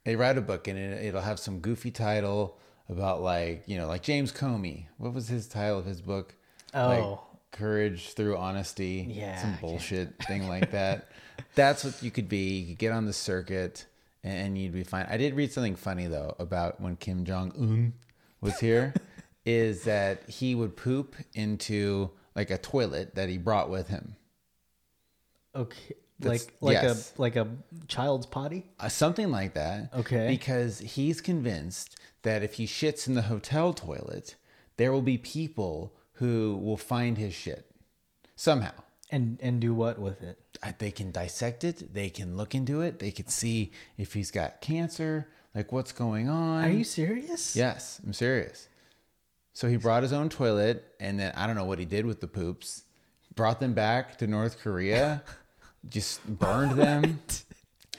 They 0.04 0.16
write 0.16 0.38
a 0.38 0.40
book, 0.42 0.66
and 0.68 0.78
it, 0.78 1.04
it'll 1.04 1.20
have 1.20 1.38
some 1.38 1.60
goofy 1.60 1.90
title 1.90 2.58
about 2.88 3.20
like 3.20 3.64
you 3.66 3.76
know, 3.76 3.86
like 3.86 4.02
James 4.02 4.32
Comey. 4.32 4.86
What 4.96 5.12
was 5.12 5.28
his 5.28 5.46
title 5.46 5.78
of 5.78 5.84
his 5.84 6.00
book? 6.00 6.34
Like, 6.72 7.02
Oh. 7.02 7.20
Courage 7.50 8.12
through 8.14 8.36
honesty. 8.36 9.06
Yeah, 9.08 9.40
some 9.40 9.58
bullshit 9.60 10.14
thing 10.24 10.48
like 10.48 10.70
that. 10.72 11.10
That's 11.54 11.84
what 11.84 12.02
you 12.02 12.10
could 12.10 12.28
be. 12.28 12.58
You 12.58 12.66
could 12.68 12.78
get 12.78 12.92
on 12.92 13.06
the 13.06 13.12
circuit, 13.12 13.86
and 14.22 14.56
you'd 14.58 14.72
be 14.72 14.84
fine. 14.84 15.06
I 15.08 15.16
did 15.16 15.34
read 15.34 15.52
something 15.52 15.76
funny 15.76 16.06
though 16.06 16.34
about 16.38 16.80
when 16.80 16.96
Kim 16.96 17.24
Jong 17.24 17.52
Un 17.58 17.92
was 18.40 18.58
here. 18.60 18.94
is 19.44 19.84
that 19.84 20.28
he 20.28 20.54
would 20.54 20.76
poop 20.76 21.16
into 21.32 22.10
like 22.36 22.50
a 22.50 22.58
toilet 22.58 23.14
that 23.14 23.30
he 23.30 23.38
brought 23.38 23.70
with 23.70 23.88
him. 23.88 24.14
okay, 25.54 25.94
That's- 26.20 26.46
like 26.46 26.54
like 26.60 26.82
yes. 26.82 27.14
a 27.16 27.20
like 27.22 27.36
a 27.36 27.48
child's 27.86 28.26
potty. 28.26 28.66
Uh, 28.78 28.88
something 28.90 29.30
like 29.30 29.54
that. 29.54 29.90
Okay. 29.94 30.28
Because 30.28 30.80
he's 30.80 31.20
convinced 31.22 31.96
that 32.22 32.42
if 32.42 32.54
he 32.54 32.66
shits 32.66 33.06
in 33.08 33.14
the 33.14 33.22
hotel 33.22 33.72
toilet, 33.72 34.36
there 34.76 34.92
will 34.92 35.02
be 35.02 35.16
people 35.16 35.94
who 36.18 36.56
will 36.62 36.76
find 36.76 37.18
his 37.18 37.34
shit 37.34 37.70
somehow. 38.36 38.72
And 39.10 39.38
and 39.40 39.60
do 39.60 39.72
what 39.72 39.98
with 39.98 40.22
it? 40.22 40.38
They 40.78 40.90
can 40.90 41.10
dissect 41.10 41.64
it. 41.64 41.94
They 41.94 42.10
can 42.10 42.36
look 42.36 42.54
into 42.54 42.82
it. 42.82 42.98
They 42.98 43.10
can 43.10 43.28
see 43.28 43.72
if 43.96 44.12
he's 44.12 44.30
got 44.30 44.60
cancer, 44.60 45.28
like 45.54 45.72
what's 45.72 45.92
going 45.92 46.28
on. 46.28 46.64
Are 46.64 46.70
you 46.70 46.84
serious? 46.84 47.56
Yes, 47.56 48.00
I'm 48.04 48.12
serious. 48.12 48.68
So 49.54 49.68
he 49.68 49.76
brought 49.76 50.02
his 50.02 50.12
own 50.12 50.28
toilet, 50.28 50.84
and 51.00 51.18
then 51.18 51.32
I 51.34 51.46
don't 51.46 51.56
know 51.56 51.64
what 51.64 51.78
he 51.78 51.84
did 51.84 52.04
with 52.04 52.20
the 52.20 52.28
poops. 52.28 52.84
Brought 53.34 53.60
them 53.60 53.72
back 53.72 54.18
to 54.18 54.26
North 54.26 54.60
Korea, 54.60 55.22
just 55.88 56.24
burned 56.26 56.72
them, 56.72 57.20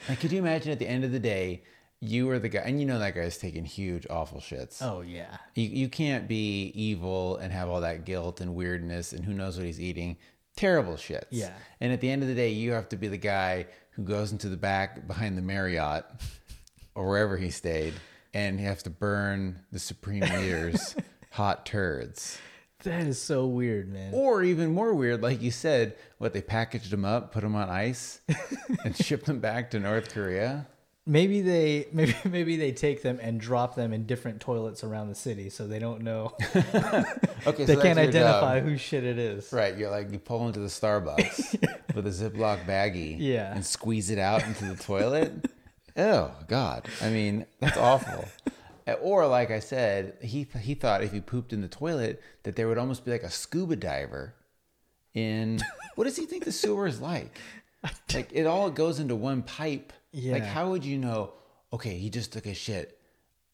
Like, 0.08 0.20
could 0.20 0.32
you 0.32 0.38
imagine 0.38 0.72
at 0.72 0.78
the 0.78 0.88
end 0.88 1.04
of 1.04 1.12
the 1.12 1.18
day, 1.18 1.62
you 2.00 2.26
were 2.26 2.38
the 2.38 2.48
guy, 2.48 2.60
and 2.60 2.80
you 2.80 2.86
know 2.86 2.98
that 2.98 3.14
guy's 3.14 3.38
taking 3.38 3.64
huge, 3.64 4.06
awful 4.08 4.40
shits. 4.40 4.82
Oh 4.82 5.02
yeah. 5.02 5.36
You, 5.54 5.64
you 5.68 5.88
can't 5.88 6.26
be 6.26 6.72
evil 6.74 7.36
and 7.36 7.52
have 7.52 7.68
all 7.68 7.82
that 7.82 8.04
guilt 8.04 8.40
and 8.40 8.54
weirdness 8.54 9.12
and 9.12 9.24
who 9.24 9.34
knows 9.34 9.56
what 9.56 9.66
he's 9.66 9.80
eating. 9.80 10.16
Terrible 10.56 10.94
shits. 10.94 11.26
Yeah. 11.30 11.52
And 11.80 11.92
at 11.92 12.00
the 12.00 12.10
end 12.10 12.22
of 12.22 12.28
the 12.28 12.34
day, 12.34 12.50
you 12.50 12.72
have 12.72 12.88
to 12.90 12.96
be 12.96 13.08
the 13.08 13.16
guy 13.16 13.66
who 13.90 14.02
goes 14.02 14.32
into 14.32 14.48
the 14.48 14.56
back 14.56 15.06
behind 15.06 15.36
the 15.36 15.42
Marriott 15.42 16.04
or 16.94 17.08
wherever 17.08 17.36
he 17.36 17.50
stayed 17.50 17.94
and 18.34 18.58
he 18.58 18.66
has 18.66 18.82
to 18.84 18.90
burn 18.90 19.60
the 19.72 19.78
Supreme 19.78 20.20
Leader's 20.20 20.94
hot 21.30 21.66
turds. 21.66 22.38
That 22.84 23.06
is 23.06 23.20
so 23.20 23.46
weird, 23.46 23.92
man. 23.92 24.12
Or 24.14 24.42
even 24.42 24.72
more 24.72 24.94
weird, 24.94 25.22
like 25.22 25.42
you 25.42 25.50
said, 25.50 25.96
what 26.18 26.32
they 26.32 26.40
packaged 26.40 26.90
them 26.90 27.04
up, 27.04 27.32
put 27.32 27.42
them 27.42 27.54
on 27.54 27.68
ice, 27.68 28.20
and 28.84 28.96
shipped 28.96 29.26
them 29.26 29.40
back 29.40 29.70
to 29.72 29.80
North 29.80 30.12
Korea. 30.14 30.66
Maybe 31.10 31.40
they 31.40 31.88
maybe 31.92 32.14
maybe 32.24 32.56
they 32.56 32.70
take 32.70 33.02
them 33.02 33.18
and 33.20 33.40
drop 33.40 33.74
them 33.74 33.92
in 33.92 34.06
different 34.06 34.40
toilets 34.40 34.84
around 34.84 35.08
the 35.08 35.14
city 35.16 35.50
so 35.50 35.66
they 35.66 35.80
don't 35.80 36.02
know. 36.02 36.36
Okay, 37.46 37.64
they 37.64 37.74
so 37.74 37.80
can't 37.80 37.98
identify 37.98 38.60
whose 38.60 38.82
shit 38.82 39.02
it 39.02 39.18
is. 39.18 39.50
Right, 39.50 39.74
you're 39.76 39.90
like 39.90 40.12
you 40.12 40.18
pull 40.18 40.46
into 40.46 40.60
the 40.60 40.66
Starbucks 40.66 41.58
with 41.94 42.06
a 42.06 42.10
Ziploc 42.10 42.66
baggie, 42.66 43.16
Yeah. 43.18 43.54
and 43.54 43.64
squeeze 43.64 44.10
it 44.10 44.18
out 44.18 44.44
into 44.46 44.66
the 44.66 44.76
toilet. 44.76 45.46
Oh 45.96 46.32
God, 46.48 46.86
I 47.00 47.08
mean 47.08 47.46
that's 47.58 47.78
awful. 47.78 48.26
Or 49.00 49.26
like 49.26 49.50
I 49.50 49.60
said, 49.60 50.18
he 50.20 50.46
he 50.60 50.74
thought 50.74 51.02
if 51.02 51.12
he 51.12 51.20
pooped 51.20 51.52
in 51.54 51.62
the 51.62 51.68
toilet 51.68 52.22
that 52.42 52.56
there 52.56 52.68
would 52.68 52.76
almost 52.78 53.06
be 53.06 53.10
like 53.10 53.22
a 53.22 53.30
scuba 53.30 53.74
diver. 53.76 54.34
In 55.14 55.60
what 55.94 56.04
does 56.04 56.16
he 56.16 56.26
think 56.26 56.44
the 56.44 56.52
sewer 56.52 56.86
is 56.86 57.00
like? 57.00 57.38
Like 58.12 58.30
it 58.32 58.46
all 58.46 58.70
goes 58.70 59.00
into 59.00 59.16
one 59.16 59.42
pipe. 59.42 59.94
Like 60.12 60.42
how 60.44 60.70
would 60.70 60.84
you 60.84 60.98
know? 60.98 61.32
Okay, 61.72 61.96
he 61.98 62.10
just 62.10 62.32
took 62.32 62.46
a 62.46 62.54
shit. 62.54 62.96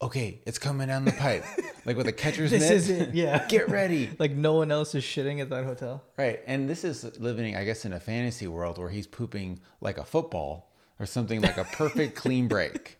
Okay, 0.02 0.42
it's 0.46 0.58
coming 0.58 0.88
down 0.88 1.06
the 1.06 1.12
pipe, 1.12 1.42
like 1.86 1.96
with 1.96 2.06
a 2.06 2.12
catcher's 2.12 2.50
This 2.56 2.62
mitt. 2.64 2.72
is 2.72 2.90
it, 2.90 3.14
yeah. 3.14 3.46
Get 3.48 3.70
ready. 3.70 4.10
Like 4.18 4.32
no 4.32 4.52
one 4.54 4.70
else 4.70 4.94
is 4.94 5.02
shitting 5.04 5.40
at 5.40 5.48
that 5.50 5.64
hotel. 5.64 6.02
Right. 6.18 6.40
And 6.46 6.68
this 6.68 6.84
is 6.84 7.18
living, 7.18 7.56
I 7.56 7.64
guess, 7.64 7.84
in 7.86 7.92
a 7.94 8.00
fantasy 8.00 8.46
world 8.46 8.76
where 8.78 8.90
he's 8.90 9.06
pooping 9.06 9.60
like 9.80 9.96
a 9.96 10.04
football 10.04 10.70
or 11.00 11.06
something 11.06 11.40
like 11.40 11.56
a 11.56 11.64
perfect 11.64 12.14
clean 12.14 12.46
break 12.46 12.98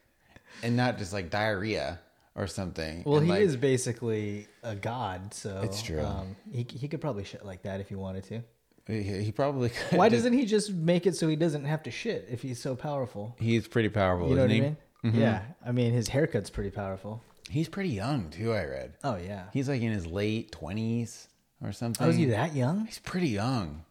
and 0.63 0.75
not 0.77 0.97
just 0.97 1.13
like 1.13 1.29
diarrhea 1.31 1.99
or 2.35 2.47
something. 2.47 3.03
Well, 3.05 3.19
And, 3.19 3.27
he 3.27 3.33
like, 3.33 3.41
is 3.43 3.57
basically 3.57 4.47
a 4.63 4.75
god, 4.75 5.35
so 5.35 5.61
It's 5.65 5.83
true. 5.83 6.03
Um, 6.03 6.35
he 6.51 6.67
he 6.71 6.89
could 6.89 7.01
probably 7.03 7.25
shit 7.25 7.45
like 7.45 7.63
that 7.63 7.81
if 7.81 7.89
he 7.91 7.95
wanted 7.95 8.25
to. 8.25 8.43
He, 8.87 9.03
he 9.03 9.33
probably 9.33 9.69
could. 9.91 9.99
Why 9.99 10.09
doesn't 10.09 10.33
he 10.33 10.45
just 10.47 10.73
make 10.73 11.07
it 11.07 11.17
so 11.17 11.29
he 11.29 11.37
doesn't 11.37 11.65
have 11.65 11.83
to 11.85 11.91
shit 11.91 12.29
if 12.31 12.43
he's 12.43 12.61
so 12.61 12.75
powerful? 12.77 13.35
He's 13.39 13.67
pretty 13.69 13.89
powerful, 13.89 14.29
You 14.29 14.37
know 14.37 14.45
isn't 14.45 14.51
what 14.51 14.55
he? 14.55 14.61
I 14.61 14.65
mean? 14.65 14.77
Mm-hmm. 15.05 15.21
Yeah, 15.21 15.43
I 15.65 15.73
mean 15.73 15.93
his 15.93 16.09
haircut's 16.09 16.51
pretty 16.51 16.71
powerful. 16.71 17.23
He's 17.49 17.69
pretty 17.69 17.91
young, 17.91 18.31
too, 18.31 18.53
I 18.53 18.65
read. 18.65 18.95
Oh 19.05 19.17
yeah. 19.17 19.45
He's 19.53 19.69
like 19.69 19.81
in 19.83 19.93
his 19.93 20.07
late 20.07 20.51
20s 20.53 21.29
or 21.63 21.73
something. 21.73 22.05
Oh, 22.07 22.11
is 22.11 22.17
he 22.17 22.25
that 22.27 22.55
young? 22.57 22.87
He's 22.87 22.99
pretty 22.99 23.29
young. 23.29 23.85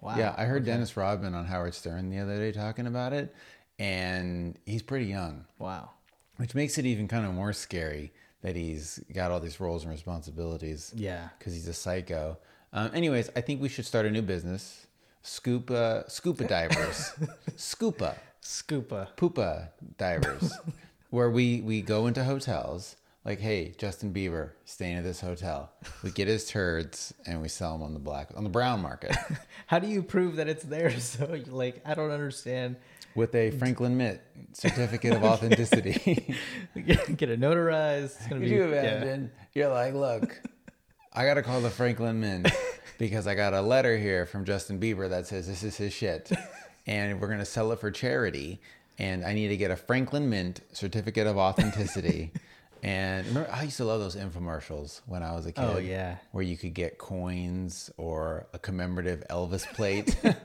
Wow. 0.00 0.16
Yeah, 0.16 0.34
I 0.36 0.44
heard 0.44 0.64
Dennis 0.64 0.96
Rodman 0.96 1.34
on 1.34 1.46
Howard 1.46 1.74
Stern 1.74 2.10
the 2.10 2.18
other 2.18 2.36
day 2.36 2.52
talking 2.52 2.86
about 2.86 3.12
it, 3.12 3.34
and 3.78 4.58
he's 4.66 4.82
pretty 4.82 5.06
young. 5.06 5.44
Wow. 5.58 5.90
Which 6.36 6.54
makes 6.54 6.78
it 6.78 6.86
even 6.86 7.08
kind 7.08 7.26
of 7.26 7.32
more 7.34 7.52
scary 7.52 8.12
that 8.42 8.54
he's 8.54 9.00
got 9.12 9.30
all 9.32 9.40
these 9.40 9.58
roles 9.58 9.82
and 9.82 9.90
responsibilities. 9.92 10.92
Yeah. 10.94 11.28
Because 11.38 11.52
he's 11.54 11.66
a 11.66 11.72
psycho. 11.74 12.38
Um, 12.72 12.90
anyways, 12.94 13.30
I 13.36 13.40
think 13.40 13.60
we 13.62 13.68
should 13.68 13.86
start 13.86 14.06
a 14.06 14.10
new 14.10 14.22
business. 14.22 14.86
Scuba, 15.22 16.04
scuba 16.08 16.44
divers. 16.44 17.12
Scuba, 17.56 18.16
Scoopa. 18.42 19.08
poopa 19.16 19.68
divers. 19.96 20.52
where 21.10 21.30
we, 21.30 21.60
we 21.62 21.82
go 21.82 22.06
into 22.06 22.24
hotels. 22.24 22.96
Like, 23.24 23.40
hey, 23.40 23.74
Justin 23.76 24.14
Bieber, 24.14 24.50
staying 24.64 24.96
at 24.96 25.04
this 25.04 25.20
hotel. 25.20 25.70
We 26.02 26.10
get 26.10 26.28
his 26.28 26.48
turds 26.48 27.12
and 27.26 27.42
we 27.42 27.48
sell 27.48 27.72
them 27.72 27.82
on 27.82 27.92
the 27.92 28.00
black, 28.00 28.30
on 28.36 28.44
the 28.44 28.48
brown 28.50 28.80
market 28.80 29.14
How 29.66 29.78
do 29.78 29.86
you 29.88 30.02
prove 30.02 30.36
that 30.36 30.48
it's 30.48 30.62
there? 30.64 30.98
So 31.00 31.38
like, 31.48 31.82
I 31.84 31.94
don't 31.94 32.10
understand. 32.10 32.76
with 33.14 33.34
a 33.34 33.50
Franklin 33.50 33.96
Mint 33.98 34.20
certificate 34.52 35.12
of 35.14 35.24
authenticity. 35.24 36.36
Get 36.74 37.28
it 37.30 37.40
notarized. 37.40 38.04
It's 38.04 38.26
gonna 38.28 38.40
Could 38.40 38.48
be. 38.48 38.48
you 38.48 38.68
yeah. 38.70 38.80
imagine? 38.96 39.30
You're 39.52 39.68
like, 39.68 39.92
look, 39.94 40.40
I 41.18 41.24
got 41.24 41.34
to 41.34 41.42
call 41.42 41.60
the 41.60 41.68
Franklin 41.68 42.20
Mint 42.20 42.48
because 42.98 43.26
I 43.26 43.34
got 43.34 43.52
a 43.52 43.60
letter 43.60 43.98
here 43.98 44.24
from 44.24 44.44
Justin 44.44 44.78
Bieber 44.78 45.08
that 45.08 45.26
says 45.26 45.48
this 45.48 45.64
is 45.64 45.76
his 45.76 45.92
shit. 45.92 46.30
And 46.86 47.20
we're 47.20 47.26
going 47.26 47.40
to 47.40 47.44
sell 47.44 47.70
it 47.72 47.80
for 47.80 47.90
charity. 47.90 48.62
And 48.98 49.22
I 49.22 49.34
need 49.34 49.48
to 49.48 49.58
get 49.58 49.70
a 49.70 49.76
Franklin 49.76 50.30
Mint 50.30 50.62
certificate 50.72 51.26
of 51.26 51.36
authenticity. 51.36 52.32
and 52.82 53.26
remember, 53.26 53.50
I 53.52 53.64
used 53.64 53.76
to 53.76 53.84
love 53.84 54.00
those 54.00 54.16
infomercials 54.16 55.02
when 55.04 55.22
I 55.22 55.32
was 55.32 55.44
a 55.44 55.50
oh, 55.50 55.52
kid. 55.52 55.76
Oh, 55.76 55.78
yeah. 55.80 56.16
Where 56.32 56.42
you 56.42 56.56
could 56.56 56.72
get 56.72 56.96
coins 56.96 57.90
or 57.98 58.46
a 58.54 58.58
commemorative 58.58 59.22
Elvis 59.28 59.70
plate. 59.74 60.16
and 60.24 60.36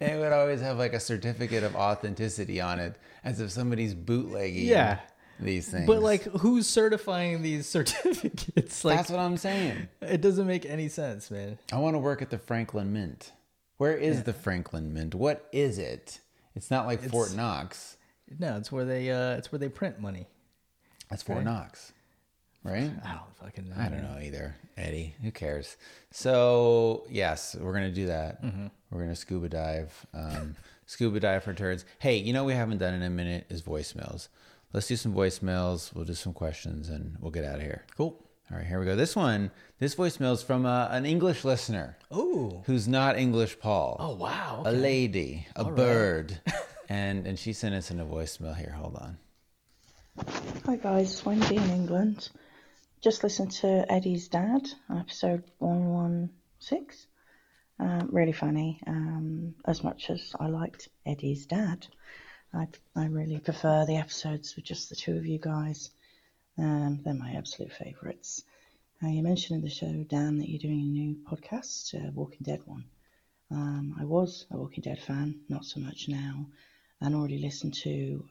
it 0.00 0.18
would 0.18 0.32
always 0.32 0.62
have 0.62 0.78
like 0.78 0.94
a 0.94 1.00
certificate 1.00 1.64
of 1.64 1.76
authenticity 1.76 2.62
on 2.62 2.78
it 2.78 2.96
as 3.22 3.40
if 3.40 3.50
somebody's 3.50 3.92
bootlegging 3.92 4.64
Yeah. 4.64 5.00
These 5.40 5.68
things. 5.68 5.86
But 5.86 6.00
like, 6.02 6.22
who's 6.24 6.66
certifying 6.68 7.42
these 7.42 7.66
certificates? 7.68 8.84
Like, 8.84 8.98
That's 8.98 9.10
what 9.10 9.20
I'm 9.20 9.36
saying. 9.36 9.88
it 10.00 10.20
doesn't 10.20 10.46
make 10.46 10.66
any 10.66 10.88
sense, 10.88 11.30
man. 11.30 11.58
I 11.72 11.78
want 11.78 11.94
to 11.94 11.98
work 11.98 12.22
at 12.22 12.30
the 12.30 12.38
Franklin 12.38 12.92
Mint. 12.92 13.32
Where 13.78 13.96
is 13.96 14.24
the 14.24 14.32
Franklin 14.34 14.92
Mint? 14.92 15.14
What 15.14 15.48
is 15.52 15.78
it? 15.78 16.20
It's 16.54 16.70
not 16.70 16.86
like 16.86 17.00
Fort 17.02 17.34
Knox. 17.34 17.96
No, 18.38 18.56
it's 18.56 18.70
where 18.70 18.84
they 18.84 19.10
uh, 19.10 19.36
it's 19.36 19.50
where 19.50 19.58
they 19.58 19.68
print 19.70 19.98
money. 20.00 20.26
That's 21.08 21.22
Fort 21.22 21.42
Knox, 21.44 21.92
right? 22.62 22.90
I 23.04 23.12
don't 23.12 23.36
fucking 23.42 23.70
know. 23.70 23.76
I 23.78 23.88
don't 23.88 24.02
know 24.02 24.20
either, 24.22 24.54
Eddie. 24.76 25.14
Who 25.22 25.30
cares? 25.30 25.76
So 26.10 27.04
yes, 27.08 27.56
we're 27.58 27.72
gonna 27.72 27.90
do 27.90 28.06
that. 28.06 28.42
We're 28.90 29.00
gonna 29.00 29.16
scuba 29.16 29.48
dive, 29.48 30.06
um, 30.12 30.56
scuba 30.86 31.18
dive 31.18 31.42
for 31.44 31.54
turds. 31.54 31.84
Hey, 32.00 32.16
you 32.18 32.32
know 32.32 32.44
we 32.44 32.52
haven't 32.52 32.78
done 32.78 32.92
in 32.94 33.02
a 33.02 33.10
minute 33.10 33.46
is 33.48 33.62
voicemails. 33.62 34.28
Let's 34.72 34.86
do 34.86 34.96
some 34.96 35.12
voicemails. 35.14 35.92
We'll 35.94 36.04
do 36.04 36.14
some 36.14 36.32
questions 36.32 36.88
and 36.88 37.16
we'll 37.20 37.32
get 37.32 37.44
out 37.44 37.56
of 37.56 37.62
here. 37.62 37.84
Cool. 37.96 38.16
All 38.50 38.56
right, 38.58 38.66
here 38.66 38.78
we 38.80 38.86
go. 38.86 38.96
This 38.96 39.14
one, 39.16 39.50
this 39.78 39.94
voicemail 39.94 40.32
is 40.32 40.42
from 40.42 40.66
uh, 40.66 40.88
an 40.90 41.06
English 41.06 41.44
listener 41.44 41.96
Oh. 42.10 42.62
who's 42.66 42.88
not 42.88 43.16
English 43.18 43.58
Paul. 43.60 43.96
Oh 44.00 44.14
wow. 44.14 44.62
a 44.66 44.72
lady, 44.72 45.46
a 45.54 45.64
bird, 45.64 46.40
and 46.88 47.26
and 47.26 47.38
she 47.38 47.52
sent 47.52 47.74
us 47.76 47.90
in 47.92 48.00
a 48.00 48.04
voicemail 48.04 48.56
here. 48.56 48.72
Hold 48.76 48.96
on. 48.96 49.18
Hi 50.66 50.76
guys, 50.76 51.12
it's 51.12 51.24
Wendy 51.24 51.56
in 51.56 51.70
England. 51.70 52.28
Just 53.00 53.22
listened 53.22 53.52
to 53.62 53.90
Eddie's 53.90 54.28
dad, 54.28 54.68
episode 54.94 55.44
116. 55.58 56.88
Um, 57.78 58.08
really 58.12 58.32
funny. 58.32 58.80
Um, 58.86 59.54
as 59.64 59.82
much 59.84 60.10
as 60.10 60.32
I 60.38 60.48
liked 60.48 60.88
Eddie's 61.06 61.46
dad, 61.46 61.86
I, 62.52 62.66
I 62.96 63.06
really 63.06 63.38
prefer 63.38 63.86
the 63.86 63.96
episodes 63.96 64.56
with 64.56 64.64
just 64.64 64.88
the 64.88 64.96
two 64.96 65.16
of 65.16 65.26
you 65.26 65.38
guys. 65.38 65.90
Um, 66.58 67.00
they're 67.04 67.14
my 67.14 67.32
absolute 67.32 67.72
favourites. 67.72 68.42
Uh, 69.02 69.08
you 69.08 69.22
mentioned 69.22 69.58
in 69.58 69.64
the 69.64 69.70
show, 69.70 70.04
Dan, 70.08 70.38
that 70.38 70.48
you're 70.48 70.58
doing 70.58 70.80
a 70.80 70.84
new 70.84 71.16
podcast, 71.30 71.94
uh, 71.94 72.10
Walking 72.12 72.40
Dead 72.42 72.60
one. 72.64 72.84
Um, 73.52 73.96
I 74.00 74.04
was 74.04 74.46
a 74.50 74.56
Walking 74.56 74.82
Dead 74.82 75.00
fan, 75.00 75.40
not 75.48 75.64
so 75.64 75.80
much 75.80 76.08
now, 76.08 76.46
and 77.00 77.14
already 77.14 77.38
listened 77.38 77.74
to 77.74 78.24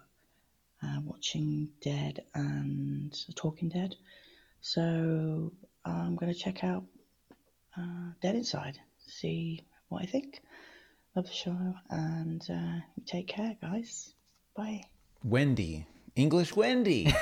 uh, 0.84 1.00
Watching 1.06 1.70
Dead 1.82 2.24
and 2.34 3.18
Talking 3.36 3.70
Dead. 3.70 3.96
So 4.62 5.54
I'm 5.86 6.16
going 6.18 6.34
to 6.34 6.38
check 6.38 6.64
out 6.64 6.84
uh, 7.78 8.12
Dead 8.22 8.36
Inside, 8.36 8.80
see 9.08 9.64
what 9.88 10.04
I 10.04 10.06
think 10.06 10.42
of 11.16 11.26
the 11.26 11.34
show, 11.34 11.76
and 11.90 12.46
uh, 12.50 12.80
take 13.06 13.28
care, 13.28 13.56
guys. 13.62 14.14
Bye. 14.56 14.84
Wendy, 15.24 15.86
English 16.16 16.56
Wendy. 16.56 17.14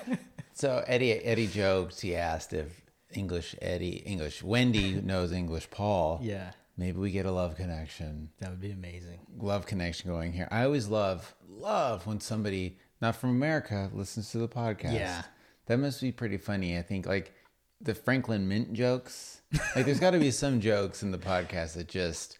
so 0.54 0.82
Eddie 0.86 1.12
Eddie 1.12 1.46
joked. 1.48 2.00
He 2.00 2.16
asked 2.16 2.52
if 2.52 2.82
English 3.14 3.54
Eddie 3.60 3.96
English 4.06 4.42
Wendy 4.42 4.94
knows 5.00 5.32
English 5.32 5.70
Paul. 5.70 6.20
Yeah, 6.22 6.52
Maybe 6.76 6.98
we 6.98 7.10
get 7.10 7.26
a 7.26 7.30
love 7.30 7.56
connection. 7.56 8.30
that 8.40 8.50
would 8.50 8.60
be 8.60 8.70
amazing. 8.70 9.20
Love 9.38 9.66
connection 9.66 10.10
going 10.10 10.32
here. 10.32 10.48
I 10.50 10.64
always 10.64 10.88
love 10.88 11.34
love 11.48 12.06
when 12.06 12.20
somebody 12.20 12.78
not 13.00 13.16
from 13.16 13.30
America 13.30 13.90
listens 13.92 14.30
to 14.30 14.38
the 14.38 14.48
podcast. 14.48 14.94
Yeah. 14.94 15.22
That 15.66 15.78
must 15.78 16.00
be 16.00 16.12
pretty 16.12 16.38
funny. 16.38 16.78
I 16.78 16.82
think 16.82 17.06
like 17.06 17.32
the 17.80 17.94
Franklin 17.94 18.48
Mint 18.48 18.72
jokes. 18.72 19.42
Like 19.76 19.84
there's 19.84 20.00
got 20.00 20.12
to 20.12 20.18
be 20.18 20.30
some 20.30 20.60
jokes 20.60 21.02
in 21.02 21.10
the 21.10 21.18
podcast 21.18 21.74
that 21.74 21.88
just 21.88 22.38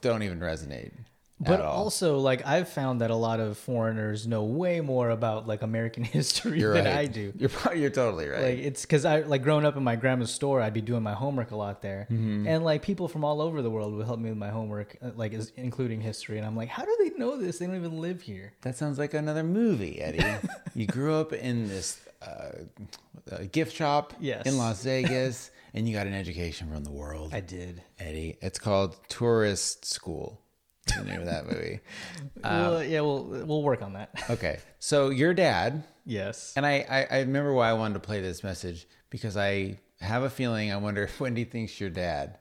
don't 0.00 0.22
even 0.22 0.40
resonate. 0.40 0.92
But 1.40 1.60
also, 1.60 2.18
like 2.20 2.46
I've 2.46 2.68
found 2.70 3.00
that 3.02 3.10
a 3.10 3.14
lot 3.16 3.38
of 3.40 3.58
foreigners 3.58 4.26
know 4.26 4.44
way 4.44 4.80
more 4.80 5.10
about 5.10 5.46
like 5.46 5.60
American 5.62 6.02
history 6.18 6.60
you're 6.60 6.72
than 6.72 6.84
right. 6.86 6.94
I 6.94 7.06
do. 7.06 7.32
You're 7.36 7.50
probably, 7.50 7.82
you're 7.82 7.90
totally 7.90 8.28
right. 8.28 8.42
Like 8.42 8.58
it's 8.60 8.82
because 8.82 9.04
I 9.04 9.22
like 9.22 9.42
growing 9.42 9.66
up 9.66 9.76
in 9.76 9.82
my 9.84 9.96
grandma's 9.96 10.30
store, 10.32 10.62
I'd 10.62 10.72
be 10.72 10.80
doing 10.80 11.02
my 11.02 11.12
homework 11.12 11.50
a 11.50 11.56
lot 11.56 11.82
there, 11.82 12.06
Mm-hmm. 12.10 12.46
and 12.46 12.64
like 12.64 12.82
people 12.82 13.08
from 13.08 13.24
all 13.24 13.42
over 13.42 13.60
the 13.62 13.68
world 13.68 13.92
would 13.94 14.06
help 14.06 14.20
me 14.20 14.30
with 14.30 14.38
my 14.38 14.48
homework, 14.50 14.96
uh, 15.02 15.10
like 15.16 15.32
is, 15.34 15.52
including 15.56 16.00
history. 16.00 16.38
And 16.38 16.46
I'm 16.46 16.56
like, 16.56 16.68
how 16.68 16.84
do 16.84 16.96
they 17.00 17.10
know 17.18 17.36
this? 17.36 17.58
They 17.58 17.66
don't 17.66 17.76
even 17.76 18.00
live 18.00 18.22
here. 18.22 18.54
That 18.62 18.76
sounds 18.76 18.98
like 18.98 19.12
another 19.12 19.42
movie, 19.42 20.00
Eddie. 20.00 20.24
you 20.74 20.86
grew 20.86 21.14
up 21.14 21.32
in 21.34 21.68
this 21.68 22.00
uh, 22.22 22.52
uh, 23.30 23.38
gift 23.52 23.74
shop 23.74 24.14
Yes. 24.20 24.46
in 24.46 24.56
Las 24.56 24.82
Vegas, 24.84 25.50
and 25.74 25.88
you 25.88 25.94
got 25.94 26.06
an 26.06 26.14
education 26.14 26.70
from 26.72 26.84
the 26.84 26.92
world. 26.92 27.34
I 27.34 27.40
did. 27.40 27.82
Eddie, 27.98 28.38
it's 28.40 28.58
called 28.58 28.96
Tourist 29.08 29.84
School. 29.84 30.40
The 30.96 31.02
name 31.04 31.20
of 31.20 31.26
that 31.26 31.46
movie. 31.46 31.80
well, 32.44 32.76
um, 32.78 32.88
yeah, 32.88 33.00
we'll 33.00 33.24
we'll 33.24 33.62
work 33.62 33.82
on 33.82 33.94
that. 33.94 34.10
Okay, 34.30 34.58
so 34.78 35.08
your 35.10 35.32
dad, 35.34 35.82
yes. 36.04 36.52
and 36.56 36.64
I, 36.66 36.84
I, 36.88 37.16
I 37.16 37.20
remember 37.20 37.52
why 37.54 37.70
I 37.70 37.72
wanted 37.72 37.94
to 37.94 38.00
play 38.00 38.20
this 38.20 38.42
message 38.44 38.86
because 39.10 39.36
I 39.36 39.78
have 40.00 40.22
a 40.24 40.30
feeling. 40.30 40.70
I 40.72 40.76
wonder 40.76 41.02
if 41.04 41.18
Wendy 41.20 41.44
thinks 41.44 41.80
your 41.80 41.90
dad 41.90 42.38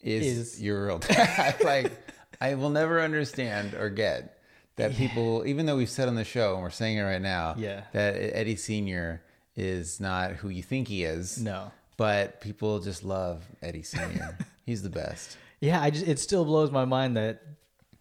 is, 0.00 0.26
Is- 0.54 0.62
your 0.62 0.86
real 0.86 0.98
dad. 0.98 1.56
like, 1.62 1.92
I 2.40 2.54
will 2.54 2.70
never 2.70 3.00
understand 3.02 3.74
or 3.74 3.90
get 3.90 4.38
that 4.76 4.94
people, 4.94 5.44
even 5.46 5.66
though 5.66 5.76
we've 5.76 5.90
said 5.90 6.08
on 6.08 6.14
the 6.14 6.24
show 6.24 6.54
and 6.54 6.62
we're 6.62 6.70
saying 6.70 6.96
it 6.98 7.02
right 7.02 7.20
now, 7.20 7.54
Yeah. 7.58 7.82
that 7.92 8.14
Eddie 8.16 8.56
Senior 8.56 9.22
is 9.56 10.00
not 10.00 10.32
who 10.32 10.48
you 10.48 10.62
think 10.62 10.86
he 10.88 11.02
is. 11.04 11.36
No. 11.42 11.72
But 11.98 12.40
people 12.40 12.80
just 12.80 13.04
love 13.04 13.44
Eddie 13.62 13.82
Senior. 13.82 14.38
He's 14.64 14.82
the 14.82 14.88
best. 14.88 15.36
Yeah, 15.60 15.82
I 15.82 15.90
just 15.90 16.06
it 16.08 16.18
still 16.18 16.46
blows 16.46 16.70
my 16.70 16.86
mind 16.86 17.18
that 17.18 17.42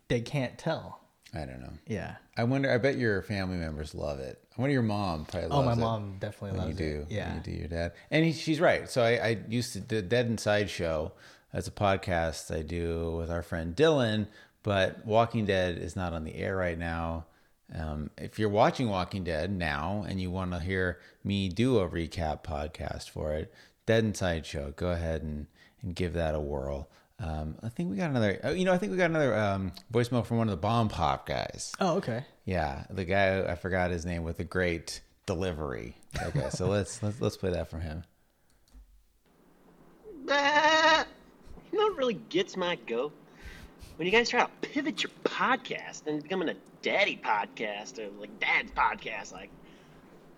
they 0.08 0.22
can't 0.22 0.58
tell. 0.58 1.02
I 1.34 1.40
don't 1.40 1.60
know. 1.60 1.74
Yeah. 1.88 2.16
I 2.38 2.46
wonder. 2.46 2.72
I 2.72 2.78
bet 2.78 2.98
your 2.98 3.22
family 3.24 3.58
members 3.58 3.94
love 3.94 4.20
it. 4.20 4.42
I 4.58 4.62
wonder 4.62 4.72
your 4.74 4.82
mom 4.84 5.26
probably 5.26 5.50
Oh, 5.50 5.60
loves 5.60 5.78
my 5.78 5.84
mom 5.84 6.16
definitely 6.20 6.52
when 6.58 6.62
you 6.62 6.74
loves 6.74 6.78
do. 6.78 7.06
it. 7.10 7.14
Yeah. 7.14 7.34
you 7.36 7.40
do 7.42 7.52
your 7.52 7.68
dad, 7.68 7.92
and 8.12 8.24
he, 8.26 8.32
she's 8.32 8.60
right. 8.62 8.90
So 8.90 9.04
I, 9.04 9.10
I 9.18 9.38
used 9.50 9.74
to 9.74 9.82
the 9.82 10.02
Dead 10.02 10.28
Inside 10.28 10.70
show 10.70 11.12
as 11.52 11.68
a 11.68 11.72
podcast 11.72 12.56
I 12.56 12.62
do 12.62 13.16
with 13.18 13.30
our 13.30 13.42
friend 13.44 13.76
Dylan, 13.76 14.28
but 14.64 15.06
Walking 15.06 15.46
Dead 15.46 15.78
is 15.78 15.96
not 15.96 16.14
on 16.14 16.24
the 16.24 16.36
air 16.36 16.56
right 16.56 16.78
now. 16.78 17.26
Um, 17.76 18.10
if 18.18 18.40
you're 18.40 18.50
watching 18.50 18.88
Walking 18.90 19.24
Dead 19.26 19.52
now 19.52 20.06
and 20.08 20.22
you 20.22 20.32
want 20.32 20.52
to 20.54 20.60
hear 20.60 21.00
me 21.24 21.50
do 21.50 21.80
a 21.80 21.90
recap 21.90 22.44
podcast 22.44 23.10
for 23.10 23.34
it, 23.34 23.54
Dead 23.88 24.04
Inside 24.04 24.46
show, 24.46 24.72
go 24.76 24.92
ahead 24.92 25.24
and 25.24 25.48
and 25.82 25.96
give 25.96 26.14
that 26.14 26.36
a 26.36 26.40
whirl. 26.40 26.90
Um, 27.20 27.56
I 27.64 27.70
think 27.70 27.90
we 27.90 27.98
got 27.98 28.12
another. 28.12 28.40
oh, 28.44 28.52
You 28.52 28.66
know, 28.66 28.74
I 28.74 28.78
think 28.78 28.92
we 28.92 28.98
got 28.98 29.10
another 29.10 29.36
um, 29.36 29.72
voicemail 29.92 30.24
from 30.24 30.38
one 30.38 30.48
of 30.48 30.52
the 30.52 30.58
Bomb 30.58 30.90
Pop 30.90 31.26
guys. 31.26 31.74
Oh, 31.80 31.96
okay. 31.98 32.24
Yeah, 32.46 32.84
the 32.92 33.06
guy 33.06 33.42
I 33.42 33.56
forgot 33.56 33.90
his 33.90 34.06
name 34.06 34.24
with 34.24 34.38
the 34.38 34.44
great 34.44 35.02
delivery. 35.26 35.96
Okay, 36.22 36.50
so 36.52 36.68
let's 36.70 37.02
let's 37.02 37.20
let's 37.20 37.38
play 37.38 37.52
that 37.52 37.70
from 37.72 37.82
him. 37.82 38.04
Ah, 40.30 41.06
you 41.72 41.80
know 41.80 41.86
what 41.86 41.98
really 41.98 42.20
gets 42.30 42.58
my 42.58 42.76
goat? 42.88 43.14
When 43.96 44.06
you 44.06 44.12
guys 44.12 44.30
try 44.30 44.42
to 44.42 44.50
pivot 44.62 45.02
your 45.02 45.12
podcast 45.24 46.06
and 46.06 46.22
becoming 46.22 46.50
a 46.50 46.56
daddy 46.82 47.20
podcast 47.24 47.98
or 47.98 48.12
like 48.20 48.40
dad's 48.40 48.72
podcast, 48.72 49.32
like, 49.32 49.50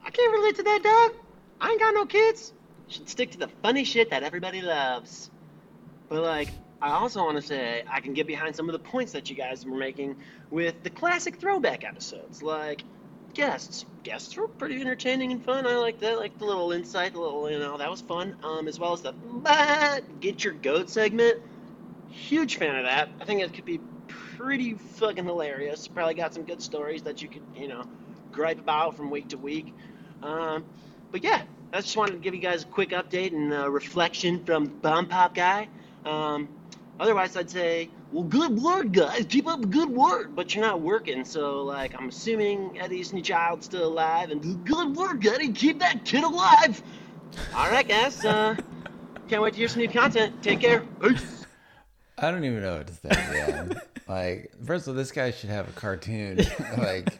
I 0.06 0.12
can't 0.12 0.32
relate 0.32 0.56
to 0.58 0.64
that, 0.64 0.82
dog. 0.84 1.22
I 1.60 1.72
ain't 1.72 1.80
got 1.80 1.94
no 1.94 2.06
kids. 2.06 2.54
Should 2.90 3.08
stick 3.08 3.32
to 3.32 3.38
the 3.38 3.48
funny 3.62 3.84
shit 3.84 4.10
that 4.10 4.24
everybody 4.24 4.62
loves. 4.62 5.30
But 6.10 6.24
like, 6.24 6.50
I 6.82 6.92
also 6.92 7.24
want 7.24 7.38
to 7.38 7.42
say 7.42 7.84
I 7.90 8.00
can 8.00 8.14
get 8.14 8.26
behind 8.26 8.56
some 8.56 8.68
of 8.68 8.74
the 8.74 8.80
points 8.80 9.12
that 9.12 9.30
you 9.30 9.36
guys 9.36 9.66
were 9.66 9.78
making 9.78 10.16
with 10.50 10.82
the 10.84 10.90
classic 10.90 11.40
throwback 11.40 11.84
episodes, 11.84 12.42
like 12.42 12.84
guests. 13.34 13.86
Guests 14.04 14.36
were 14.36 14.48
pretty 14.48 14.82
entertaining 14.82 15.32
and 15.32 15.44
fun. 15.44 15.68
I 15.68 15.76
like 15.76 16.00
that, 16.00 16.18
like 16.18 16.40
the 16.40 16.46
little 16.46 16.72
insight, 16.72 17.14
the 17.14 17.20
little 17.20 17.50
you 17.52 17.60
know 17.60 17.78
that 17.78 17.92
was 17.92 18.02
fun. 18.02 18.36
Um, 18.44 18.68
as 18.68 18.80
well 18.80 18.94
as 18.94 19.02
the 19.02 19.12
but 19.12 20.20
get 20.20 20.44
your 20.44 20.54
goat 20.54 20.90
segment. 20.90 21.38
Huge 22.10 22.58
fan 22.58 22.76
of 22.76 22.86
that. 22.86 23.10
I 23.22 23.26
think 23.26 23.42
it 23.42 23.54
could 23.54 23.66
be 23.66 23.80
pretty 24.08 24.74
fucking 24.74 25.26
hilarious. 25.26 25.88
Probably 25.88 26.16
got 26.16 26.34
some 26.34 26.44
good 26.44 26.62
stories 26.62 27.04
that 27.04 27.22
you 27.22 27.28
could 27.28 27.44
you 27.56 27.68
know 27.68 27.84
gripe 28.32 28.60
about 28.60 28.96
from 28.96 29.12
week 29.12 29.30
to 29.30 29.38
week. 29.38 29.76
Um, 30.24 30.66
but 31.12 31.24
yeah, 31.24 31.44
I 31.72 31.82
just 31.82 31.96
wanted 31.96 32.14
to 32.14 32.18
give 32.20 32.34
you 32.34 32.42
guys 32.42 32.64
a 32.64 32.68
quick 32.68 32.90
update 32.90 33.34
and 33.34 33.54
uh, 33.54 33.70
reflection 33.70 34.44
from 34.44 34.66
Bomb 34.66 35.08
Pop 35.08 35.36
guy. 35.36 35.68
Um, 36.06 36.50
otherwise, 37.00 37.36
I'd 37.38 37.50
say, 37.50 37.90
well, 38.12 38.24
good 38.24 38.60
work, 38.60 38.92
guys. 38.92 39.26
Keep 39.30 39.48
up 39.48 39.62
the 39.62 39.68
good 39.68 39.90
work. 39.90 40.34
But 40.36 40.56
you're 40.56 40.66
not 40.66 40.82
working, 40.82 41.24
so 41.24 41.62
like, 41.64 41.94
I'm 42.00 42.10
assuming 42.10 42.80
Eddie's 42.80 43.14
new 43.14 43.22
child's 43.22 43.66
still 43.66 43.86
alive. 43.86 44.32
And 44.32 44.66
good 44.66 44.96
work, 44.96 45.24
Eddie. 45.26 45.52
Keep 45.52 45.80
that 45.80 46.06
kid 46.06 46.24
alive. 46.24 46.82
All 47.56 47.70
right, 47.70 47.88
guys. 47.88 48.26
Uh, 48.26 48.56
can't 49.28 49.42
wait 49.44 49.54
to 49.54 49.60
hear 49.60 49.68
some 49.68 49.82
new 49.82 49.90
content. 49.90 50.42
Take 50.42 50.62
care. 50.62 50.80
Peace. 51.02 51.46
I 52.18 52.32
don't 52.32 52.44
even 52.44 52.62
know 52.62 52.78
what 52.78 52.88
to 52.88 52.94
say. 52.94 53.10
Man. 53.12 53.82
like, 54.08 54.52
first 54.66 54.88
of 54.88 54.94
all, 54.94 54.96
this 54.96 55.12
guy 55.12 55.30
should 55.30 55.52
have 55.52 55.70
a 55.70 55.72
cartoon 55.74 56.38
like 56.80 57.20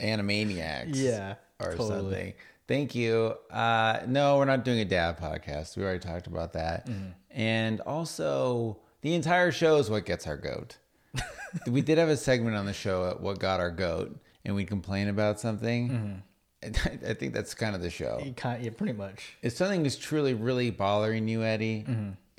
Animaniacs, 0.00 0.94
Yeah, 0.96 1.34
or 1.60 1.72
totally. 1.72 1.88
something. 2.00 2.32
Thank 2.68 2.94
you. 2.94 3.34
Uh, 3.50 4.00
no, 4.06 4.38
we're 4.38 4.44
not 4.44 4.64
doing 4.64 4.80
a 4.80 4.84
dad 4.84 5.18
podcast. 5.18 5.76
We 5.76 5.84
already 5.84 6.00
talked 6.00 6.26
about 6.26 6.52
that. 6.54 6.86
Mm-hmm. 6.86 7.10
And 7.30 7.80
also, 7.82 8.78
the 9.02 9.14
entire 9.14 9.52
show 9.52 9.76
is 9.76 9.88
what 9.88 10.04
gets 10.04 10.26
our 10.26 10.36
goat. 10.36 10.78
we 11.68 11.80
did 11.80 11.98
have 11.98 12.08
a 12.08 12.16
segment 12.16 12.56
on 12.56 12.66
the 12.66 12.72
show 12.72 13.08
at 13.08 13.20
what 13.20 13.38
got 13.38 13.60
our 13.60 13.70
goat, 13.70 14.18
and 14.44 14.54
we 14.54 14.64
complain 14.64 15.08
about 15.08 15.38
something. 15.38 16.22
I 16.64 17.14
think 17.14 17.32
that's 17.32 17.54
kind 17.54 17.76
of 17.76 17.82
the 17.82 17.90
show. 17.90 18.20
Kind 18.36 18.64
yeah, 18.64 18.70
pretty 18.70 18.94
much. 18.94 19.36
If 19.42 19.52
something 19.52 19.86
is 19.86 19.96
truly 19.96 20.34
really 20.34 20.70
bothering 20.70 21.28
you, 21.28 21.44
Eddie, 21.44 21.86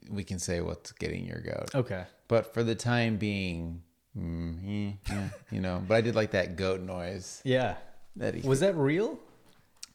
we 0.09 0.23
can 0.23 0.39
say 0.39 0.59
what's 0.59 0.91
getting 0.91 1.25
your 1.25 1.39
goat. 1.39 1.73
Okay. 1.73 2.03
But 2.27 2.53
for 2.53 2.63
the 2.63 2.75
time 2.75 3.17
being, 3.17 3.81
mm, 4.17 4.89
eh, 4.89 4.93
yeah, 5.09 5.29
you 5.51 5.61
know. 5.61 5.81
But 5.87 5.95
I 5.95 6.01
did 6.01 6.15
like 6.15 6.31
that 6.31 6.57
goat 6.57 6.81
noise. 6.81 7.41
Yeah. 7.45 7.75
Eddie, 8.19 8.41
Was 8.41 8.59
that 8.61 8.75
real? 8.75 9.19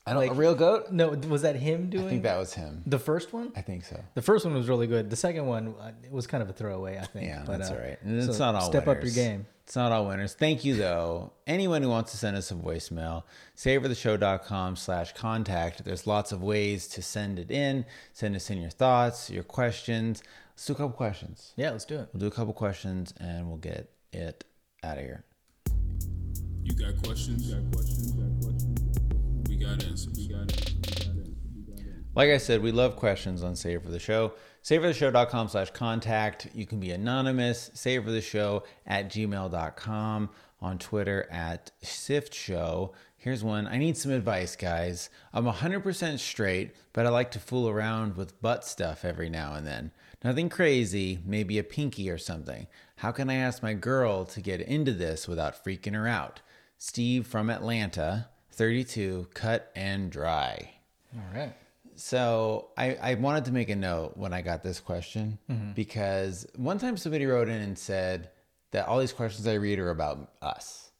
I 0.04 0.12
don't 0.12 0.22
like- 0.22 0.32
a 0.32 0.34
real 0.34 0.54
goat. 0.54 0.90
No, 0.90 1.10
was 1.10 1.42
that 1.42 1.54
him 1.56 1.88
doing 1.88 2.06
I 2.06 2.10
think 2.10 2.22
that 2.24 2.36
was 2.36 2.54
him. 2.54 2.82
the 2.86 2.98
first 2.98 3.32
one? 3.32 3.52
I 3.54 3.60
think 3.60 3.84
so. 3.84 4.02
The 4.14 4.22
first 4.22 4.44
one 4.44 4.54
was 4.54 4.68
really 4.68 4.88
good. 4.88 5.10
The 5.10 5.16
second 5.16 5.46
one 5.46 5.74
uh, 5.80 5.92
it 6.02 6.10
was 6.10 6.26
kind 6.26 6.42
of 6.42 6.50
a 6.50 6.52
throwaway, 6.52 6.98
I 6.98 7.04
think. 7.04 7.26
Yeah, 7.26 7.44
but, 7.46 7.58
that's 7.58 7.70
uh, 7.70 7.74
all 7.74 7.80
right. 7.80 7.98
And 8.02 8.20
it's 8.20 8.38
not 8.38 8.54
all 8.56 8.68
step 8.68 8.88
up 8.88 9.02
your 9.02 9.12
game. 9.12 9.46
It's 9.64 9.76
not 9.76 9.92
all 9.92 10.06
winners. 10.08 10.34
Thank 10.34 10.64
you 10.64 10.74
though. 10.74 11.32
Anyone 11.46 11.82
who 11.82 11.88
wants 11.88 12.10
to 12.10 12.16
send 12.16 12.36
us 12.36 12.50
a 12.50 12.54
voicemail, 12.54 13.22
savortheshow.com 13.56 14.74
slash 14.74 15.12
contact. 15.12 15.84
There's 15.84 16.04
lots 16.06 16.32
of 16.32 16.42
ways 16.42 16.88
to 16.88 17.02
send 17.02 17.38
it 17.38 17.52
in. 17.52 17.84
Send 18.12 18.34
us 18.34 18.50
in 18.50 18.60
your 18.60 18.70
thoughts, 18.70 19.30
your 19.30 19.44
questions. 19.44 20.22
Let's 20.54 20.66
do 20.66 20.72
a 20.72 20.76
couple 20.76 20.96
questions. 20.96 21.52
Yeah, 21.56 21.70
let's 21.70 21.84
do 21.84 22.00
it. 22.00 22.08
We'll 22.12 22.20
do 22.20 22.26
a 22.26 22.30
couple 22.30 22.52
questions 22.54 23.14
and 23.20 23.46
we'll 23.48 23.58
get 23.58 23.88
it 24.12 24.44
out 24.82 24.98
of 24.98 25.04
here. 25.04 25.24
You 26.64 26.74
got 26.74 27.00
questions? 27.04 27.48
You 27.48 27.54
got 27.54 27.72
questions? 27.72 28.14
You 28.14 28.22
got 28.22 28.42
questions? 28.42 28.71
Got 29.62 29.84
answers. 29.84 30.16
We 30.16 30.28
got 30.28 30.40
answers. 30.40 31.28
Like 32.14 32.30
I 32.30 32.36
said, 32.36 32.62
we 32.62 32.72
love 32.72 32.96
questions 32.96 33.42
on 33.42 33.56
Save 33.56 33.82
for 33.82 33.90
the 33.90 33.98
Show. 33.98 34.34
SaveForTheShow.com 34.64 35.48
slash 35.48 35.70
contact. 35.70 36.48
You 36.52 36.66
can 36.66 36.78
be 36.78 36.90
anonymous. 36.90 37.70
Save 37.72 38.04
for 38.04 38.10
the 38.10 38.20
Show 38.20 38.64
at 38.86 39.08
gmail.com. 39.08 40.30
On 40.60 40.78
Twitter 40.78 41.26
at 41.30 41.70
Sift 41.80 42.34
Show. 42.34 42.92
Here's 43.16 43.42
one. 43.42 43.66
I 43.66 43.78
need 43.78 43.96
some 43.96 44.12
advice, 44.12 44.56
guys. 44.56 45.08
I'm 45.32 45.46
100% 45.46 46.18
straight, 46.18 46.74
but 46.92 47.06
I 47.06 47.08
like 47.08 47.30
to 47.30 47.38
fool 47.38 47.68
around 47.68 48.16
with 48.16 48.40
butt 48.42 48.64
stuff 48.64 49.04
every 49.04 49.30
now 49.30 49.54
and 49.54 49.66
then. 49.66 49.90
Nothing 50.22 50.48
crazy, 50.48 51.20
maybe 51.24 51.58
a 51.58 51.64
pinky 51.64 52.10
or 52.10 52.18
something. 52.18 52.66
How 52.96 53.10
can 53.10 53.30
I 53.30 53.34
ask 53.34 53.62
my 53.62 53.74
girl 53.74 54.24
to 54.26 54.40
get 54.40 54.60
into 54.60 54.92
this 54.92 55.26
without 55.26 55.64
freaking 55.64 55.94
her 55.94 56.06
out? 56.06 56.40
Steve 56.78 57.26
from 57.26 57.48
Atlanta, 57.48 58.28
32, 58.52 59.28
cut 59.34 59.70
and 59.74 60.10
dry. 60.10 60.72
All 61.14 61.22
right. 61.34 61.54
So 61.94 62.70
I, 62.76 62.94
I 62.96 63.14
wanted 63.14 63.44
to 63.46 63.52
make 63.52 63.68
a 63.68 63.76
note 63.76 64.16
when 64.16 64.32
I 64.32 64.42
got 64.42 64.62
this 64.62 64.80
question 64.80 65.38
mm-hmm. 65.50 65.72
because 65.72 66.46
one 66.56 66.78
time 66.78 66.96
somebody 66.96 67.26
wrote 67.26 67.48
in 67.48 67.60
and 67.60 67.78
said 67.78 68.30
that 68.70 68.88
all 68.88 68.98
these 68.98 69.12
questions 69.12 69.46
I 69.46 69.54
read 69.54 69.78
are 69.78 69.90
about 69.90 70.32
us 70.40 70.90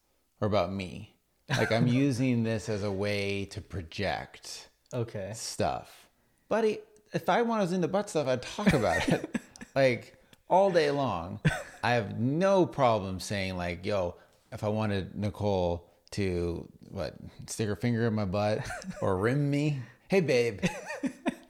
or 0.40 0.46
about 0.46 0.72
me. 0.72 1.14
Like 1.48 1.72
I'm 1.72 1.86
using 1.88 2.42
this 2.42 2.68
as 2.68 2.84
a 2.84 2.92
way 2.92 3.46
to 3.46 3.60
project 3.60 4.68
Okay. 4.94 5.32
stuff. 5.34 6.08
Buddy, 6.48 6.80
if 7.12 7.28
I 7.28 7.42
was 7.42 7.72
into 7.72 7.88
butt 7.88 8.10
stuff, 8.10 8.26
I'd 8.26 8.42
talk 8.42 8.72
about 8.72 9.08
it 9.08 9.40
like 9.74 10.14
all 10.48 10.70
day 10.70 10.90
long. 10.90 11.40
I 11.82 11.92
have 11.92 12.18
no 12.18 12.66
problem 12.66 13.20
saying 13.20 13.56
like, 13.56 13.84
yo, 13.84 14.16
if 14.52 14.62
I 14.62 14.68
wanted 14.68 15.16
Nicole 15.16 15.88
to 16.12 16.68
what 16.90 17.14
stick 17.46 17.68
her 17.68 17.76
finger 17.76 18.06
in 18.06 18.14
my 18.14 18.24
butt 18.24 18.66
or 19.02 19.16
rim 19.16 19.50
me, 19.50 19.80
hey 20.08 20.20
babe, 20.20 20.60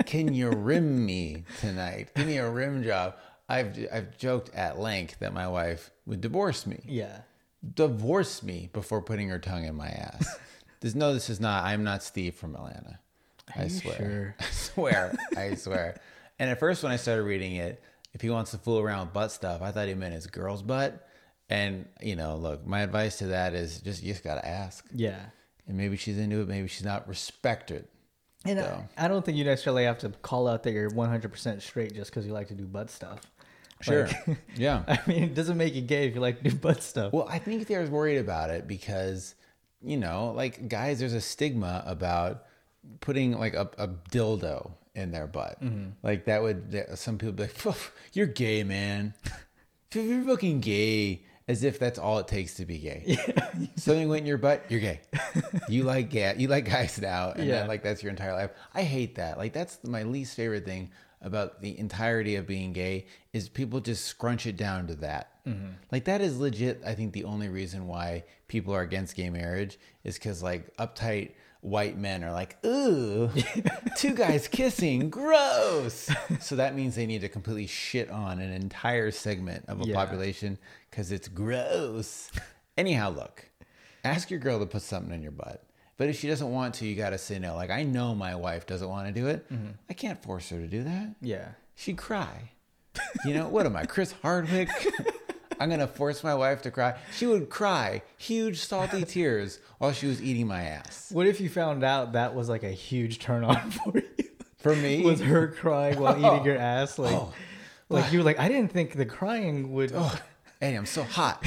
can 0.07 0.35
you 0.35 0.51
rim 0.51 1.05
me 1.05 1.45
tonight? 1.61 2.09
Give 2.15 2.27
me 2.27 2.39
a 2.39 2.49
rim 2.51 2.83
job. 2.83 3.17
I've 3.49 3.77
I've 3.93 4.17
joked 4.17 4.55
at 4.55 4.79
length 4.79 5.19
that 5.21 5.35
my 5.35 5.49
wife 5.49 5.91
would 6.07 6.21
divorce 6.21 6.67
me. 6.67 6.81
Yeah. 6.87 7.21
Divorce 7.75 8.43
me 8.43 8.71
before 8.73 9.03
putting 9.03 9.29
her 9.29 9.39
tongue 9.39 9.65
in 9.65 9.75
my 9.75 9.89
ass. 9.89 10.37
There's 10.81 10.97
no, 10.97 11.15
this 11.15 11.31
is 11.31 11.39
not. 11.39 11.65
I'm 11.65 11.85
not 11.85 12.03
Steve 12.03 12.35
from 12.35 12.57
Atlanta. 12.57 12.99
I 13.55 13.69
swear. 13.69 13.95
sure? 13.97 14.37
I 14.41 14.45
swear. 14.51 15.15
I 15.37 15.55
swear. 15.55 16.01
And 16.41 16.51
at 16.51 16.59
first, 16.59 16.83
when 16.83 16.91
I 16.91 16.97
started 16.97 17.23
reading 17.23 17.55
it, 17.55 17.81
if 18.15 18.21
he 18.21 18.31
wants 18.31 18.51
to 18.51 18.59
fool 18.59 18.81
around 18.81 19.07
with 19.07 19.15
butt 19.15 19.31
stuff, 19.31 19.63
I 19.63 19.71
thought 19.71 19.87
he 19.87 19.95
meant 19.95 20.15
his 20.15 20.27
girl's 20.27 20.63
butt. 20.63 21.07
And 21.53 21.87
you 22.01 22.17
know, 22.17 22.37
look, 22.37 22.67
my 22.67 22.81
advice 22.81 23.19
to 23.19 23.27
that 23.29 23.55
is 23.55 23.81
just 23.81 24.03
you 24.03 24.13
just 24.13 24.25
gotta 24.25 24.47
ask. 24.47 24.87
Yeah. 24.95 25.21
And 25.69 25.77
maybe 25.77 25.97
she's 25.97 26.19
into 26.19 26.41
it, 26.41 26.49
maybe 26.49 26.67
she's 26.69 26.85
not. 26.85 27.07
Respect 27.07 27.71
it. 27.71 27.89
And 28.45 28.59
So- 28.59 28.85
I, 28.97 29.05
I 29.05 29.09
don't 29.09 29.25
think 29.25 29.37
you 29.39 29.45
necessarily 29.45 29.85
have 29.85 29.99
to 29.99 30.09
call 30.23 30.49
out 30.49 30.63
that 30.65 30.73
you're 30.73 30.91
100% 30.91 31.63
straight 31.63 31.95
just 31.95 32.11
because 32.11 32.27
you 32.27 32.33
like 32.33 32.49
to 32.49 32.55
do 32.55 32.65
butt 32.65 32.91
stuff. 32.91 33.21
Sure. 33.81 34.07
Like- 34.27 34.39
yeah. 34.57 34.83
I 34.89 34.99
mean, 35.07 35.23
it 35.25 35.35
doesn't 35.35 35.57
make 35.57 35.75
you 35.75 35.83
gay 35.83 36.09
if 36.09 36.15
you 36.15 36.21
like 36.21 36.43
to 36.43 36.51
do 36.51 36.57
butt 36.57 36.83
stuff. 36.83 37.13
Well, 37.13 37.29
I 37.29 37.39
think 37.39 37.67
they're 37.69 37.87
worried 37.87 38.19
about 38.19 38.51
it 38.51 38.67
because, 38.67 39.35
you 39.83 39.97
know, 39.99 40.33
like 40.35 40.69
guys, 40.69 40.99
there's 41.01 41.15
a 41.15 41.21
stigma 41.21 41.85
about 41.87 42.45
putting 43.01 43.39
like 43.39 43.55
a, 43.55 43.69
a 43.79 43.89
dildo 44.11 44.73
in 44.95 45.11
their 45.11 45.27
butt. 45.27 45.63
Mm-hmm. 45.63 45.91
Like 46.03 46.25
that 46.25 46.43
would 46.43 46.85
some 46.97 47.19
people 47.19 47.33
be 47.35 47.43
like, 47.45 47.77
"You're 48.13 48.27
gay, 48.27 48.65
man. 48.65 49.15
You're 49.95 50.25
fucking 50.25 50.61
gay." 50.61 51.23
As 51.49 51.65
if 51.65 51.79
that's 51.79 51.99
all 51.99 52.19
it 52.19 52.29
takes 52.29 52.55
to 52.55 52.65
be 52.65 52.79
gay. 52.79 53.19
Something 53.77 54.09
went 54.09 54.21
in 54.21 54.27
your 54.27 54.39
butt, 54.39 54.65
you're 54.69 54.81
gay. 54.81 55.01
You 55.69 55.83
like 55.95 56.09
gay. 56.11 56.35
You 56.39 56.47
like 56.49 56.65
guys 56.71 57.01
now, 57.01 57.33
and 57.33 57.45
Yeah. 57.47 57.61
then, 57.61 57.69
like 57.69 57.83
that's 57.83 58.03
your 58.03 58.11
entire 58.11 58.33
life. 58.33 58.51
I 58.75 58.83
hate 58.85 59.17
that. 59.17 59.39
Like 59.39 59.53
that's 59.53 59.79
my 59.85 60.05
least 60.05 60.37
favorite 60.37 60.65
thing 60.65 60.91
about 61.21 61.61
the 61.61 61.79
entirety 61.79 62.37
of 62.37 62.47
being 62.47 62.73
gay 62.73 63.07
is 63.33 63.49
people 63.49 63.81
just 63.81 64.05
scrunch 64.07 64.47
it 64.47 64.57
down 64.57 64.87
to 64.89 64.95
that. 64.97 65.31
Mm-hmm. 65.47 65.69
Like 65.91 66.05
that 66.05 66.21
is 66.21 66.39
legit. 66.39 66.81
I 66.87 66.95
think 66.95 67.13
the 67.13 67.25
only 67.25 67.49
reason 67.49 67.87
why 67.89 68.25
people 68.49 68.75
are 68.75 68.83
against 68.83 69.17
gay 69.17 69.31
marriage 69.31 69.79
is 70.05 70.15
because 70.15 70.43
like 70.43 70.77
uptight 70.77 71.33
white 71.61 71.97
men 71.97 72.25
are 72.25 72.33
like, 72.33 72.57
ooh, 72.67 73.31
two 73.97 74.15
guys 74.15 74.49
kissing, 74.49 75.11
gross. 75.11 76.11
So 76.41 76.57
that 76.57 76.75
means 76.75 76.97
they 76.97 77.07
need 77.07 77.21
to 77.21 77.29
completely 77.29 77.69
shit 77.69 78.11
on 78.11 78.41
an 78.41 78.53
entire 78.53 79.13
segment 79.13 79.65
of 79.69 79.81
a 79.81 79.85
Yeah. 79.85 79.95
population 79.95 80.59
because 80.93 81.11
it's 81.11 81.27
gross. 81.27 82.31
Anyhow, 82.77 83.11
look, 83.11 83.49
ask 84.05 84.31
your 84.31 84.39
girl 84.39 84.61
to 84.61 84.67
put 84.67 84.83
something 84.83 85.13
in 85.13 85.23
your 85.23 85.33
butt. 85.33 85.65
But 85.97 86.09
if 86.09 86.19
she 86.21 86.29
doesn't 86.29 86.51
want 86.51 86.75
to, 86.77 86.87
you 86.87 86.95
got 86.95 87.11
to 87.11 87.19
say 87.19 87.39
no. 87.39 87.55
Like, 87.57 87.71
I 87.71 87.83
know 87.83 88.15
my 88.15 88.35
wife 88.35 88.67
doesn't 88.67 88.89
want 88.89 89.07
to 89.09 89.13
do 89.13 89.27
it. 89.27 89.51
Mm-hmm. 89.53 89.71
I 89.91 89.95
can't 89.95 90.23
force 90.23 90.49
her 90.51 90.59
to 90.59 90.67
do 90.69 90.85
that. 90.85 91.15
yeah. 91.21 91.49
She'd 91.75 91.97
cry. 91.97 92.51
You 93.25 93.33
know, 93.35 93.49
what 93.49 93.65
am 93.65 93.75
I, 93.75 93.87
Chris 93.87 94.13
Hardwick? 94.23 94.69
I'm 95.61 95.69
going 95.69 95.81
to 95.81 95.87
force 95.87 96.23
my 96.23 96.35
wife 96.35 96.61
to 96.63 96.71
cry. 96.71 96.99
She 97.17 97.27
would 97.27 97.49
cry 97.49 98.03
huge, 98.19 98.59
salty 98.59 99.05
tears 99.07 99.59
while 99.79 99.93
she 99.93 100.07
was 100.07 100.23
eating 100.23 100.47
my 100.47 100.63
ass. 100.63 101.11
What 101.13 101.27
if 101.27 101.41
you 101.41 101.49
found 101.49 101.83
out 101.85 102.13
that 102.13 102.35
was 102.35 102.49
like 102.51 102.63
a 102.63 102.71
huge 102.71 103.19
turn 103.21 103.45
on 103.45 103.71
for 103.71 103.99
you? 103.99 104.05
For 104.59 104.77
me, 104.77 105.03
Was 105.03 105.21
her 105.21 105.49
crying 105.49 105.99
while 105.99 106.13
eating 106.17 106.25
oh. 106.41 106.45
your 106.45 106.59
ass? 106.59 106.99
Like, 106.99 107.15
Oh. 107.15 107.33
like 107.89 108.13
you 108.13 108.19
were 108.19 108.25
like, 108.25 108.39
I 108.39 108.49
didn't 108.49 108.71
think 108.73 108.95
the 108.95 109.07
crying 109.07 109.73
would. 109.73 109.93
Hey, 110.63 110.77
I'm 110.77 110.87
so 110.87 111.03
hot. 111.03 111.45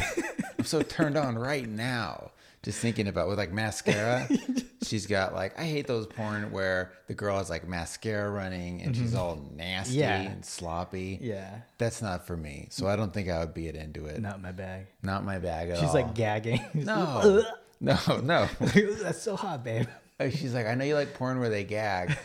I'm 0.59 0.66
so 0.66 0.82
turned 0.82 1.18
on 1.18 1.38
right 1.38 1.68
now. 1.68 2.32
Just 2.63 2.80
thinking 2.80 3.07
about 3.07 3.30
with 3.30 3.38
like 3.38 3.51
mascara. 3.51 4.28
she's 4.84 5.07
got 5.07 5.34
like 5.34 5.57
I 5.57 5.63
hate 5.63 5.88
those 5.88 6.05
porn 6.05 6.51
where 6.51 6.91
the 7.07 7.13
girl 7.13 7.38
has 7.38 7.49
like 7.49 7.68
mascara 7.68 8.30
running 8.30 8.82
and 8.82 8.95
she's 8.95 9.11
mm-hmm. 9.11 9.20
all 9.20 9.49
nasty 9.55 9.97
Yeah. 9.97 10.20
and 10.20 10.43
sloppy. 10.43 11.18
Yeah. 11.22 11.59
That's 11.78 12.01
not 12.01 12.28
for 12.28 12.36
me. 12.36 12.68
So 12.72 12.88
I 12.88 12.97
don't 12.97 13.13
think 13.13 13.30
I 13.30 13.39
would 13.39 13.53
be 13.53 13.68
it 13.68 13.76
into 13.76 14.05
it. 14.05 14.20
Not 14.20 14.41
my 14.41 14.51
bag. 14.51 14.88
Not 15.01 15.24
my 15.24 15.39
bag 15.39 15.70
at 15.70 15.78
She's 15.78 15.89
all. 15.89 15.93
like 15.93 16.13
gagging. 16.13 16.61
no, 16.74 17.45
no, 17.80 17.97
no. 18.22 18.49
That's 18.59 19.22
so 19.22 19.38
hot, 19.38 19.63
babe. 19.63 19.88
She's 20.20 20.53
like, 20.53 20.66
I 20.66 20.76
know 20.76 20.86
you 20.86 20.95
like 20.95 21.13
porn 21.13 21.39
where 21.39 21.49
they 21.49 21.66
gag, 21.66 22.18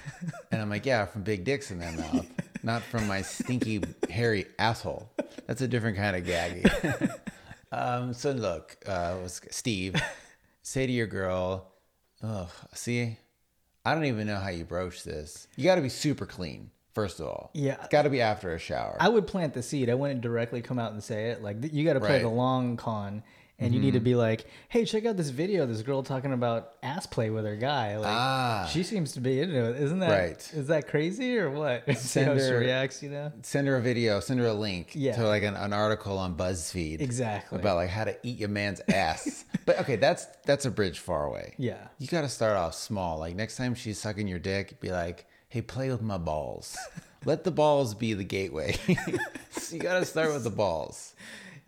and 0.53 0.63
I'm 0.63 0.71
like, 0.71 0.87
yeah, 0.87 1.07
from 1.07 1.23
big 1.23 1.45
dicks 1.45 1.73
in 1.73 1.81
their 1.81 1.91
mouth, 1.91 2.25
not 2.63 2.83
from 2.83 3.07
my 3.07 3.23
stinky 3.23 3.83
hairy 4.09 4.47
asshole. 4.59 5.11
That's 5.47 5.61
a 5.63 5.69
different 5.69 5.97
kind 5.97 6.17
of 6.17 6.25
gaggy. 6.25 7.11
um, 7.73 8.13
so 8.13 8.33
look, 8.33 8.77
uh, 8.87 9.17
Steve, 9.27 9.95
say 10.63 10.87
to 10.87 10.93
your 10.93 11.07
girl, 11.07 11.67
oh, 12.23 12.49
see, 12.75 13.17
I 13.85 13.95
don't 13.95 14.05
even 14.05 14.27
know 14.27 14.37
how 14.39 14.51
you 14.51 14.65
broach 14.65 15.05
this. 15.05 15.47
You 15.57 15.65
got 15.65 15.77
to 15.77 15.81
be 15.81 15.89
super 15.89 16.27
clean, 16.27 16.71
first 16.95 17.21
of 17.21 17.27
all. 17.27 17.51
Yeah. 17.55 17.77
it's 17.81 17.89
got 17.89 18.03
to 18.03 18.11
be 18.11 18.21
after 18.21 18.55
a 18.55 18.59
shower. 18.59 18.97
I 19.01 19.09
would 19.09 19.27
plant 19.27 19.55
the 19.55 19.63
seed. 19.63 19.89
I 19.89 19.95
wouldn't 19.95 20.21
directly 20.21 20.61
come 20.63 20.79
out 20.79 20.93
and 20.93 21.03
say 21.03 21.31
it. 21.31 21.43
Like 21.43 21.73
you 21.73 21.85
got 21.85 21.95
to 21.95 22.01
play 22.01 22.15
Right. 22.15 22.23
the 22.23 22.29
long 22.29 22.77
con, 22.77 23.23
and 23.61 23.73
you 23.75 23.81
need 23.81 23.93
to 23.93 24.01
be 24.01 24.15
like, 24.15 24.47
"Hey, 24.69 24.85
check 24.85 25.05
out 25.07 25.17
this 25.17 25.29
video. 25.29 25.67
This 25.67 25.83
girl 25.83 26.03
talking 26.03 26.33
about 26.33 26.73
ass 26.83 27.07
play 27.07 27.31
with 27.31 27.45
her 27.45 27.57
guy. 27.57 27.97
Like 27.99 28.09
Ah. 28.09 28.69
she 28.73 28.83
seems 28.83 29.13
to 29.13 29.21
be 29.21 29.41
into 29.41 29.71
it. 29.71 29.81
Isn't 29.83 29.99
that 30.01 30.11
Right. 30.11 30.51
Is 30.55 30.67
that 30.69 30.89
crazy 30.89 31.37
or 31.39 31.51
what? 31.51 31.85
Send 31.99 32.41
her- 32.41 32.59
reacts. 32.59 33.03
You 33.03 33.11
know. 33.11 33.33
send 33.43 33.69
her 33.69 33.77
a 33.77 33.81
video, 33.83 34.19
send 34.21 34.41
her 34.41 34.47
a 34.47 34.55
link 34.55 34.93
Yeah. 34.95 35.15
to 35.17 35.27
like 35.29 35.43
an, 35.43 35.55
an 35.55 35.73
article 35.73 36.19
on 36.19 36.35
BuzzFeed. 36.37 37.01
Exactly. 37.01 37.59
About 37.61 37.77
like 37.77 37.91
how 37.91 38.05
to 38.05 38.17
eat 38.23 38.39
your 38.39 38.49
man's 38.49 38.81
ass. 38.89 39.45
but 39.67 39.79
okay, 39.81 39.97
that's 39.97 40.27
that's 40.47 40.65
a 40.65 40.71
bridge 40.71 40.99
far 40.99 41.25
away. 41.27 41.55
Yeah. 41.59 41.89
You 41.99 42.09
got 42.09 42.23
to 42.23 42.29
start 42.29 42.57
off 42.57 42.75
small. 42.75 43.19
Like 43.19 43.37
next 43.37 43.57
time 43.57 43.75
she's 43.75 43.99
sucking 44.01 44.27
your 44.27 44.39
dick, 44.39 44.81
be 44.81 44.91
like, 44.91 45.27
"Hey, 45.49 45.61
play 45.63 45.91
with 45.91 46.03
my 46.03 46.19
balls." 46.19 46.77
Let 47.27 47.45
the 47.45 47.51
balls 47.51 47.93
be 47.95 48.15
the 48.15 48.25
gateway. 48.25 48.77
so 49.51 49.77
you 49.77 49.83
got 49.83 49.99
to 49.99 50.07
start 50.07 50.33
with 50.33 50.43
the 50.43 50.49
balls. 50.49 51.13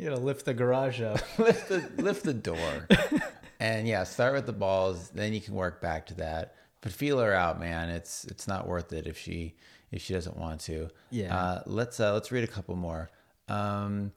You 0.03 0.11
know, 0.11 0.16
lift 0.16 0.46
the 0.46 0.53
garage 0.53 1.00
up. 1.00 1.20
lift 1.38 1.68
the 1.68 1.88
lift 2.03 2.24
the 2.24 2.34
door, 2.34 2.88
and 3.61 3.86
yeah, 3.86 4.03
start 4.03 4.34
with 4.34 4.46
the 4.46 4.53
balls. 4.53 5.11
Then 5.11 5.32
you 5.32 5.40
can 5.40 5.55
work 5.55 5.80
back 5.80 6.07
to 6.07 6.14
that. 6.14 6.57
But 6.80 6.90
feel 6.90 7.20
her 7.20 7.32
out, 7.32 7.61
man. 7.61 7.88
It's 7.88 8.24
it's 8.24 8.48
not 8.48 8.66
worth 8.66 8.92
it 8.92 9.07
if 9.07 9.16
she 9.16 9.55
if 9.92 10.03
she 10.03 10.12
doesn't 10.12 10.36
want 10.36 10.61
to. 10.62 10.88
Yeah. 11.11 11.36
Uh, 11.36 11.62
let's 11.66 12.00
uh, 12.00 12.14
let's 12.14 12.32
read 12.32 12.42
a 12.42 12.48
couple 12.48 12.74
more. 12.74 13.11
Um, 13.46 14.11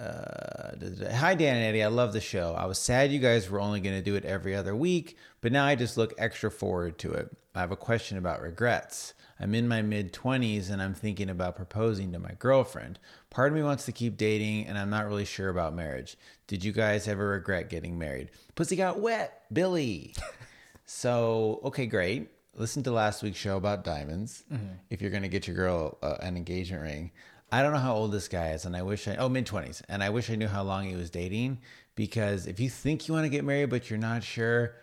uh, 0.00 0.70
hi 1.12 1.34
Dan 1.34 1.56
and 1.56 1.64
Eddie, 1.66 1.82
I 1.82 1.88
love 1.88 2.14
the 2.14 2.20
show. 2.22 2.54
I 2.54 2.64
was 2.64 2.78
sad 2.78 3.12
you 3.12 3.18
guys 3.18 3.50
were 3.50 3.60
only 3.60 3.80
going 3.80 3.96
to 3.96 4.02
do 4.02 4.16
it 4.16 4.24
every 4.24 4.54
other 4.54 4.74
week, 4.74 5.18
but 5.42 5.52
now 5.52 5.66
I 5.66 5.74
just 5.74 5.98
look 5.98 6.14
extra 6.16 6.50
forward 6.50 6.96
to 7.00 7.12
it. 7.12 7.30
I 7.54 7.60
have 7.60 7.72
a 7.72 7.76
question 7.76 8.16
about 8.16 8.40
regrets. 8.40 9.12
I'm 9.38 9.54
in 9.54 9.68
my 9.68 9.82
mid 9.82 10.12
20s 10.12 10.70
and 10.70 10.82
I'm 10.82 10.94
thinking 10.94 11.30
about 11.30 11.56
proposing 11.56 12.12
to 12.12 12.18
my 12.18 12.32
girlfriend. 12.38 12.98
Part 13.34 13.50
of 13.50 13.56
me 13.56 13.64
wants 13.64 13.84
to 13.86 13.92
keep 13.92 14.16
dating 14.16 14.66
and 14.68 14.78
I'm 14.78 14.90
not 14.90 15.06
really 15.06 15.24
sure 15.24 15.48
about 15.48 15.74
marriage. 15.74 16.16
Did 16.46 16.62
you 16.62 16.70
guys 16.70 17.08
ever 17.08 17.30
regret 17.30 17.68
getting 17.68 17.98
married? 17.98 18.30
Pussy 18.54 18.76
got 18.76 19.00
wet, 19.00 19.42
Billy. 19.52 20.14
so, 20.86 21.60
okay, 21.64 21.86
great. 21.86 22.28
Listen 22.56 22.84
to 22.84 22.92
last 22.92 23.24
week's 23.24 23.38
show 23.38 23.56
about 23.56 23.82
diamonds. 23.82 24.44
If 24.88 25.02
you're 25.02 25.10
going 25.10 25.24
to 25.24 25.28
get 25.28 25.48
your 25.48 25.56
girl 25.56 25.98
uh, 26.00 26.18
an 26.22 26.36
engagement 26.36 26.82
ring, 26.84 27.10
I 27.50 27.62
don't 27.62 27.72
know 27.72 27.80
how 27.80 27.96
old 27.96 28.12
this 28.12 28.28
guy 28.28 28.50
is, 28.52 28.64
and 28.64 28.76
I 28.76 28.82
wish 28.82 29.08
I 29.08 29.16
oh 29.16 29.28
mid 29.28 29.46
twenties, 29.46 29.82
and 29.88 30.02
I 30.04 30.10
wish 30.10 30.30
I 30.30 30.36
knew 30.36 30.46
how 30.46 30.62
long 30.62 30.84
he 30.84 30.94
was 30.94 31.10
dating. 31.10 31.58
Because 31.96 32.46
if 32.46 32.60
you 32.60 32.70
think 32.70 33.08
you 33.08 33.14
want 33.14 33.24
to 33.24 33.28
get 33.28 33.44
married 33.44 33.70
but 33.70 33.90
you're 33.90 33.98
not 33.98 34.22
sure, 34.22 34.76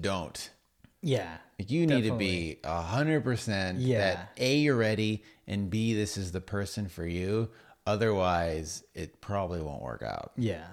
don't. 0.00 0.50
yeah. 1.00 1.36
You 1.58 1.86
need 1.86 2.02
to 2.04 2.16
be 2.16 2.58
a 2.64 2.80
hundred 2.82 3.22
percent 3.22 3.78
Yeah. 3.78 3.98
that 3.98 4.32
a 4.36 4.56
you're 4.56 4.74
ready, 4.76 5.22
and 5.46 5.70
b 5.70 5.94
this 5.94 6.16
is 6.16 6.32
the 6.32 6.40
person 6.40 6.88
for 6.88 7.06
you. 7.06 7.50
Otherwise, 7.86 8.84
it 8.94 9.20
probably 9.20 9.60
won't 9.60 9.82
work 9.82 10.02
out. 10.02 10.32
Yeah. 10.36 10.66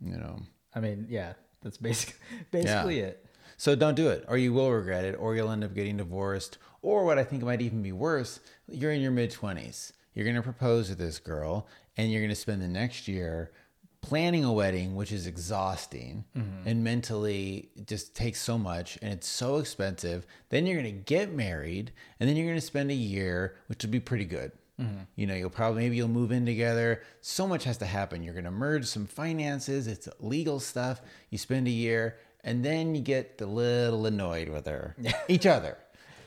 You 0.00 0.16
know. 0.16 0.40
I 0.74 0.80
mean, 0.80 1.06
yeah. 1.08 1.34
That's 1.62 1.78
basic, 1.78 2.16
basically 2.50 3.00
it. 3.00 3.26
So 3.56 3.76
don't 3.76 3.94
do 3.94 4.08
it, 4.08 4.24
or 4.26 4.36
you 4.36 4.52
will 4.52 4.72
regret 4.72 5.04
it, 5.04 5.14
or 5.18 5.36
you'll 5.36 5.50
end 5.50 5.62
up 5.62 5.74
getting 5.74 5.96
divorced. 5.96 6.58
Or 6.80 7.04
what 7.04 7.18
I 7.18 7.24
think 7.24 7.44
might 7.44 7.62
even 7.62 7.82
be 7.82 7.92
worse, 7.92 8.40
you're 8.66 8.90
in 8.90 9.00
your 9.00 9.12
mid 9.12 9.30
20s. 9.30 9.92
You're 10.14 10.24
going 10.24 10.36
to 10.36 10.42
propose 10.42 10.88
to 10.88 10.94
this 10.94 11.18
girl, 11.18 11.68
and 11.96 12.10
you're 12.10 12.20
going 12.20 12.30
to 12.30 12.34
spend 12.34 12.60
the 12.60 12.68
next 12.68 13.06
year 13.06 13.52
planning 14.00 14.44
a 14.44 14.52
wedding, 14.52 14.96
which 14.96 15.12
is 15.12 15.28
exhausting 15.28 16.24
mm-hmm. 16.36 16.68
and 16.68 16.82
mentally 16.82 17.70
just 17.86 18.16
takes 18.16 18.42
so 18.42 18.58
much 18.58 18.98
and 19.00 19.12
it's 19.12 19.28
so 19.28 19.58
expensive. 19.58 20.26
Then 20.48 20.66
you're 20.66 20.80
going 20.82 20.92
to 20.92 21.00
get 21.00 21.32
married, 21.32 21.92
and 22.18 22.28
then 22.28 22.36
you're 22.36 22.46
going 22.46 22.58
to 22.58 22.66
spend 22.66 22.90
a 22.90 22.94
year, 22.94 23.56
which 23.68 23.84
would 23.84 23.92
be 23.92 24.00
pretty 24.00 24.24
good. 24.24 24.50
Mm-hmm. 24.82 25.02
You 25.16 25.26
know, 25.26 25.34
you'll 25.34 25.50
probably 25.50 25.82
maybe 25.82 25.96
you'll 25.96 26.08
move 26.08 26.32
in 26.32 26.46
together. 26.46 27.02
So 27.20 27.46
much 27.46 27.64
has 27.64 27.78
to 27.78 27.86
happen. 27.86 28.22
You're 28.22 28.34
going 28.34 28.44
to 28.44 28.50
merge 28.50 28.86
some 28.86 29.06
finances, 29.06 29.86
it's 29.86 30.08
legal 30.20 30.60
stuff. 30.60 31.00
You 31.30 31.38
spend 31.38 31.66
a 31.66 31.70
year, 31.70 32.18
and 32.44 32.64
then 32.64 32.94
you 32.94 33.00
get 33.00 33.40
a 33.40 33.46
little 33.46 34.06
annoyed 34.06 34.48
with 34.48 34.66
her, 34.66 34.96
each 35.28 35.46
other. 35.46 35.78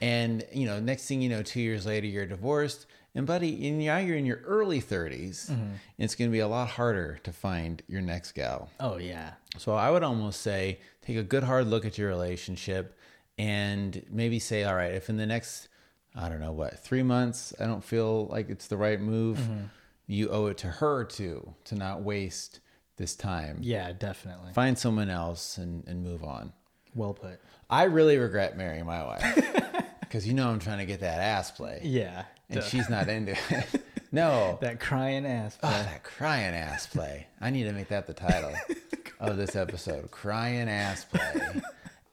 And 0.01 0.43
you 0.53 0.65
know, 0.65 0.79
next 0.79 1.07
thing 1.07 1.21
you 1.21 1.29
know, 1.29 1.41
two 1.41 1.61
years 1.61 1.85
later, 1.85 2.07
you're 2.07 2.25
divorced. 2.25 2.85
And 3.15 3.25
buddy, 3.25 3.69
and 3.69 3.79
now 3.79 3.97
you're 3.97 4.17
in 4.17 4.25
your 4.25 4.41
early 4.45 4.81
30s. 4.81 5.49
Mm-hmm. 5.49 5.75
It's 5.97 6.15
going 6.15 6.29
to 6.29 6.33
be 6.33 6.41
a 6.41 6.47
lot 6.49 6.67
harder 6.67 7.17
to 7.23 7.31
find 7.31 7.81
your 7.87 8.01
next 8.01 8.33
gal. 8.33 8.69
Oh 8.81 8.97
yeah. 8.97 9.33
So 9.57 9.73
I 9.73 9.89
would 9.89 10.03
almost 10.03 10.41
say 10.41 10.79
take 11.01 11.15
a 11.15 11.23
good 11.23 11.43
hard 11.43 11.67
look 11.67 11.85
at 11.85 11.97
your 11.97 12.09
relationship 12.09 12.99
and 13.37 14.03
maybe 14.09 14.39
say, 14.39 14.65
all 14.65 14.75
right, 14.75 14.93
if 14.93 15.09
in 15.09 15.15
the 15.17 15.25
next, 15.25 15.69
I 16.15 16.29
don't 16.29 16.39
know 16.39 16.53
what, 16.53 16.79
three 16.79 17.03
months, 17.03 17.53
I 17.59 17.65
don't 17.65 17.83
feel 17.83 18.27
like 18.27 18.49
it's 18.49 18.67
the 18.67 18.77
right 18.77 18.99
move, 18.99 19.37
mm-hmm. 19.37 19.65
you 20.07 20.29
owe 20.29 20.47
it 20.47 20.57
to 20.59 20.67
her 20.67 21.03
to 21.03 21.53
to 21.65 21.75
not 21.75 22.01
waste 22.03 22.59
this 22.97 23.15
time. 23.15 23.59
Yeah, 23.61 23.91
definitely. 23.91 24.53
Find 24.53 24.77
someone 24.77 25.09
else 25.09 25.57
and, 25.57 25.85
and 25.87 26.03
move 26.03 26.23
on. 26.23 26.53
Well 26.93 27.13
put. 27.13 27.39
I 27.69 27.83
really 27.83 28.17
regret 28.17 28.57
marrying 28.57 28.85
my 28.85 29.03
wife 29.03 29.83
because 29.99 30.25
you 30.27 30.33
know 30.33 30.49
I'm 30.49 30.59
trying 30.59 30.77
to 30.77 30.85
get 30.85 31.01
that 31.01 31.19
ass 31.19 31.51
play, 31.51 31.81
Yeah. 31.83 32.23
and 32.49 32.61
duh. 32.61 32.65
she's 32.65 32.89
not 32.89 33.09
into 33.09 33.35
it. 33.49 33.81
no, 34.11 34.57
that 34.61 34.79
crying 34.79 35.25
ass. 35.25 35.57
Oh, 35.61 35.69
that 35.69 36.03
crying 36.03 36.55
ass 36.55 36.87
play. 36.87 37.27
I 37.41 37.49
need 37.49 37.63
to 37.63 37.73
make 37.73 37.89
that 37.89 38.07
the 38.07 38.13
title 38.13 38.53
of 39.19 39.35
this 39.35 39.55
episode. 39.55 40.11
Crying 40.11 40.69
ass 40.69 41.03
play. 41.05 41.61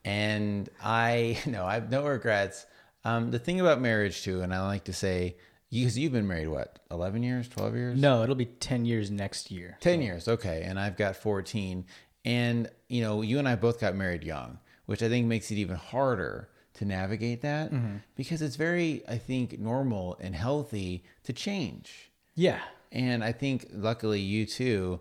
And 0.03 0.67
I 0.83 1.37
no, 1.45 1.65
I 1.65 1.75
have 1.75 1.89
no 1.89 2.05
regrets. 2.05 2.65
Um, 3.05 3.31
the 3.31 3.39
thing 3.39 3.59
about 3.59 3.81
marriage 3.81 4.23
too, 4.23 4.41
and 4.41 4.53
I 4.53 4.65
like 4.65 4.85
to 4.85 4.93
say, 4.93 5.35
because 5.69 5.97
you've 5.97 6.11
been 6.13 6.27
married 6.27 6.47
what, 6.47 6.79
eleven 6.91 7.23
years, 7.23 7.47
twelve 7.47 7.75
years? 7.75 7.99
No, 7.99 8.23
it'll 8.23 8.35
be 8.35 8.45
10 8.45 8.85
years 8.85 9.09
next 9.11 9.49
year. 9.51 9.77
10 9.81 10.01
years 10.01 10.27
okay 10.27 10.63
and 10.65 10.79
i've 10.79 10.95
got 10.97 11.15
14 11.15 11.85
and 12.25 12.69
you 12.87 13.01
know 13.01 13.21
you 13.21 13.39
and 13.39 13.47
i 13.49 13.55
both 13.55 13.79
got 13.81 13.95
married 13.95 14.23
young 14.23 14.59
which 14.85 15.01
i 15.03 15.09
think 15.09 15.25
makes 15.27 15.51
it 15.51 15.55
even 15.55 15.75
harder 15.75 16.47
to 16.75 16.85
navigate 16.85 17.41
that 17.41 17.71
because 18.15 18.41
it's 18.41 18.55
very 18.55 19.01
i 19.09 19.17
think 19.17 19.59
normal 19.59 20.17
and 20.21 20.33
healthy 20.35 21.03
to 21.23 21.33
change 21.33 22.11
Yeah. 22.35 22.59
and 22.91 23.23
i 23.23 23.31
think 23.31 23.67
luckily 23.73 24.19
you 24.21 24.45
too 24.45 24.99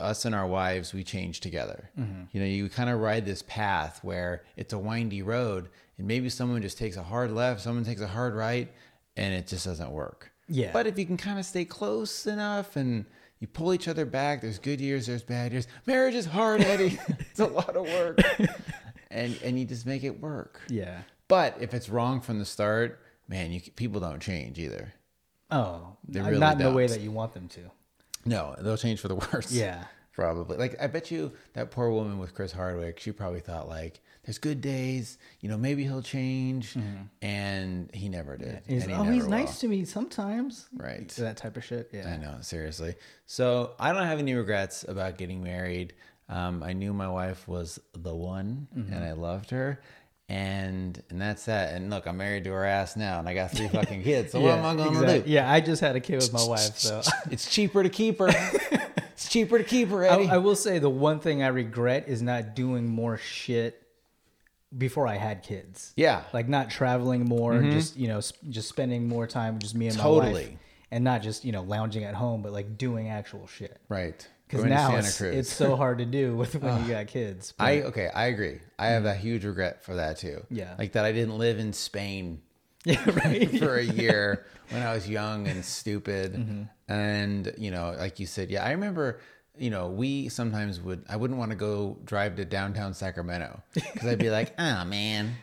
us 0.00 0.24
and 0.24 0.34
our 0.34 0.46
wives 0.46 0.92
we 0.92 1.04
change 1.04 1.40
together 1.40 1.90
you 2.32 2.40
know 2.40 2.46
you 2.46 2.68
kind 2.68 2.90
of 2.90 3.00
ride 3.00 3.24
this 3.24 3.42
path 3.42 4.00
where 4.02 4.42
it's 4.56 4.72
a 4.74 4.78
windy 4.78 5.22
road 5.22 5.68
and 5.98 6.06
maybe 6.06 6.28
someone 6.28 6.62
just 6.62 6.78
takes 6.78 6.96
a 6.96 7.02
hard 7.02 7.30
left 7.32 7.60
someone 7.60 7.84
takes 7.84 8.00
a 8.00 8.06
hard 8.06 8.34
right 8.34 8.72
and 9.16 9.34
it 9.34 9.46
just 9.46 9.66
doesn't 9.66 9.90
work 9.90 10.30
Yeah. 10.48 10.70
but 10.72 10.86
if 10.86 10.98
you 10.98 11.04
can 11.06 11.16
kind 11.16 11.38
of 11.38 11.44
stay 11.44 11.64
close 11.64 12.26
enough 12.26 12.76
and 12.76 13.04
you 13.40 13.46
pull 13.46 13.72
each 13.72 13.86
other 13.86 14.04
back, 14.04 14.40
there's 14.40 14.58
good 14.58 14.80
years, 14.80 15.06
there's 15.06 15.22
bad 15.22 15.52
years. 15.52 15.68
Marriage 15.86 16.16
is 16.16 16.26
hard, 16.26 16.60
Eddie. 16.60 16.98
it's 17.20 17.38
a 17.38 17.46
lot 17.46 17.76
of 17.76 17.84
work. 17.86 18.18
and 19.12 19.38
and 19.44 19.56
you 19.56 19.64
just 19.64 19.86
make 19.86 20.02
it 20.02 20.20
work. 20.20 20.60
Yeah. 20.68 21.02
But 21.28 21.56
if 21.60 21.72
it's 21.72 21.88
wrong 21.88 22.20
from 22.20 22.40
the 22.40 22.44
start, 22.44 22.98
man, 23.28 23.52
you 23.52 23.60
people 23.76 24.00
don't 24.00 24.18
change 24.20 24.58
either. 24.58 24.92
Oh, 25.52 25.96
They 26.08 26.18
uh, 26.18 26.24
really 26.26 26.38
not 26.40 26.60
in 26.60 26.66
the 26.66 26.72
way 26.72 26.88
that 26.88 27.00
you 27.00 27.12
want 27.12 27.32
them 27.32 27.46
to. 27.50 27.70
No, 28.24 28.56
they'll 28.60 28.76
change 28.76 28.98
for 29.00 29.06
the 29.06 29.14
worse. 29.32 29.52
Yeah. 29.52 29.84
Probably. 30.12 30.56
Like 30.56 30.74
I 30.82 30.88
bet 30.88 31.12
you 31.12 31.30
that 31.52 31.70
poor 31.70 31.90
woman 31.90 32.18
with 32.18 32.34
Chris 32.34 32.50
Hardwick, 32.50 32.98
she 32.98 33.12
probably 33.12 33.38
thought 33.38 33.68
like 33.68 34.00
there's 34.28 34.36
good 34.36 34.60
days, 34.60 35.16
you 35.40 35.48
know, 35.48 35.56
maybe 35.56 35.84
he'll 35.84 36.02
change 36.02 36.76
and 37.22 37.88
he 37.94 38.10
never 38.10 38.36
did. 38.36 38.60
He's, 38.66 38.84
he 38.84 38.92
oh, 38.92 39.02
he's 39.04 39.22
will. 39.22 39.30
nice 39.30 39.58
to 39.60 39.68
me 39.68 39.86
sometimes. 39.86 40.66
Right. 40.76 41.08
That 41.16 41.38
type 41.38 41.56
of 41.56 41.64
shit. 41.64 41.88
Yeah. 41.94 42.12
I 42.12 42.18
know, 42.18 42.36
seriously. 42.42 42.94
So 43.24 43.70
I 43.80 43.90
don't 43.94 44.04
have 44.06 44.18
any 44.18 44.34
regrets 44.34 44.84
about 44.86 45.16
getting 45.16 45.42
married. 45.42 45.94
Um, 46.28 46.62
I 46.62 46.74
knew 46.74 46.92
my 46.92 47.08
wife 47.08 47.48
was 47.48 47.80
the 47.94 48.14
one, 48.14 48.68
Mm-hmm. 48.76 48.92
and 48.92 49.02
I 49.02 49.12
loved 49.12 49.48
her, 49.48 49.80
and 50.28 51.02
and 51.08 51.18
that's 51.18 51.46
that. 51.46 51.72
And 51.72 51.88
look, 51.88 52.06
I'm 52.06 52.18
married 52.18 52.44
to 52.44 52.50
her 52.50 52.66
ass 52.66 52.96
now, 52.96 53.18
and 53.20 53.26
I 53.26 53.32
got 53.32 53.50
three 53.52 53.68
fucking 53.68 54.02
kids. 54.02 54.32
So 54.32 54.40
what 54.42 54.58
am 54.58 54.66
I 54.66 54.74
going 54.76 54.92
to 54.92 55.00
exact- 55.04 55.24
do? 55.24 55.30
Yeah, 55.32 55.50
I 55.50 55.60
just 55.62 55.80
had 55.80 55.96
a 55.96 56.00
kid 56.00 56.16
with 56.16 56.34
my 56.34 56.44
wife, 56.44 56.76
so 56.76 57.00
It's 57.30 57.50
cheaper 57.50 57.82
to 57.82 57.88
keep 57.88 58.18
her. 58.18 58.28
it's 59.14 59.30
cheaper 59.30 59.56
to 59.56 59.64
keep 59.64 59.88
her, 59.88 60.04
I, 60.04 60.08
Eddie. 60.08 60.28
I 60.28 60.36
will 60.36 60.54
say 60.54 60.78
the 60.78 60.90
one 60.90 61.18
thing 61.18 61.42
I 61.42 61.46
regret 61.48 62.08
is 62.08 62.20
not 62.20 62.54
doing 62.54 62.86
more 62.86 63.16
shit 63.16 63.87
before 64.76 65.06
I 65.06 65.16
had 65.16 65.42
kids. 65.42 65.92
yeah, 65.96 66.24
Like 66.32 66.48
not 66.48 66.70
traveling 66.70 67.24
more, 67.24 67.60
just 67.62 67.96
you 67.96 68.08
know, 68.08 68.20
sp- 68.20 68.42
just 68.50 68.68
spending 68.68 69.08
more 69.08 69.26
time 69.26 69.58
just 69.58 69.74
me 69.74 69.88
and 69.88 69.96
my 69.96 70.06
wife, 70.06 70.22
Totally. 70.24 70.58
and 70.90 71.04
not 71.04 71.22
just 71.22 71.44
you 71.44 71.52
know 71.52 71.62
lounging 71.62 72.04
at 72.04 72.14
home, 72.14 72.42
but 72.42 72.52
like 72.52 72.76
doing 72.78 73.08
actual 73.08 73.46
shit. 73.46 73.78
right. 73.88 74.26
Because 74.46 74.64
now 74.64 74.86
Santa 74.88 74.98
it's, 75.00 75.18
Cruz. 75.18 75.36
it's 75.36 75.52
so 75.52 75.76
hard 75.82 75.98
to 75.98 76.06
do 76.06 76.34
with 76.34 76.54
when 76.54 76.82
you 76.84 76.90
got 76.90 77.06
kids. 77.06 77.52
But- 77.58 77.64
I 77.64 77.82
okay, 77.82 78.08
I 78.14 78.26
agree. 78.26 78.60
I 78.78 78.86
have 78.88 79.04
a 79.04 79.14
huge 79.14 79.44
regret 79.44 79.84
for 79.84 79.96
that 79.96 80.16
too. 80.18 80.44
Yeah. 80.50 80.74
like 80.78 80.92
that 80.92 81.04
I 81.04 81.12
didn't 81.12 81.36
live 81.38 81.58
in 81.58 81.72
Spain 81.74 82.40
yeah, 82.84 83.02
right. 83.24 83.50
for 83.58 83.76
a 83.76 83.82
year 83.84 84.46
when 84.70 84.82
I 84.82 84.94
was 84.94 85.08
young 85.08 85.46
and 85.48 85.62
stupid. 85.64 86.32
Mm-hmm. 86.34 86.62
And, 86.90 87.52
you 87.58 87.70
know, 87.70 87.94
like 87.98 88.18
you 88.20 88.24
said, 88.26 88.48
yeah, 88.50 88.64
I 88.64 88.70
remember, 88.70 89.20
you 89.58 89.70
know, 89.70 89.88
we 89.88 90.28
sometimes 90.28 90.80
would, 90.80 91.04
I 91.08 91.16
wouldn't 91.16 91.38
want 91.38 91.50
to 91.50 91.56
go 91.56 91.96
drive 92.04 92.36
to 92.36 92.44
downtown 92.44 92.94
Sacramento 92.94 93.62
because 93.74 94.06
I'd 94.08 94.18
be 94.18 94.30
like, 94.30 94.54
oh 94.58 94.84
man, 94.84 95.34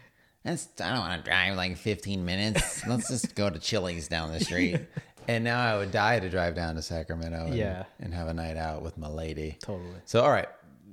that's, 0.43 0.68
I 0.82 0.89
don't 0.91 0.99
want 0.99 1.24
to 1.24 1.30
drive 1.30 1.55
like 1.55 1.78
15 1.78 2.24
minutes. 2.26 2.86
Let's 2.88 3.09
just 3.09 3.36
go 3.36 3.49
to 3.49 3.59
Chili's 3.59 4.07
down 4.07 4.32
the 4.32 4.39
street. 4.39 4.80
And 5.28 5.43
now 5.43 5.59
I 5.59 5.76
would 5.80 5.89
die 5.91 6.20
to 6.20 6.30
drive 6.30 6.53
down 6.53 6.76
to 6.76 6.84
Sacramento 6.84 7.45
and, 7.47 7.55
Yeah. 7.55 7.86
and 7.99 8.13
have 8.13 8.28
a 8.28 8.34
night 8.36 8.57
out 8.57 8.84
with 8.84 8.95
my 8.95 9.07
lady. 9.07 9.57
Totally. 9.59 9.95
So, 10.05 10.22
all 10.22 10.30
right, 10.30 10.47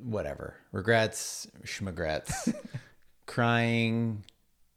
whatever. 0.05 0.55
Regrets, 0.73 1.47
schmagrets, 1.67 2.55
crying, 3.27 4.25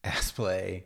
ass 0.04 0.32
play. 0.32 0.84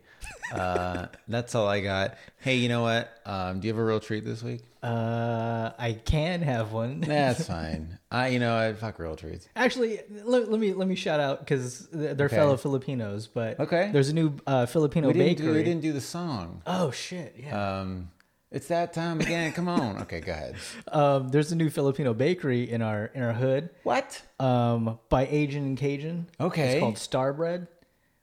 Uh, 0.53 1.07
that's 1.27 1.53
all 1.55 1.67
I 1.67 1.79
got. 1.81 2.17
Hey, 2.39 2.55
you 2.55 2.69
know 2.69 2.81
what? 2.81 3.09
Um, 3.25 3.59
do 3.59 3.67
you 3.67 3.73
have 3.73 3.79
a 3.79 3.85
real 3.85 3.99
treat 3.99 4.25
this 4.25 4.41
week? 4.41 4.61
Uh, 4.81 5.71
I 5.77 5.93
can 5.93 6.41
have 6.41 6.71
one. 6.71 7.01
That's 7.07 7.45
fine. 7.47 7.99
I, 8.09 8.29
you 8.29 8.39
know, 8.39 8.55
I 8.57 8.73
fuck 8.73 8.97
real 8.97 9.15
treats. 9.15 9.47
Actually, 9.55 9.99
let, 10.23 10.49
let 10.49 10.59
me 10.59 10.73
let 10.73 10.87
me 10.87 10.95
shout 10.95 11.19
out 11.19 11.39
because 11.41 11.87
they're 11.91 12.11
Okay. 12.27 12.35
fellow 12.35 12.55
Filipinos. 12.55 13.27
But 13.27 13.59
Okay. 13.59 13.89
there's 13.91 14.07
a 14.09 14.13
new 14.13 14.33
uh, 14.47 14.65
Filipino 14.67 15.07
We 15.07 15.13
didn't, 15.13 15.37
do, 15.37 15.43
bakery. 15.43 15.57
we 15.57 15.63
didn't 15.63 15.81
do 15.81 15.91
the 15.93 15.99
song. 16.01 16.61
Oh 16.65 16.91
shit! 16.91 17.35
Yeah. 17.37 17.79
Um, 17.81 18.09
it's 18.51 18.69
that 18.69 18.93
time 18.93 19.19
again. 19.19 19.51
Come 19.51 19.67
on. 19.67 19.97
Okay, 20.03 20.21
go 20.21 20.31
ahead. 20.31 20.55
Um, 20.91 21.27
there's 21.29 21.51
a 21.51 21.55
new 21.55 21.69
Filipino 21.69 22.13
bakery 22.13 22.67
in 22.71 22.81
our 22.81 23.11
in 23.13 23.21
our 23.21 23.33
hood. 23.33 23.69
What? 23.83 24.21
Um, 24.39 24.97
by 25.09 25.27
Asian 25.27 25.65
and 25.65 25.77
Cajun. 25.77 26.27
Okay. 26.39 26.71
It's 26.71 26.79
called 26.79 26.97
Star 26.97 27.33
Bread, 27.33 27.67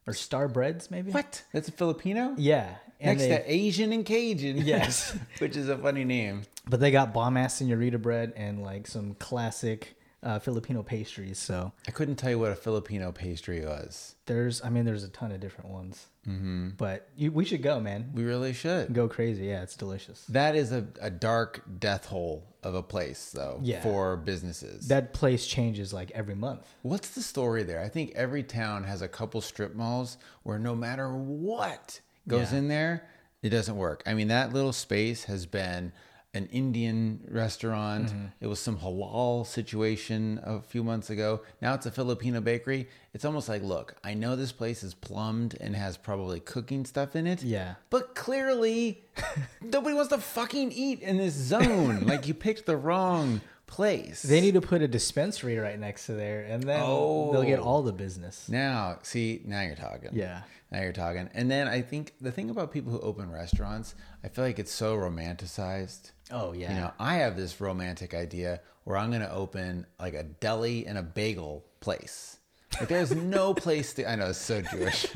or 0.07 0.13
Star 0.15 0.49
Breads 0.49 0.91
maybe. 0.91 1.11
What? 1.13 1.43
That's 1.53 1.69
a 1.69 1.73
Filipino? 1.73 2.35
Yeah. 2.39 2.77
And 3.01 3.19
Next 3.19 3.29
they, 3.29 3.37
to 3.37 3.53
Asian 3.53 3.93
and 3.93 4.05
Cajun. 4.07 4.59
Yes. 4.65 5.17
Which 5.39 5.57
is 5.57 5.69
a 5.69 5.77
funny 5.77 6.05
name. 6.05 6.43
but 6.69 6.81
they 6.81 6.91
got 6.91 7.13
bomb 7.13 7.37
ass 7.37 7.57
senorita 7.57 7.99
bread 7.99 8.33
and 8.37 8.63
like 8.63 8.87
some 8.87 9.15
classic 9.15 9.99
uh, 10.23 10.39
Filipino 10.39 10.83
pastries. 10.83 11.39
So 11.39 11.73
I 11.87 11.91
couldn't 11.91 12.17
tell 12.17 12.31
you 12.31 12.39
what 12.39 12.51
a 12.53 12.57
Filipino 12.57 13.13
pastry 13.13 13.65
was. 13.65 14.15
there's, 14.27 14.63
I 14.65 14.71
mean, 14.71 14.85
there's 14.85 15.05
a 15.05 15.09
ton 15.09 15.31
of 15.33 15.41
different 15.41 15.71
ones. 15.71 16.07
Mm-hmm. 16.27 16.71
But 16.77 17.09
you, 17.17 17.31
we 17.31 17.45
should 17.45 17.63
go, 17.63 17.79
man. 17.79 18.11
We 18.13 18.25
really 18.25 18.53
should. 18.53 18.93
Go 18.93 19.07
crazy. 19.09 19.47
Yeah, 19.47 19.63
it's 19.63 19.77
delicious. 19.77 20.25
That 20.27 20.57
is 20.57 20.73
a, 20.73 20.85
a 21.01 21.11
dark 21.11 21.63
death 21.79 22.07
hole 22.07 22.45
of 22.65 22.75
a 22.75 22.83
place, 22.83 23.31
though, 23.33 23.61
Yeah. 23.63 23.81
for 23.83 24.17
businesses. 24.17 24.89
That 24.89 25.13
place 25.13 25.47
changes 25.47 25.93
like 25.93 26.11
every 26.13 26.35
month. 26.35 26.67
What's 26.83 27.11
the 27.11 27.23
story 27.23 27.63
there? 27.63 27.81
I 27.81 27.89
think 27.89 28.11
every 28.17 28.43
town 28.43 28.83
has 28.85 29.03
a 29.03 29.09
couple 29.09 29.41
strip 29.41 29.77
malls 29.77 30.17
where 30.43 30.59
no 30.59 30.75
matter 30.75 31.15
what 31.15 32.01
goes 32.27 32.51
Yeah. 32.53 32.59
in 32.59 32.69
there, 32.69 33.07
it 33.43 33.51
doesn't 33.51 33.77
work. 33.77 34.03
I 34.07 34.15
mean, 34.15 34.27
that 34.29 34.53
little 34.53 34.73
space 34.73 35.25
has 35.25 35.47
been 35.47 35.93
an 36.37 36.47
Indian 36.53 37.27
restaurant. 37.31 38.07
Mm-hmm. 38.09 38.27
It 38.41 38.47
was 38.47 38.61
some 38.61 38.77
halal 38.79 39.45
situation 39.47 40.39
a 40.45 40.61
few 40.61 40.85
months 40.85 41.11
ago. 41.11 41.41
Now 41.61 41.75
it's 41.75 41.87
a 41.87 41.91
Filipino 41.91 42.41
bakery. 42.41 42.89
It's 43.15 43.25
almost 43.25 43.49
like, 43.49 43.63
look, 43.63 43.97
I 44.05 44.15
know 44.15 44.37
this 44.37 44.53
place 44.53 44.83
is 44.85 44.95
plumbed 44.95 45.57
and 45.61 45.75
has 45.75 45.97
probably 45.97 46.39
cooking 46.39 46.85
stuff 46.85 47.17
in 47.17 47.27
it. 47.27 47.43
Yeah. 47.43 47.75
But 47.91 48.15
clearly, 48.15 49.03
nobody 49.63 49.95
wants 49.97 50.11
to 50.11 50.19
fucking 50.19 50.71
eat 50.73 51.01
in 51.01 51.17
this 51.17 51.35
zone. 51.35 52.01
like 52.07 52.29
you 52.29 52.35
picked 52.35 52.67
the 52.67 52.77
wrong 52.77 53.41
place. 53.67 54.23
They 54.23 54.41
need 54.41 54.55
to 54.55 54.61
put 54.61 54.81
a 54.83 54.87
dispensary 54.89 55.57
right 55.59 55.79
next 55.79 56.07
to 56.07 56.13
there, 56.13 56.43
and 56.43 56.63
then 56.63 56.79
they'll 56.79 57.43
get 57.43 57.59
Oh. 57.59 57.65
all 57.65 57.83
the 57.83 57.93
business. 57.93 58.49
Now, 58.49 58.99
see, 59.03 59.43
now 59.45 59.63
you're 59.63 59.75
talking. 59.75 60.11
Yeah. 60.13 60.43
Now 60.71 60.83
you're 60.83 60.93
talking. 60.93 61.29
And 61.35 61.51
then 61.51 61.67
I 61.69 61.81
think 61.81 62.13
the 62.21 62.31
thing 62.33 62.51
about 62.51 62.71
people 62.73 62.93
who 62.93 63.01
open 63.01 63.31
restaurants, 63.31 63.95
I 64.23 64.29
feel 64.29 64.45
like 64.45 64.59
it's 64.59 64.73
so 64.73 64.97
romanticized. 64.97 66.11
Oh 66.31 66.53
yeah. 66.53 66.75
You 66.75 66.81
know, 66.81 66.93
I 66.99 67.17
have 67.17 67.37
this 67.37 67.61
romantic 67.61 68.15
idea 68.15 68.61
where 68.85 68.97
I'm 68.97 69.11
going 69.11 69.23
to 69.23 69.33
open 69.33 69.87
like 70.01 70.15
a 70.15 70.23
deli 70.25 70.87
and 70.87 70.99
a 70.99 71.03
bagel 71.03 71.65
place. 71.81 72.39
Like 72.79 72.89
there's 72.89 73.15
no 73.15 73.55
place 73.67 73.95
to, 73.95 74.11
I 74.11 74.17
know 74.17 74.29
it's 74.31 74.39
so 74.39 74.61
Jewish. 74.63 75.07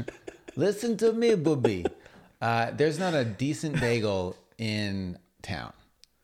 Listen 0.56 0.96
to 0.98 1.12
me, 1.12 1.34
booby. 1.34 1.84
Uh, 2.40 2.70
there's 2.72 2.98
not 2.98 3.14
a 3.14 3.24
decent 3.24 3.78
bagel 3.80 4.36
in 4.58 5.18
town. 5.42 5.72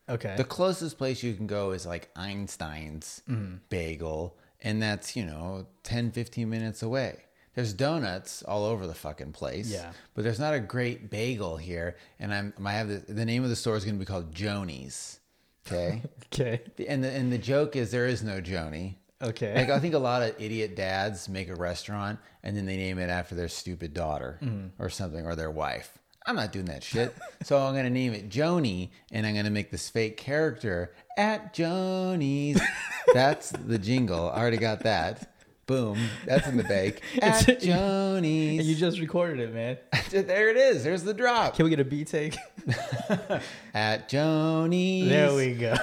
okay. 0.09 0.33
The 0.37 0.43
closest 0.43 0.97
place 0.97 1.21
you 1.23 1.33
can 1.35 1.47
go 1.47 1.71
is 1.71 1.85
like 1.85 2.09
Einstein's 2.15 3.21
Mm-hmm. 3.29 3.55
bagel, 3.69 4.35
and 4.61 4.81
that's, 4.81 5.15
you 5.15 5.25
know, 5.25 5.67
10, 5.83 6.11
15 6.11 6.49
minutes 6.49 6.81
away. 6.81 7.23
There's 7.57 7.73
donuts 7.73 8.43
all 8.43 8.65
over 8.65 8.85
the 8.85 8.93
fucking 8.93 9.31
place. 9.31 9.71
Yeah. 9.71 9.91
But 10.13 10.23
there's 10.23 10.39
not 10.39 10.53
a 10.53 10.59
great 10.59 11.09
bagel 11.09 11.57
here. 11.57 11.95
And 12.19 12.31
I'm 12.31 12.53
I 12.63 12.73
have 12.73 12.87
the, 12.87 13.11
the 13.11 13.25
name 13.25 13.43
of 13.43 13.49
the 13.49 13.55
store 13.55 13.75
is 13.75 13.83
gonna 13.83 13.97
be 13.97 14.05
called 14.05 14.31
Joni's. 14.31 15.19
Okay. 15.65 16.03
okay. 16.31 16.61
and 16.87 17.03
the 17.03 17.09
and 17.11 17.33
the 17.33 17.39
joke 17.39 17.75
is 17.75 17.89
there 17.89 18.05
is 18.05 18.21
no 18.21 18.39
Joni. 18.41 18.97
Okay. 19.23 19.55
Like 19.55 19.71
I 19.71 19.79
think 19.79 19.95
a 19.95 19.97
lot 19.99 20.21
of 20.21 20.35
idiot 20.39 20.75
dads 20.75 21.27
make 21.27 21.49
a 21.49 21.55
restaurant 21.55 22.19
and 22.43 22.55
then 22.55 22.67
they 22.67 22.77
name 22.77 22.99
it 22.99 23.09
after 23.09 23.33
their 23.33 23.47
stupid 23.49 23.91
daughter 23.91 24.37
Mm-hmm. 24.43 24.81
or 24.81 24.89
something 24.89 25.25
or 25.25 25.35
their 25.35 25.49
wife. 25.49 25.97
I'm 26.27 26.35
not 26.35 26.51
doing 26.51 26.65
that 26.65 26.83
shit. 26.83 27.15
so 27.41 27.57
I'm 27.57 27.73
gonna 27.73 27.89
name 27.89 28.13
it 28.13 28.29
Joni, 28.29 28.91
and 29.11 29.25
I'm 29.25 29.33
gonna 29.33 29.49
make 29.49 29.71
this 29.71 29.89
fake 29.89 30.17
character 30.17 30.93
at 31.17 31.55
Joni's. 31.55 32.61
That's 33.15 33.49
the 33.49 33.79
jingle. 33.79 34.29
I 34.29 34.41
already 34.41 34.57
got 34.57 34.81
that. 34.81 35.33
Boom. 35.67 35.99
That's 36.25 36.47
in 36.47 36.55
the 36.57 36.63
bake. 36.63 37.01
At 37.21 37.47
It's- 37.47 37.63
Joni's. 37.63 38.59
And 38.59 38.67
you 38.67 38.75
just 38.75 38.99
recorded 38.99 39.39
it, 39.41 39.53
man. 39.53 39.77
there 40.09 40.49
it 40.49 40.57
is. 40.57 40.83
There's 40.83 41.03
the 41.03 41.13
drop. 41.13 41.55
Can 41.55 41.65
we 41.65 41.69
get 41.69 41.79
a 41.79 41.85
B 41.85 42.03
take? 42.05 42.35
At 43.73 44.09
Joni's. 44.09 45.09
there 45.09 45.33
we 45.33 45.53
go. 45.53 45.75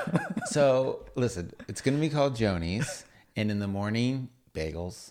So 0.47 1.05
listen, 1.15 1.53
it's 1.69 1.81
gonna 1.81 1.99
be 1.99 2.09
called 2.09 2.35
Joni's, 2.37 3.05
and 3.37 3.51
in 3.51 3.59
the 3.59 3.69
morning, 3.69 4.29
bagels, 4.55 5.11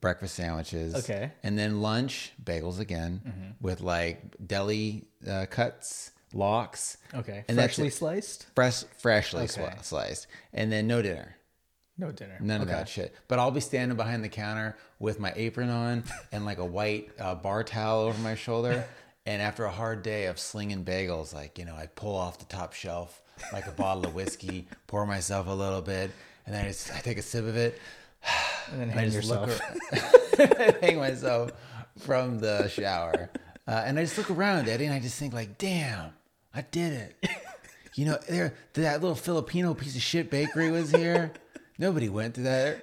breakfast 0.00 0.34
sandwiches. 0.36 0.94
Okay. 0.94 1.32
And 1.42 1.58
then 1.58 1.82
lunch, 1.82 2.32
bagels 2.42 2.78
again, 2.80 3.56
with 3.60 3.80
like 3.80 4.22
deli 4.46 5.04
uh, 5.28 5.46
cuts, 5.50 6.12
lox. 6.32 6.96
Okay. 7.14 7.44
And 7.48 7.58
Freshly 7.58 7.90
sliced? 7.90 8.46
Fresh, 8.54 8.84
freshly 8.98 9.44
Okay. 9.44 9.74
sliced, 9.82 10.26
and 10.52 10.70
then 10.70 10.86
no 10.86 11.02
dinner. 11.02 11.36
No 11.98 12.12
dinner. 12.12 12.36
None 12.40 12.60
of 12.60 12.68
that 12.68 12.88
shit. 12.88 13.14
But 13.28 13.38
I'll 13.38 13.50
be 13.50 13.60
standing 13.60 13.96
behind 13.96 14.22
the 14.22 14.28
counter 14.28 14.76
with 14.98 15.18
my 15.18 15.32
apron 15.36 15.70
on 15.70 16.04
and 16.32 16.44
like 16.44 16.58
a 16.58 16.64
white 16.64 17.10
uh, 17.18 17.34
bar 17.34 17.64
towel 17.64 18.00
over 18.02 18.20
my 18.22 18.34
shoulder. 18.34 18.84
And 19.28 19.42
after 19.42 19.64
a 19.64 19.72
hard 19.72 20.04
day 20.04 20.26
of 20.26 20.38
slinging 20.38 20.84
bagels, 20.84 21.34
like, 21.34 21.58
you 21.58 21.64
know, 21.64 21.74
I 21.74 21.86
pull 21.86 22.14
off 22.14 22.38
the 22.38 22.44
top 22.44 22.74
shelf 22.74 23.20
like 23.52 23.66
a 23.66 23.72
bottle 23.72 24.06
of 24.06 24.14
whiskey, 24.14 24.68
pour 24.86 25.04
myself 25.04 25.48
a 25.48 25.50
little 25.50 25.82
bit, 25.82 26.12
and 26.46 26.54
then 26.54 26.64
I, 26.64 26.68
just, 26.68 26.94
I 26.94 27.00
take 27.00 27.18
a 27.18 27.22
sip 27.22 27.44
of 27.44 27.56
it. 27.56 27.76
And 28.70 28.80
then 28.80 28.90
And 28.90 28.98
I 28.98 29.02
hang 29.02 29.10
just 29.10 29.28
yourself. 29.28 29.60
look 30.38 30.80
hang 30.80 30.98
myself 30.98 31.50
from 31.98 32.38
the 32.38 32.68
shower. 32.68 33.30
Uh, 33.66 33.82
and 33.84 33.98
I 33.98 34.02
just 34.04 34.16
look 34.16 34.30
around, 34.30 34.68
Eddie, 34.68 34.84
and 34.84 34.94
I 34.94 35.00
just 35.00 35.18
think 35.18 35.34
like, 35.34 35.58
damn, 35.58 36.12
I 36.54 36.62
did 36.62 36.92
it. 36.92 37.30
You 37.96 38.04
know, 38.04 38.18
there 38.28 38.54
that 38.74 39.00
little 39.00 39.16
Filipino 39.16 39.74
piece 39.74 39.96
of 39.96 40.02
shit 40.02 40.30
bakery 40.30 40.70
was 40.70 40.92
here. 40.92 41.32
Nobody 41.78 42.08
went 42.08 42.34
to 42.36 42.42
that, 42.42 42.82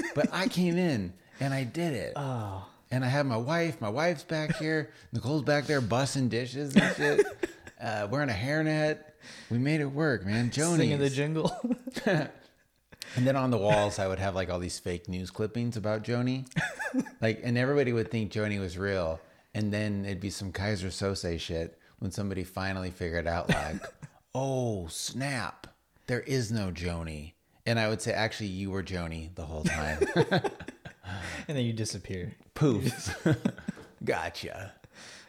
but 0.14 0.28
I 0.32 0.48
came 0.48 0.76
in 0.76 1.12
and 1.40 1.54
I 1.54 1.64
did 1.64 1.94
it. 1.94 2.12
Oh. 2.16 2.66
And 2.90 3.04
I 3.04 3.08
have 3.08 3.24
my 3.24 3.36
wife. 3.36 3.80
My 3.80 3.88
wife's 3.88 4.24
back 4.24 4.56
here. 4.56 4.90
Nicole's 5.12 5.42
back 5.42 5.66
there 5.66 5.80
bussing 5.80 6.28
dishes 6.28 6.74
and 6.76 6.96
shit. 6.96 7.26
Uh, 7.82 8.06
wearing 8.08 8.30
a 8.30 8.32
hairnet. 8.32 8.98
We 9.50 9.58
made 9.58 9.80
it 9.80 9.86
work, 9.86 10.24
man. 10.24 10.50
Joni 10.50 10.76
Singing 10.76 11.00
the 11.00 11.10
jingle. 11.10 11.50
And 13.16 13.26
then 13.26 13.36
on 13.36 13.50
the 13.50 13.58
walls, 13.58 13.98
I 13.98 14.08
would 14.08 14.18
have 14.18 14.34
like 14.34 14.50
all 14.50 14.58
these 14.58 14.78
fake 14.78 15.08
news 15.08 15.30
clippings 15.30 15.76
about 15.76 16.02
Joni. 16.02 16.46
like, 17.20 17.40
and 17.42 17.58
everybody 17.58 17.92
would 17.92 18.10
think 18.10 18.32
Joni 18.32 18.58
was 18.58 18.78
real. 18.78 19.20
And 19.54 19.72
then 19.72 20.04
it'd 20.04 20.20
be 20.20 20.30
some 20.30 20.52
Keyser 20.52 20.86
Söze 20.86 21.38
shit 21.38 21.78
when 21.98 22.10
somebody 22.10 22.42
finally 22.42 22.90
figured 22.90 23.26
out, 23.26 23.50
like, 23.50 23.82
oh, 24.34 24.86
snap, 24.86 25.66
there 26.06 26.20
is 26.20 26.50
no 26.50 26.70
Joni. 26.70 27.32
And 27.66 27.78
I 27.78 27.88
would 27.88 28.02
say, 28.02 28.12
actually, 28.12 28.48
you 28.48 28.70
were 28.70 28.82
Joni 28.82 29.34
the 29.34 29.44
whole 29.44 29.62
time. 29.64 29.98
and 30.16 30.42
then 31.56 31.64
you 31.64 31.72
disappear. 31.72 32.34
Poof. 32.54 33.16
gotcha. 34.04 34.72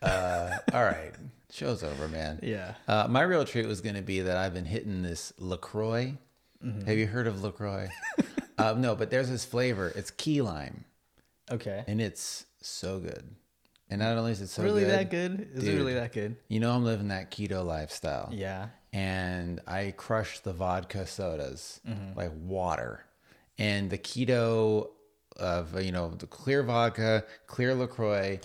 Uh, 0.01 0.57
all 0.73 0.83
right. 0.83 1.11
Show's 1.51 1.83
over, 1.83 2.07
man. 2.07 2.39
Yeah. 2.41 2.73
Uh, 2.87 3.07
my 3.07 3.21
real 3.21 3.45
treat 3.45 3.67
was 3.67 3.81
going 3.81 3.95
to 3.95 4.01
be 4.01 4.21
that 4.21 4.35
I've 4.37 4.53
been 4.53 4.65
hitting 4.65 5.03
this 5.03 5.33
LaCroix. 5.37 6.17
Have 6.85 6.97
you 6.97 7.07
heard 7.07 7.27
of 7.27 7.43
LaCroix? 7.43 7.89
uh, 8.57 8.73
no, 8.77 8.95
but 8.95 9.09
there's 9.11 9.29
this 9.29 9.43
flavor. 9.43 9.91
It's 9.95 10.11
key 10.11 10.41
lime, 10.41 10.85
Okay. 11.51 11.83
and 11.87 11.99
it's 12.01 12.45
so 12.61 12.99
good. 12.99 13.35
And 13.89 13.99
not 13.99 14.17
only 14.17 14.31
is 14.31 14.39
it 14.39 14.47
so 14.47 14.63
really 14.63 14.83
good, 14.85 14.91
that 14.91 15.09
good? 15.11 15.49
Is 15.53 15.67
it 15.67 15.75
really 15.75 15.93
that 15.95 16.13
good? 16.13 16.37
You 16.47 16.61
know, 16.61 16.71
I'm 16.71 16.85
living 16.85 17.09
that 17.09 17.31
keto 17.31 17.65
lifestyle. 17.65 18.29
Yeah. 18.31 18.69
And 18.93 19.59
I 19.67 19.93
crush 19.97 20.39
the 20.39 20.53
vodka 20.53 21.05
sodas 21.07 21.81
Mm-hmm. 21.87 22.17
like 22.17 22.31
water. 22.41 23.03
And 23.57 23.89
the 23.89 23.97
keto 23.97 24.89
of, 25.37 25.83
you 25.83 25.91
know, 25.91 26.09
the 26.09 26.27
clear 26.27 26.61
vodka, 26.63 27.25
clear 27.47 27.73
LaCroix, 27.73 28.39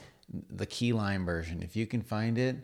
the 0.51 0.67
key 0.67 0.93
lime 0.93 1.25
version, 1.27 1.63
if 1.63 1.77
you 1.77 1.87
can 1.87 2.03
find 2.03 2.39
it, 2.39 2.57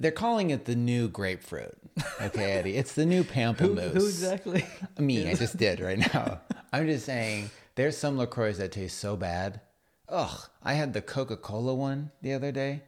they're 0.00 0.10
calling 0.10 0.50
it 0.50 0.64
the 0.66 0.74
new 0.76 1.08
grapefruit. 1.08 1.76
Okay, 2.20 2.52
Eddie. 2.52 2.76
It's 2.76 2.94
the 2.94 3.06
new 3.06 3.22
Who, 3.22 3.32
pamplemousse. 3.32 3.92
who 3.92 4.06
exactly? 4.06 4.66
Me, 4.98 5.28
I 5.30 5.34
just 5.34 5.56
did 5.56 5.80
right 5.80 5.98
now. 5.98 6.40
I'm 6.72 6.86
just 6.86 7.06
saying 7.06 7.50
there's 7.76 7.96
some 7.96 8.18
LaCroix 8.18 8.52
that 8.54 8.72
taste 8.72 8.98
so 8.98 9.16
bad. 9.16 9.60
Ugh. 10.08 10.40
I 10.62 10.74
had 10.74 10.92
the 10.92 11.00
Coca 11.00 11.36
Cola 11.36 11.74
one 11.74 12.10
the 12.22 12.34
other 12.34 12.52
day. 12.52 12.82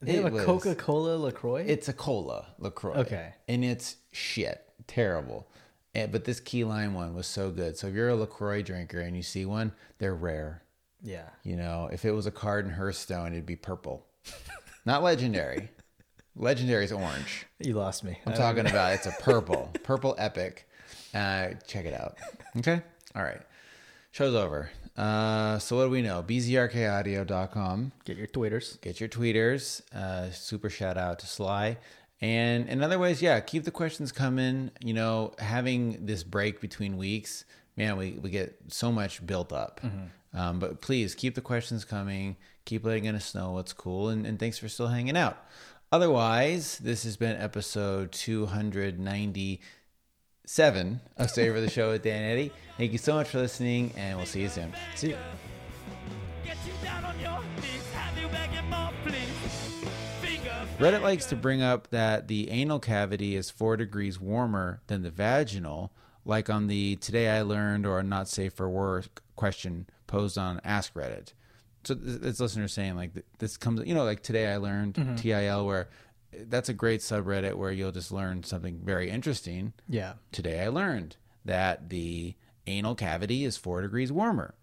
They 0.00 0.12
have 0.14 0.34
a 0.34 0.44
Coca 0.44 0.74
Cola 0.74 1.16
LaCroix? 1.16 1.64
It's 1.66 1.88
a 1.88 1.92
cola 1.92 2.46
LaCroix. 2.58 2.94
Okay. 2.96 3.32
And 3.48 3.64
it's 3.64 3.96
shit. 4.12 4.62
Terrible. 4.86 5.46
And, 5.94 6.12
but 6.12 6.24
this 6.24 6.38
key 6.40 6.64
lime 6.64 6.92
one 6.94 7.14
was 7.14 7.26
so 7.26 7.50
good. 7.50 7.76
So 7.78 7.86
if 7.86 7.94
you're 7.94 8.10
a 8.10 8.14
LaCroix 8.16 8.62
drinker 8.62 9.00
and 9.00 9.16
you 9.16 9.22
see 9.22 9.46
one, 9.46 9.72
they're 9.98 10.14
rare. 10.14 10.62
yeah. 11.02 11.30
You 11.42 11.56
know, 11.56 11.88
if 11.90 12.04
it 12.04 12.10
was 12.12 12.26
a 12.26 12.30
card 12.30 12.66
in 12.66 12.72
Hearthstone, 12.72 13.32
it'd 13.32 13.46
be 13.46 13.56
purple. 13.56 14.06
Not 14.84 15.02
legendary. 15.02 15.70
legendary 16.36 16.84
is 16.84 16.92
orange. 16.92 17.46
You 17.58 17.74
lost 17.74 18.04
me. 18.04 18.18
I'm 18.26 18.34
talking 18.34 18.64
know. 18.64 18.70
about 18.70 18.92
it's 18.92 19.06
a 19.06 19.14
purple, 19.22 19.70
purple 19.82 20.14
epic. 20.18 20.68
Uh, 21.14 21.48
check 21.66 21.86
it 21.86 21.94
out. 21.94 22.16
Okay. 22.58 22.82
All 23.14 23.22
right. 23.22 23.40
Show's 24.12 24.34
over. 24.34 24.70
Uh, 24.96 25.58
so 25.58 25.76
what 25.76 25.84
do 25.84 25.90
we 25.90 26.02
know? 26.02 26.22
bzrkaudio.com. 26.22 27.92
Get 28.04 28.16
your 28.16 28.26
tweeters. 28.26 28.80
Get 28.80 28.98
your 28.98 29.08
tweeters. 29.08 29.82
Uh, 29.94 30.30
super 30.30 30.70
shout 30.70 30.96
out 30.96 31.18
to 31.20 31.26
Sly. 31.26 31.76
And 32.20 32.68
in 32.68 32.82
other 32.82 32.98
ways, 32.98 33.20
yeah, 33.20 33.38
keep 33.40 33.64
the 33.64 33.70
questions 33.70 34.10
coming. 34.10 34.70
You 34.80 34.94
know, 34.94 35.34
having 35.38 36.06
this 36.06 36.22
break 36.24 36.60
between 36.60 36.96
weeks, 36.96 37.44
man, 37.76 37.96
we, 37.98 38.12
we 38.12 38.30
get 38.30 38.56
so 38.68 38.90
much 38.90 39.24
built 39.26 39.52
up. 39.52 39.80
Um, 40.34 40.58
but 40.58 40.80
please 40.80 41.14
keep 41.14 41.34
the 41.34 41.40
questions 41.42 41.84
coming. 41.84 42.36
Keep 42.64 42.84
letting 42.84 43.06
us 43.08 43.34
know 43.34 43.52
what's 43.52 43.72
cool. 43.72 44.08
And, 44.08 44.26
and 44.26 44.38
thanks 44.38 44.58
for 44.58 44.68
still 44.68 44.88
hanging 44.88 45.16
out. 45.16 45.36
Otherwise, 45.92 46.78
this 46.78 47.04
has 47.04 47.16
been 47.16 47.36
episode 47.36 48.12
297 50.46 51.00
of 51.16 51.30
Savor 51.30 51.60
the 51.60 51.68
Show 51.68 51.90
with 51.90 52.02
Dan 52.02 52.22
Eddie. 52.22 52.52
Thank 52.78 52.92
you 52.92 52.98
so 52.98 53.14
much 53.14 53.28
for 53.28 53.38
listening, 53.38 53.92
and 53.96 54.16
we'll 54.16 54.26
see 54.26 54.42
you 54.42 54.48
soon. 54.48 54.72
See 54.94 55.08
you. 55.08 55.16
Get 56.44 56.56
you 56.64 56.72
down 56.84 57.04
on 57.04 57.18
your 57.18 57.40
knees, 57.56 57.92
have 57.92 58.16
you 58.16 58.28
begging 58.28 58.70
more, 58.70 58.90
please. 59.04 59.88
Finger 60.20 60.54
Reddit 60.78 61.02
likes 61.02 61.26
to 61.26 61.36
bring 61.36 61.62
up 61.62 61.88
that 61.90 62.28
the 62.28 62.48
anal 62.50 62.78
cavity 62.78 63.34
is 63.34 63.50
four 63.50 63.76
degrees 63.76 64.20
warmer 64.20 64.80
than 64.86 65.02
the 65.02 65.10
vaginal, 65.10 65.90
like 66.24 66.48
on 66.48 66.68
the 66.68 66.94
Today 66.96 67.28
I 67.28 67.42
Learned 67.42 67.84
or 67.84 68.00
Not 68.04 68.28
Safe 68.28 68.52
for 68.52 68.70
Work 68.70 69.22
question 69.34 69.88
posed 70.06 70.38
on 70.38 70.60
Ask 70.62 70.94
Reddit. 70.94 71.32
So 71.82 71.96
th- 71.96 72.20
this 72.20 72.38
listener 72.38 72.68
saying 72.68 72.94
like 72.94 73.10
this 73.38 73.56
comes, 73.56 73.84
you 73.84 73.96
know, 73.96 74.04
like 74.04 74.22
Today 74.22 74.52
I 74.52 74.58
Learned, 74.58 74.94
mm-hmm. 74.94 75.16
TIL, 75.16 75.66
where 75.66 75.88
that's 76.48 76.68
a 76.68 76.74
great 76.74 77.00
subreddit 77.00 77.54
where 77.54 77.72
you'll 77.72 77.92
just 77.92 78.12
learn 78.12 78.42
something 78.42 78.80
very 78.84 79.10
interesting. 79.10 79.72
Yeah. 79.88 80.14
Today 80.32 80.62
I 80.62 80.68
learned 80.68 81.16
that 81.44 81.88
the 81.88 82.34
anal 82.66 82.94
cavity 82.94 83.44
is 83.44 83.56
four 83.56 83.82
degrees 83.82 84.12
warmer. 84.12 84.54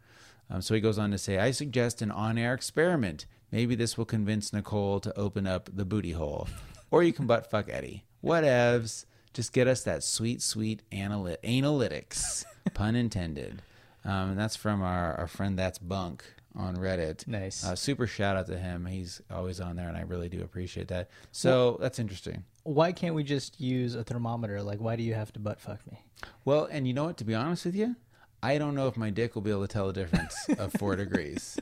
Um, 0.50 0.62
so 0.62 0.76
he 0.76 0.82
goes 0.82 0.98
on 1.00 1.12
to 1.12 1.18
say, 1.18 1.38
I 1.38 1.52
suggest 1.52 2.02
an 2.02 2.12
on 2.12 2.38
air 2.38 2.54
experiment. 2.54 3.26
Maybe 3.52 3.76
this 3.76 3.98
will 3.98 4.06
convince 4.06 4.52
Nicole 4.52 5.00
to 5.00 5.18
open 5.18 5.48
up 5.48 5.70
the 5.72 5.86
booty 5.86 6.12
hole. 6.12 6.48
Or 6.92 7.04
you 7.04 7.14
can 7.14 7.28
butt 7.28 7.50
fuck 7.50 7.70
Eddie. 7.70 8.04
Whatevs. 8.24 9.06
Just 9.34 9.54
get 9.54 9.68
us 9.68 9.84
that 9.84 10.04
sweet, 10.04 10.42
sweet 10.42 10.84
analy- 10.92 11.38
analytics. 11.44 12.46
Pun 12.74 12.96
intended. 12.96 13.64
Um, 14.06 14.32
and 14.32 14.40
that's 14.40 14.56
from 14.56 14.82
our, 14.82 15.16
our 15.16 15.28
friend 15.28 15.58
That's 15.58 15.80
Bunk 15.80 16.24
on 16.56 16.76
Reddit. 16.78 17.28
Nice. 17.28 17.64
Uh, 17.64 17.76
super 17.76 18.06
shout 18.08 18.36
out 18.36 18.48
to 18.48 18.58
him. 18.58 18.86
He's 18.86 19.22
always 19.32 19.60
on 19.60 19.76
there, 19.76 19.88
and 19.88 19.98
I 19.98 20.02
really 20.02 20.30
do 20.30 20.42
appreciate 20.42 20.88
that. 20.90 21.10
So 21.32 21.78
that's 21.82 22.00
interesting. 22.00 22.44
Why 22.64 22.92
can't 22.92 23.16
we 23.16 23.24
just 23.24 23.60
use 23.60 23.96
a 23.96 24.04
thermometer? 24.04 24.62
Like, 24.62 24.80
why 24.80 24.96
do 24.96 25.04
you 25.04 25.14
have 25.14 25.34
to 25.34 25.40
butt 25.40 25.60
fuck 25.60 25.80
me? 25.92 26.00
Well, 26.46 26.66
and 26.72 26.88
you 26.88 26.94
know 26.94 27.06
what? 27.06 27.18
To 27.18 27.26
be 27.26 27.34
honest 27.36 27.66
with 27.66 27.76
you, 27.76 27.96
I 28.42 28.58
don't 28.58 28.76
know 28.76 28.88
if 28.88 28.98
my 28.98 29.10
dick 29.10 29.36
will 29.36 29.42
be 29.42 29.52
able 29.52 29.68
to 29.68 29.74
tell 29.74 29.88
the 29.88 29.94
difference 29.94 30.36
of 30.58 30.72
four 30.80 30.96
degrees. 30.96 31.58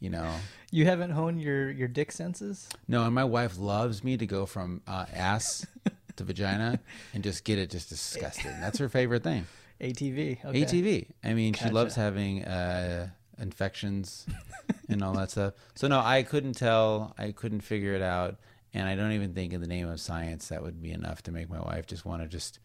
You 0.00 0.10
know, 0.10 0.32
You 0.70 0.84
haven't 0.86 1.10
honed 1.10 1.42
your, 1.42 1.70
your 1.72 1.88
dick 1.88 2.12
senses? 2.12 2.68
no. 2.86 3.04
And 3.04 3.12
my 3.14 3.24
wife 3.24 3.58
loves 3.58 4.04
me 4.04 4.16
to 4.16 4.26
go 4.26 4.46
from 4.46 4.80
uh, 4.86 5.06
ass 5.12 5.66
to 6.16 6.22
vagina 6.24 6.78
and 7.14 7.24
just 7.24 7.42
get 7.42 7.58
it 7.58 7.68
just 7.70 7.88
disgusting. 7.88 8.52
That's 8.60 8.78
her 8.78 8.88
favorite 8.88 9.24
thing. 9.24 9.46
ATV. 9.80 10.44
Okay. 10.44 10.62
ATV. 10.62 11.08
I 11.24 11.34
mean, 11.34 11.54
she 11.54 11.68
loves 11.70 11.96
having 11.96 12.44
uh, 12.44 13.08
infections 13.40 14.26
and 14.88 15.02
all 15.02 15.12
that 15.14 15.30
stuff. 15.30 15.54
So 15.74 15.88
no, 15.88 16.00
I 16.00 16.22
couldn't 16.22 16.54
tell. 16.54 17.14
I 17.18 17.32
couldn't 17.32 17.60
figure 17.60 17.94
it 17.94 18.02
out, 18.02 18.36
and 18.74 18.88
I 18.88 18.94
don't 18.94 19.12
even 19.12 19.34
think 19.34 19.52
in 19.52 19.60
the 19.60 19.66
name 19.66 19.88
of 19.88 20.00
science 20.00 20.48
that 20.48 20.62
would 20.62 20.82
be 20.82 20.92
enough 20.92 21.22
to 21.24 21.32
make 21.32 21.48
my 21.50 21.60
wife 21.60 21.86
just 21.86 22.04
want 22.04 22.22
to 22.22 22.28
just, 22.28 22.58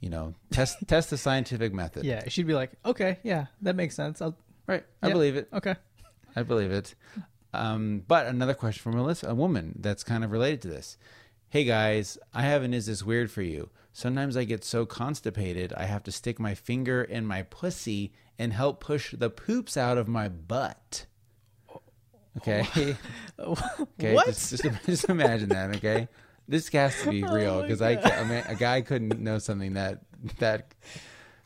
you 0.00 0.10
know, 0.10 0.34
test 0.50 0.78
test 0.86 1.10
the 1.10 1.18
scientific 1.18 1.72
method. 1.72 2.04
Yeah. 2.04 2.24
She'd 2.28 2.46
be 2.46 2.54
like, 2.54 2.72
okay, 2.84 3.18
yeah, 3.22 3.46
that 3.62 3.76
makes 3.76 3.94
sense. 3.94 4.20
I'll, 4.22 4.36
Right. 4.66 4.84
I 5.02 5.08
yeah, 5.08 5.12
believe 5.12 5.34
it. 5.36 5.48
Okay. 5.52 5.74
I 6.36 6.44
believe 6.44 6.70
it. 6.70 6.94
Um, 7.52 8.04
but 8.06 8.26
another 8.26 8.54
question 8.54 8.80
from 8.82 9.00
a, 9.00 9.04
lis- 9.04 9.24
a 9.24 9.34
woman 9.34 9.74
that's 9.80 10.04
kind 10.04 10.22
of 10.22 10.30
related 10.30 10.62
to 10.62 10.68
this. 10.68 10.96
Hey 11.48 11.64
guys, 11.64 12.16
I 12.32 12.42
have 12.42 12.62
an 12.62 12.72
is 12.72 12.86
this 12.86 13.02
weird 13.02 13.32
for 13.32 13.42
you? 13.42 13.70
Sometimes 13.92 14.36
I 14.36 14.44
get 14.44 14.62
so 14.62 14.86
constipated 14.86 15.72
I 15.72 15.86
have 15.86 16.04
to 16.04 16.12
stick 16.12 16.38
my 16.38 16.54
finger 16.54 17.02
in 17.02 17.26
my 17.26 17.42
pussy 17.42 18.12
and 18.40 18.54
help 18.54 18.80
push 18.80 19.14
the 19.16 19.28
poops 19.28 19.76
out 19.76 19.98
of 19.98 20.08
my 20.08 20.30
butt. 20.30 21.04
Okay. 22.38 22.64
okay. 23.38 24.14
What? 24.14 24.26
Just, 24.28 24.62
just, 24.62 24.86
just 24.86 25.04
imagine 25.10 25.50
that. 25.50 25.76
Okay. 25.76 26.08
This 26.48 26.66
has 26.68 27.02
to 27.02 27.10
be 27.10 27.22
oh 27.28 27.34
real 27.34 27.56
my 27.56 27.62
because 27.62 27.82
I, 27.82 27.96
I 28.00 28.24
mean, 28.24 28.42
a 28.48 28.54
guy 28.54 28.80
couldn't 28.80 29.20
know 29.20 29.38
something 29.38 29.74
that 29.74 30.00
that 30.38 30.72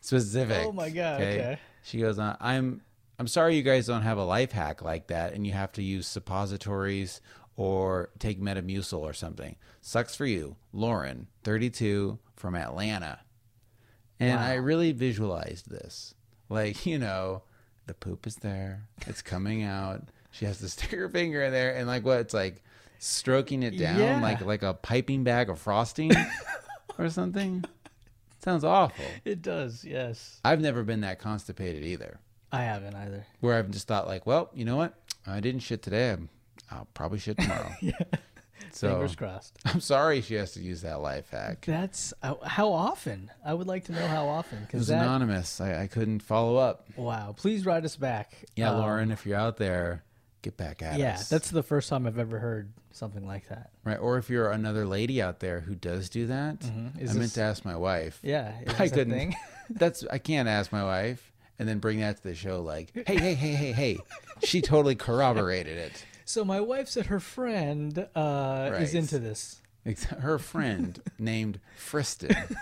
specific. 0.00 0.64
Oh 0.64 0.70
my 0.70 0.88
God, 0.88 1.20
okay. 1.20 1.58
She 1.82 1.98
goes 1.98 2.20
on. 2.20 2.36
I'm 2.40 2.80
I'm 3.18 3.26
sorry 3.26 3.56
you 3.56 3.64
guys 3.64 3.88
don't 3.88 4.02
have 4.02 4.18
a 4.18 4.24
life 4.24 4.52
hack 4.52 4.80
like 4.80 5.08
that, 5.08 5.32
and 5.32 5.44
you 5.44 5.52
have 5.52 5.72
to 5.72 5.82
use 5.82 6.06
suppositories 6.06 7.20
or 7.56 8.10
take 8.20 8.40
Metamucil 8.40 9.00
or 9.00 9.12
something. 9.12 9.56
Sucks 9.80 10.14
for 10.14 10.26
you, 10.26 10.54
Lauren, 10.72 11.26
32 11.42 12.20
from 12.36 12.54
Atlanta. 12.54 13.18
And 14.20 14.38
I 14.38 14.54
really 14.54 14.92
visualized 14.92 15.68
this. 15.68 16.14
Like, 16.48 16.84
you 16.86 16.98
know, 16.98 17.42
the 17.86 17.94
poop 17.94 18.26
is 18.26 18.36
there, 18.36 18.86
it's 19.06 19.22
coming 19.22 19.62
out. 19.62 20.02
She 20.30 20.44
has 20.44 20.58
to 20.58 20.68
stick 20.70 20.90
her 20.90 21.08
finger 21.08 21.42
in 21.42 21.52
there, 21.52 21.74
and 21.74 21.86
like 21.86 22.04
what? 22.04 22.20
It's 22.20 22.34
like 22.34 22.62
stroking 22.98 23.62
it 23.62 23.78
down, 23.78 23.98
Yeah. 23.98 24.20
like 24.20 24.40
like 24.42 24.62
a 24.62 24.74
piping 24.74 25.24
bag 25.24 25.48
of 25.50 25.58
frosting 25.58 26.12
or 26.98 27.08
something. 27.10 27.64
Sounds 28.44 28.64
awful. 28.64 29.04
It 29.24 29.40
does, 29.42 29.84
yes. 29.84 30.38
I've 30.44 30.60
never 30.60 30.82
been 30.82 31.00
that 31.00 31.18
constipated 31.18 31.82
either. 31.84 32.18
I 32.52 32.62
haven't 32.62 32.94
either. 32.94 33.26
Where 33.40 33.58
I've 33.58 33.70
just 33.70 33.88
thought 33.88 34.06
like, 34.06 34.26
well, 34.26 34.50
you 34.54 34.64
know 34.64 34.76
what? 34.76 34.94
I 35.26 35.40
didn't 35.40 35.60
shit 35.62 35.82
today. 35.82 36.10
I'm, 36.12 36.28
I'll 36.70 36.86
probably 36.94 37.18
shit 37.18 37.38
tomorrow. 37.38 37.72
So 38.74 38.90
Fingers 38.90 39.14
crossed. 39.16 39.56
I'm 39.64 39.80
sorry 39.80 40.20
she 40.20 40.34
has 40.34 40.52
to 40.52 40.60
use 40.60 40.82
that 40.82 41.00
life 41.00 41.30
hack. 41.30 41.64
That's 41.66 42.12
uh, 42.22 42.34
how 42.44 42.72
often. 42.72 43.30
I 43.44 43.54
would 43.54 43.66
like 43.68 43.84
to 43.84 43.92
know 43.92 44.06
how 44.08 44.26
often 44.28 44.58
It 44.58 44.66
because 44.66 44.78
was 44.80 44.88
that. 44.88 45.02
anonymous. 45.04 45.60
I, 45.60 45.82
I 45.82 45.86
couldn't 45.86 46.20
follow 46.20 46.56
up. 46.56 46.86
wow. 46.96 47.34
Please 47.36 47.64
write 47.64 47.84
us 47.84 47.96
back. 47.96 48.34
Yeah, 48.56 48.70
Um, 48.72 48.78
Lauren, 48.80 49.10
if 49.12 49.24
you're 49.26 49.38
out 49.38 49.56
there, 49.58 50.02
get 50.42 50.56
back 50.56 50.82
at 50.82 50.98
Yeah, 50.98 51.14
us. 51.14 51.30
Yeah, 51.30 51.36
that's 51.38 51.50
the 51.50 51.62
first 51.62 51.88
time 51.88 52.06
I've 52.06 52.18
ever 52.18 52.38
heard 52.40 52.72
something 52.90 53.26
like 53.26 53.48
that. 53.48 53.70
right. 53.84 53.96
Or 53.98 54.18
if 54.18 54.28
you're 54.28 54.50
another 54.50 54.84
lady 54.86 55.22
out 55.22 55.38
there 55.40 55.60
who 55.60 55.74
does 55.74 56.08
do 56.08 56.26
that, 56.26 56.60
Mm-hmm. 56.60 56.98
Is 57.00 57.14
I 57.16 57.18
meant 57.20 57.32
to 57.34 57.42
ask 57.42 57.64
my 57.64 57.76
wife. 57.76 58.18
Yeah, 58.22 58.52
I 58.78 58.88
couldn't. 58.88 59.10
thing? 59.12 59.36
That's 59.70 60.04
I 60.10 60.18
can't 60.18 60.48
ask 60.48 60.72
my 60.72 60.82
wife 60.84 61.32
and 61.58 61.68
then 61.68 61.78
bring 61.78 62.00
that 62.00 62.16
to 62.18 62.22
the 62.24 62.34
show. 62.34 62.60
Like, 62.60 62.90
hey, 63.06 63.16
hey, 63.16 63.34
hey, 63.34 63.52
hey, 63.54 63.72
hey. 63.72 63.98
She 64.42 64.60
totally 64.62 64.96
corroborated 64.96 65.78
it. 65.78 66.04
So 66.24 66.44
my 66.44 66.60
wife 66.60 66.88
said 66.88 67.06
her 67.06 67.20
friend 67.20 68.06
uh, 68.14 68.70
is 68.80 68.94
into 68.94 69.18
this. 69.18 69.60
Her 70.20 70.38
friend 70.38 71.00
named 71.18 71.60
Friston. 71.78 72.56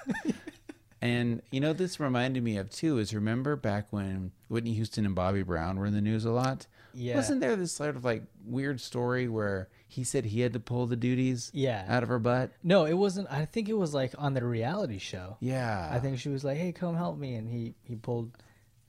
And 1.00 1.42
you 1.50 1.60
know, 1.60 1.72
this 1.72 1.98
reminded 1.98 2.44
me 2.44 2.56
of 2.58 2.70
too 2.70 2.98
is 2.98 3.12
remember 3.14 3.56
back 3.56 3.86
when 3.90 4.30
Whitney 4.48 4.74
Houston 4.74 5.04
and 5.04 5.14
Bobby 5.14 5.42
Brown 5.42 5.78
were 5.78 5.86
in 5.86 5.94
the 5.94 6.00
news 6.00 6.24
a 6.24 6.30
lot? 6.30 6.66
Yeah. 6.94 7.16
Wasn't 7.16 7.40
there 7.40 7.56
this 7.56 7.72
sort 7.72 7.96
of 7.96 8.04
like 8.04 8.22
weird 8.44 8.80
story 8.80 9.26
where 9.26 9.68
he 9.88 10.04
said 10.04 10.26
he 10.26 10.40
had 10.42 10.52
to 10.52 10.60
pull 10.60 10.86
the 10.86 10.94
duties 10.96 11.50
Yeah. 11.54 11.84
out 11.88 12.02
of 12.04 12.08
her 12.08 12.20
butt? 12.20 12.52
No, 12.62 12.84
it 12.84 12.92
wasn't. 12.94 13.26
I 13.32 13.46
think 13.46 13.68
it 13.68 13.76
was 13.76 13.92
like 13.94 14.14
on 14.16 14.34
the 14.34 14.44
reality 14.44 14.98
show. 14.98 15.38
Yeah. 15.40 15.88
I 15.90 15.98
think 15.98 16.18
she 16.20 16.28
was 16.28 16.44
like, 16.44 16.56
"Hey, 16.58 16.70
come 16.70 16.94
help 16.94 17.18
me," 17.18 17.34
and 17.34 17.48
he 17.48 17.74
he 17.82 17.96
pulled 17.96 18.30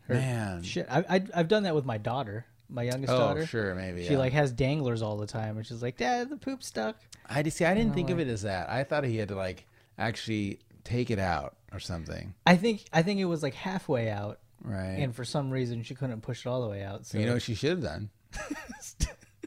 her 0.07 0.13
Man. 0.13 0.61
shit. 0.63 0.86
I, 0.91 1.03
I 1.09 1.24
I've 1.34 1.47
done 1.47 1.63
that 1.63 1.74
with 1.74 1.86
my 1.86 1.97
daughter, 1.97 2.45
my 2.70 2.84
youngest 2.84 3.11
Oh, 3.14 3.18
daughter. 3.18 3.45
sure, 3.45 3.76
maybe. 3.76 4.05
She 4.05 4.14
yeah. 4.14 4.20
like 4.20 4.34
has 4.34 4.51
danglers 4.51 5.01
all 5.01 5.18
the 5.18 5.28
time, 5.28 5.57
and 5.57 5.66
she's 5.66 5.82
like, 5.82 5.97
"Dad, 5.97 6.30
the 6.30 6.38
poop 6.38 6.64
stuck." 6.64 6.95
I 7.30 7.41
see 7.49 7.66
I 7.66 7.74
didn't 7.74 7.93
think 7.93 8.09
of 8.09 8.20
it 8.20 8.28
as 8.28 8.41
that. 8.43 8.70
I 8.70 8.84
thought 8.84 9.03
he 9.03 9.18
had 9.18 9.30
to 9.30 9.36
like 9.36 9.66
actually 9.97 10.59
take 10.84 11.09
it 11.11 11.20
out 11.20 11.55
or 11.72 11.80
something. 11.80 12.34
I 12.45 12.55
think 12.57 12.86
I 12.91 13.01
think 13.03 13.20
it 13.20 13.26
was 13.26 13.41
like 13.43 13.53
halfway 13.53 14.09
out, 14.09 14.39
Right. 14.64 14.97
and 14.99 15.16
for 15.16 15.24
some 15.26 15.49
reason 15.51 15.84
she 15.84 15.95
couldn't 15.95 16.22
push 16.22 16.45
it 16.45 16.49
all 16.49 16.61
the 16.61 16.70
way 16.70 16.84
out. 16.84 17.05
So 17.05 17.18
you 17.18 17.26
know 17.26 17.34
what 17.34 17.41
she 17.41 17.55
should 17.55 17.70
have 17.72 17.82
done? 17.84 18.09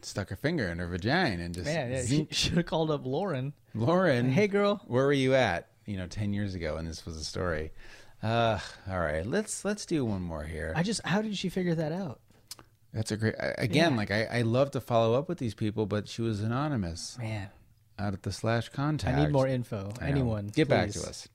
Stuck 0.02 0.28
her 0.28 0.36
finger 0.36 0.68
in 0.68 0.78
her 0.78 0.86
vagina 0.86 1.42
and 1.42 1.52
just 1.54 1.66
man, 1.66 1.90
yeah, 1.90 2.04
she 2.04 2.28
should 2.30 2.52
have 2.58 2.66
called 2.66 2.90
up 2.92 3.04
Lauren. 3.04 3.52
Lauren. 3.74 4.30
Hey, 4.30 4.46
girl. 4.46 4.80
where 4.86 5.04
were 5.04 5.12
you 5.12 5.34
at? 5.34 5.68
You 5.84 5.96
know, 5.96 6.06
ten 6.06 6.32
years 6.32 6.54
ago 6.54 6.76
when 6.76 6.84
this 6.86 7.04
was 7.04 7.16
a 7.16 7.24
story. 7.24 7.72
Uh, 8.22 8.58
all 8.88 9.00
right, 9.00 9.26
let's 9.26 9.64
let's 9.64 9.84
do 9.84 10.04
one 10.04 10.22
more 10.22 10.44
here. 10.44 10.72
I 10.76 10.82
just 10.84 11.04
how 11.04 11.22
did 11.22 11.36
she 11.36 11.48
figure 11.48 11.74
that 11.74 11.90
out? 11.92 12.20
That's 12.96 13.12
a 13.12 13.18
great. 13.18 13.34
Again, 13.58 13.90
Yeah. 13.92 13.96
like 13.98 14.10
I, 14.10 14.24
I 14.24 14.40
love 14.40 14.70
to 14.70 14.80
follow 14.80 15.12
up 15.18 15.28
with 15.28 15.36
these 15.36 15.52
people, 15.52 15.84
but 15.84 16.08
she 16.08 16.22
was 16.22 16.40
anonymous 16.40 17.18
Man, 17.18 17.50
out 17.98 18.14
at 18.14 18.22
the 18.22 18.32
slash 18.32 18.70
contact. 18.70 19.18
I 19.18 19.24
need 19.24 19.32
more 19.32 19.46
info. 19.46 19.92
I 20.00 20.06
know. 20.06 20.12
Anyone, 20.12 20.46
get 20.46 20.66
back 20.66 20.92
to 20.92 21.00
us. 21.06 21.28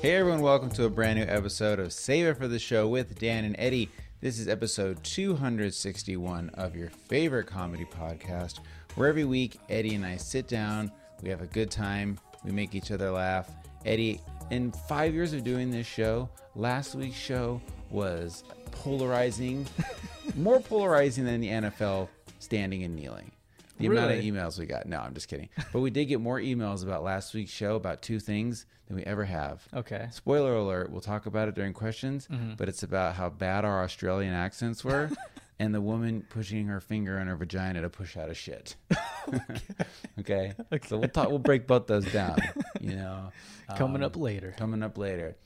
Hey 0.00 0.14
everyone, 0.14 0.40
welcome 0.40 0.70
to 0.70 0.84
a 0.84 0.90
brand 0.90 1.18
new 1.18 1.24
episode 1.24 1.80
of 1.80 1.92
Save 1.92 2.26
It 2.26 2.36
for 2.36 2.46
the 2.46 2.58
Show 2.58 2.86
with 2.88 3.18
Dan 3.18 3.44
and 3.44 3.56
Eddie. 3.58 3.90
This 4.20 4.38
is 4.38 4.46
episode 4.46 5.02
261 5.02 6.50
of 6.54 6.76
your 6.76 6.88
favorite 6.90 7.46
comedy 7.48 7.84
podcast, 7.84 8.60
where 8.98 9.08
every 9.08 9.24
week 9.24 9.60
Eddie 9.68 9.94
and 9.94 10.04
I 10.04 10.16
sit 10.16 10.48
down, 10.48 10.90
we 11.22 11.28
have 11.30 11.40
a 11.40 11.46
good 11.46 11.70
time, 11.70 12.18
we 12.44 12.50
make 12.50 12.74
each 12.74 12.90
other 12.90 13.10
laugh. 13.12 13.48
Eddie, 13.86 14.20
in 14.50 14.72
five 14.72 15.14
years 15.14 15.32
of 15.32 15.44
doing 15.44 15.70
this 15.70 15.86
show, 15.86 16.28
last 16.56 16.94
week's 16.96 17.16
show 17.16 17.60
was 17.90 18.42
polarizing, 18.72 19.66
more 20.36 20.58
polarizing 20.60 21.24
than 21.24 21.40
the 21.40 21.48
NFL 21.48 22.08
standing 22.40 22.82
and 22.82 22.96
kneeling. 22.96 23.30
The 23.78 23.86
amount 23.86 24.10
of 24.10 24.18
emails 24.18 24.58
we 24.58 24.66
got. 24.66 24.86
No, 24.86 24.98
I'm 24.98 25.14
just 25.14 25.28
kidding. 25.28 25.48
But 25.72 25.78
we 25.80 25.90
did 25.90 26.06
get 26.06 26.20
more 26.20 26.40
emails 26.40 26.82
about 26.82 27.04
last 27.04 27.32
week's 27.32 27.52
show 27.52 27.76
about 27.76 28.02
two 28.02 28.18
things 28.18 28.66
than 28.88 28.96
we 28.96 29.04
ever 29.04 29.24
have. 29.24 29.62
Okay. 29.72 30.08
Spoiler 30.10 30.56
alert, 30.56 30.90
we'll 30.90 31.00
talk 31.00 31.26
about 31.26 31.46
it 31.46 31.54
during 31.54 31.72
questions, 31.72 32.26
Mm-hmm. 32.26 32.54
but 32.56 32.68
it's 32.68 32.82
about 32.82 33.14
how 33.14 33.28
bad 33.30 33.64
our 33.64 33.84
Australian 33.84 34.34
accents 34.34 34.84
were 34.84 35.10
and 35.58 35.74
the 35.74 35.80
woman 35.80 36.24
pushing 36.30 36.66
her 36.66 36.80
finger 36.80 37.18
in 37.18 37.26
her 37.26 37.36
vagina 37.36 37.80
to 37.82 37.90
push 37.90 38.16
out 38.16 38.30
a 38.30 38.34
shit. 38.34 38.76
okay? 40.20 40.52
So 40.86 40.98
we'll 40.98 41.08
talk 41.08 41.28
we'll 41.28 41.38
break 41.38 41.66
both 41.66 41.86
those 41.86 42.10
down, 42.12 42.38
you 42.80 42.96
know. 42.96 43.30
Coming 43.76 44.02
Um, 44.02 44.06
up 44.06 44.16
later. 44.16 44.54
Coming 44.56 44.82
up 44.82 44.96
later. 44.98 45.36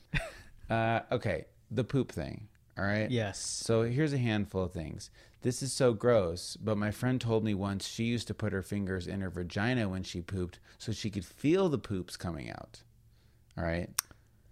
Uh, 0.69 1.01
okay, 1.11 1.45
the 1.71 1.83
poop 1.83 2.11
thing. 2.11 2.47
All 2.77 2.83
right? 2.85 3.09
Yes. 3.11 3.39
So 3.39 3.83
here's 3.83 4.13
a 4.13 4.17
handful 4.17 4.63
of 4.63 4.71
things. 4.71 5.09
This 5.41 5.61
is 5.61 5.73
so 5.73 5.93
gross, 5.93 6.55
but 6.55 6.77
my 6.77 6.89
friend 6.89 7.19
told 7.19 7.43
me 7.43 7.53
once 7.53 7.85
she 7.87 8.05
used 8.05 8.27
to 8.27 8.33
put 8.33 8.53
her 8.53 8.61
fingers 8.63 9.07
in 9.07 9.21
her 9.21 9.29
vagina 9.29 9.89
when 9.89 10.03
she 10.03 10.21
pooped 10.21 10.59
so 10.77 10.91
she 10.91 11.09
could 11.09 11.25
feel 11.25 11.67
the 11.69 11.77
poops 11.77 12.15
coming 12.15 12.49
out. 12.49 12.81
All 13.57 13.63
right. 13.63 13.89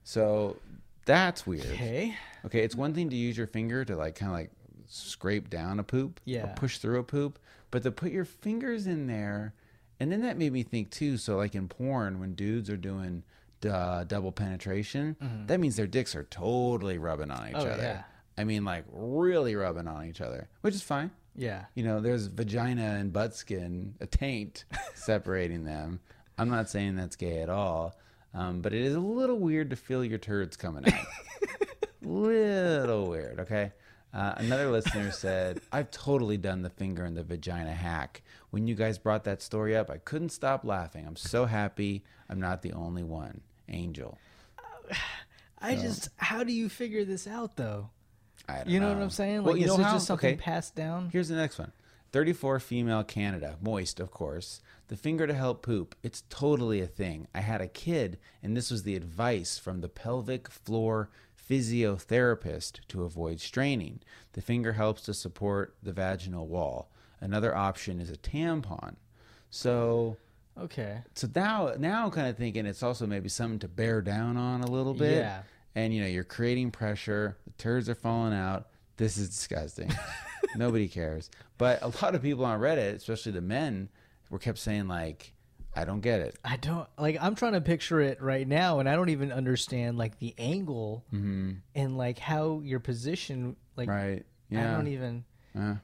So 0.03 0.57
that's 1.05 1.47
weird. 1.47 1.65
Okay. 1.65 2.15
Okay, 2.45 2.59
it's 2.59 2.75
one 2.75 2.93
thing 2.93 3.09
to 3.09 3.15
use 3.15 3.37
your 3.37 3.47
finger 3.47 3.85
to 3.85 3.95
like 3.95 4.15
kind 4.15 4.31
of 4.31 4.37
like 4.37 4.51
scrape 4.91 5.49
down 5.49 5.79
a 5.79 5.83
poop 5.83 6.19
Yeah. 6.25 6.43
or 6.51 6.53
push 6.55 6.77
through 6.77 6.99
a 6.99 7.03
poop, 7.03 7.39
but 7.71 7.83
to 7.83 7.91
put 7.91 8.11
your 8.11 8.25
fingers 8.25 8.87
in 8.87 9.07
there, 9.07 9.53
and 9.99 10.11
then 10.11 10.21
that 10.23 10.37
made 10.37 10.51
me 10.53 10.63
think 10.63 10.89
too. 10.91 11.17
So 11.17 11.37
like 11.37 11.55
in 11.55 11.67
porn, 11.67 12.19
when 12.19 12.33
dudes 12.35 12.69
are 12.69 12.77
doing 12.77 13.23
uh, 13.69 14.03
double 14.05 14.31
penetration, 14.31 15.15
that 15.47 15.59
means 15.59 15.75
their 15.75 15.87
dicks 15.87 16.15
are 16.15 16.23
totally 16.23 16.97
rubbing 16.97 17.31
on 17.31 17.49
each 17.49 17.53
Mm-hmm. 17.55 17.67
Oh, 17.67 17.71
other. 17.71 17.83
yeah. 17.83 18.03
I 18.37 18.43
mean, 18.43 18.65
like 18.65 18.85
really 18.91 19.55
rubbing 19.55 19.87
on 19.87 20.05
each 20.05 20.19
other, 20.21 20.47
which 20.61 20.73
is 20.75 20.81
fine. 20.81 21.11
Yeah. 21.35 21.65
You 21.75 21.83
know, 21.83 22.01
there's 22.01 22.25
vagina 22.27 22.95
and 22.99 23.13
butt 23.13 23.35
skin, 23.35 23.93
a 24.01 24.07
taint 24.07 24.65
separating 24.95 25.63
them. 25.63 25.99
I'm 26.37 26.49
not 26.49 26.69
saying 26.69 26.95
that's 26.95 27.15
gay 27.15 27.41
at 27.41 27.49
all, 27.49 27.95
um, 28.33 28.61
but 28.61 28.73
it 28.73 28.81
is 28.81 28.95
a 28.95 28.99
little 28.99 29.37
weird 29.37 29.69
to 29.69 29.75
feel 29.75 30.03
your 30.03 30.17
turds 30.17 30.57
coming 30.57 30.91
out. 30.91 31.05
little 32.01 33.07
weird, 33.09 33.39
okay? 33.41 33.71
Uh, 34.13 34.33
another 34.37 34.69
listener 34.69 35.09
said, 35.11 35.61
I've 35.71 35.89
totally 35.91 36.37
done 36.37 36.61
the 36.63 36.69
finger 36.69 37.05
in 37.05 37.13
the 37.13 37.23
vagina 37.23 37.73
hack. 37.73 38.21
When 38.49 38.67
you 38.67 38.75
guys 38.75 38.97
brought 38.97 39.23
that 39.23 39.41
story 39.41 39.75
up, 39.75 39.89
I 39.89 39.97
couldn't 39.97 40.29
stop 40.29 40.65
laughing. 40.65 41.05
I'm 41.07 41.15
so 41.15 41.45
happy 41.45 42.03
I'm 42.29 42.39
not 42.39 42.61
the 42.61 42.73
only 42.73 43.03
one. 43.03 43.41
Angel. 43.69 44.17
I 45.61 45.75
just 45.75 46.09
how 46.17 46.43
do 46.43 46.51
you 46.51 46.69
figure 46.69 47.05
this 47.05 47.27
out 47.27 47.55
though? 47.55 47.89
I 48.49 48.57
don't 48.57 48.69
You 48.69 48.79
know 48.79 48.89
what 48.89 48.97
know. 48.97 49.03
I'm 49.03 49.09
saying? 49.11 49.43
Well, 49.43 49.53
Like, 49.53 49.59
you 49.61 49.65
is 49.65 49.71
know 49.71 49.77
this 49.77 49.85
how- 49.85 49.93
just 49.93 50.07
something 50.07 50.33
okay. 50.33 50.37
passed 50.37 50.75
down? 50.75 51.09
Here's 51.11 51.29
the 51.29 51.35
next 51.35 51.57
one 51.59 51.71
34 52.11 52.59
female 52.59 53.03
Canada, 53.03 53.55
moist, 53.61 53.99
of 53.99 54.11
course. 54.11 54.61
The 54.89 54.97
finger 54.97 55.25
to 55.27 55.33
help 55.33 55.61
poop. 55.61 55.95
It's 56.03 56.23
totally 56.29 56.81
a 56.81 56.87
thing. 56.87 57.27
I 57.33 57.39
had 57.39 57.61
a 57.61 57.67
kid, 57.67 58.17
and 58.43 58.57
this 58.57 58.69
was 58.69 58.83
the 58.83 58.97
advice 58.97 59.57
from 59.57 59.79
the 59.79 59.87
pelvic 59.87 60.49
floor 60.49 61.09
physiotherapist 61.49 62.79
to 62.89 63.03
avoid 63.03 63.39
straining. 63.39 63.99
The 64.33 64.41
finger 64.41 64.73
helps 64.73 65.01
to 65.03 65.13
support 65.13 65.75
the 65.81 65.91
vaginal 65.91 66.47
wall. 66.47 66.89
Another 67.19 67.55
option 67.55 67.99
is 67.99 68.09
a 68.09 68.17
tampon. 68.17 68.95
So, 69.49 70.17
Okay. 70.57 70.99
So 71.15 71.27
now, 71.33 71.73
now 71.77 72.05
I'm 72.05 72.11
kind 72.11 72.27
of 72.27 72.37
thinking 72.37 72.65
it's 72.65 72.83
also 72.83 73.07
maybe 73.07 73.29
something 73.29 73.59
to 73.59 73.67
bear 73.67 74.01
down 74.01 74.37
on 74.37 74.61
a 74.61 74.69
little 74.69 74.93
bit. 74.93 75.17
Yeah. 75.17 75.43
And 75.75 75.93
you 75.93 76.01
know, 76.01 76.07
you're 76.07 76.23
creating 76.23 76.71
pressure. 76.71 77.37
The 77.45 77.53
turds 77.53 77.89
are 77.89 77.95
falling 77.95 78.33
out. 78.33 78.67
This 78.97 79.17
is 79.17 79.29
disgusting. 79.29 79.91
Nobody 80.55 80.87
cares. 80.87 81.29
But 81.57 81.81
a 81.81 81.87
lot 82.03 82.15
of 82.15 82.21
people 82.21 82.45
on 82.45 82.59
Reddit, 82.59 82.95
especially 82.95 83.31
the 83.31 83.41
men, 83.41 83.89
were 84.29 84.39
kept 84.39 84.57
saying 84.57 84.87
like, 84.87 85.33
"I 85.75 85.85
don't 85.85 86.01
get 86.01 86.19
it." 86.21 86.37
I 86.43 86.57
don't 86.57 86.87
like. 86.97 87.17
I'm 87.21 87.35
trying 87.35 87.53
to 87.53 87.61
picture 87.61 87.99
it 88.01 88.21
right 88.21 88.47
now, 88.47 88.79
and 88.79 88.87
I 88.89 88.95
don't 88.95 89.09
even 89.09 89.31
understand 89.31 89.97
like 89.97 90.19
the 90.19 90.33
angle 90.37 91.05
and 91.11 91.97
like 91.97 92.19
how 92.19 92.61
your 92.63 92.79
position. 92.79 93.55
Like, 93.75 93.87
Mm-hmm. 93.89 94.07
Right? 94.09 94.25
I 94.53 94.63
don't 94.75 94.87
even 94.87 95.23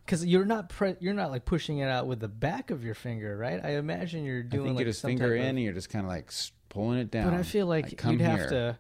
because 0.06 0.26
you're 0.26 0.46
not 0.46 0.70
pre- 0.70 0.96
you're 1.00 1.14
not 1.14 1.30
like 1.32 1.44
pushing 1.46 1.80
it 1.80 1.90
out 1.90 2.08
with 2.08 2.20
the 2.20 2.28
back 2.28 2.70
of 2.72 2.84
your 2.86 2.96
finger, 2.96 3.38
right? 3.38 3.60
I 3.64 3.72
imagine 3.78 4.24
you're 4.24 4.40
I 4.40 4.44
doing 4.44 4.64
think 4.66 4.76
like 4.78 4.86
you 4.86 4.92
just 4.92 5.02
finger 5.02 5.36
in, 5.36 5.42
of- 5.42 5.48
and 5.50 5.60
you're 5.62 5.74
just 5.74 5.90
kind 5.90 6.06
of 6.06 6.10
like 6.10 6.32
pulling 6.70 7.00
it 7.00 7.12
down. 7.12 7.30
but 7.32 7.34
I 7.38 7.44
feel 7.44 7.66
like, 7.66 7.98
come 7.98 8.14
you'd 8.14 8.22
have 8.22 8.50
to 8.50 8.78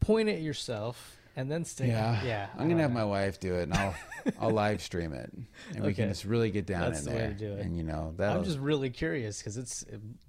point 0.00 0.28
it 0.30 0.40
yourself 0.40 1.16
and 1.36 1.50
then 1.50 1.64
stick. 1.64 1.88
Yeah, 1.88 2.22
yeah. 2.24 2.46
I'm 2.58 2.68
gonna 2.68 2.82
have 2.82 2.92
my 2.92 3.04
wife 3.04 3.40
do 3.40 3.54
it, 3.54 3.64
and 3.64 3.74
I'll 3.74 3.94
I'll 4.40 4.50
live 4.50 4.82
stream 4.82 5.12
it, 5.12 5.32
and 5.74 5.84
we 5.84 5.94
can 5.94 6.08
just 6.08 6.24
really 6.24 6.50
get 6.50 6.66
down 6.66 6.80
That's 6.92 7.06
in 7.06 7.12
the 7.12 7.18
way 7.18 7.26
to 7.28 7.34
do 7.34 7.52
it. 7.54 7.60
And 7.60 7.76
you 7.76 7.82
know 7.82 8.14
that. 8.18 8.36
I'm 8.36 8.44
just 8.44 8.58
really 8.58 8.90
curious 8.90 9.38
because 9.38 9.56
it's 9.56 9.84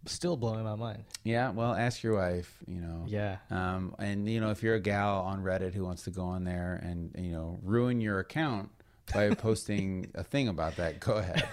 still 0.05 0.37
blowing 0.37 0.63
my 0.63 0.75
mind. 0.75 1.03
yeah. 1.23 1.49
Well, 1.51 1.73
ask 1.73 2.01
your 2.03 2.15
wife. 2.15 2.57
You 2.67 2.81
know. 2.81 3.03
Yeah. 3.07 3.37
Um, 3.49 3.95
and 3.99 4.29
you 4.29 4.39
know, 4.39 4.51
if 4.51 4.63
you're 4.63 4.75
a 4.75 4.79
gal 4.79 5.21
on 5.21 5.43
Reddit 5.43 5.73
who 5.73 5.83
wants 5.83 6.03
to 6.03 6.11
go 6.11 6.23
on 6.23 6.43
there 6.43 6.79
and 6.83 7.13
you 7.17 7.31
know 7.31 7.59
ruin 7.63 7.99
your 8.01 8.19
account 8.19 8.69
by 9.13 9.29
posting 9.35 10.11
a 10.15 10.23
thing 10.23 10.47
about 10.47 10.75
that, 10.77 10.99
go 10.99 11.13
ahead, 11.13 11.47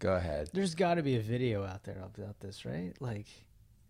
go 0.00 0.14
ahead. 0.14 0.50
There's 0.52 0.74
got 0.74 0.94
to 0.94 1.02
be 1.02 1.16
a 1.16 1.20
video 1.20 1.64
out 1.64 1.84
there 1.84 2.02
about 2.14 2.40
this, 2.40 2.64
right? 2.64 2.92
Like, 3.00 3.26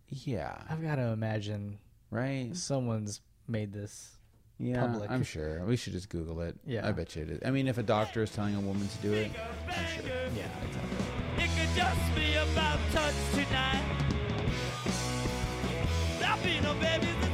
Yeah, 0.09 0.57
I've 0.69 0.83
got 0.83 0.97
to 0.97 1.09
imagine 1.09 1.79
right. 2.11 2.55
someone's 2.57 3.21
made 3.49 3.73
this. 3.73 4.17
Yeah, 4.63 4.87
public. 4.87 5.11
I'm 5.11 5.23
sure. 5.23 5.65
We 5.65 5.77
should 5.77 5.95
just 5.95 6.11
Google 6.11 6.43
it. 6.43 6.55
Yeah. 6.67 6.87
I 6.87 6.93
bet 6.93 7.17
you 7.17 7.23
it 7.23 7.31
is. 7.31 7.41
I 7.47 7.51
mean, 7.51 7.67
if 7.67 7.79
a 7.79 7.83
doctor 7.83 8.23
is 8.23 8.31
telling 8.31 8.55
a 8.55 8.61
woman 8.61 8.87
to 8.87 8.99
do 8.99 9.13
it, 9.15 9.31
I'm 9.67 9.87
sure. 9.87 10.11
Yeah. 10.37 11.43
It 11.43 11.51
could 11.57 11.75
just 11.75 12.15
be 12.15 12.35
about 12.35 12.79
touch 12.93 13.15
tonight. 13.33 13.83
There'll 16.19 16.39
be 16.43 16.61
no 16.61 16.75
babies 16.75 17.30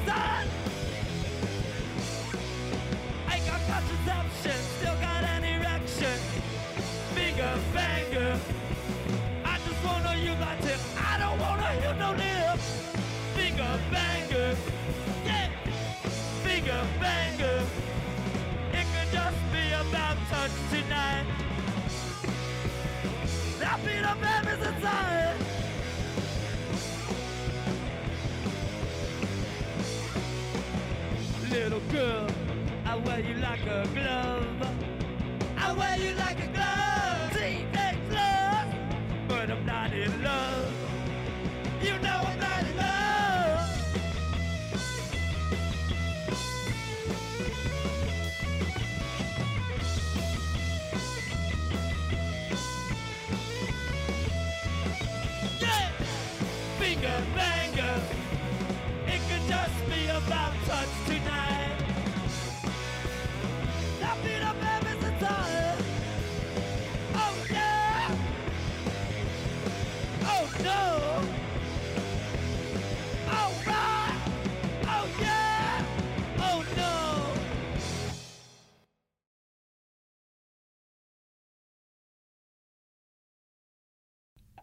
girl, 31.91 32.27
I 32.85 32.97
wear 32.97 33.21
you 33.21 33.35
like 33.35 33.63
a 33.63 33.87
glove. 33.95 34.47
I 35.57 35.73
wear 35.73 35.97
you 35.99 36.15
like 36.17 36.43
a 36.43 36.47
glove. 36.49 36.86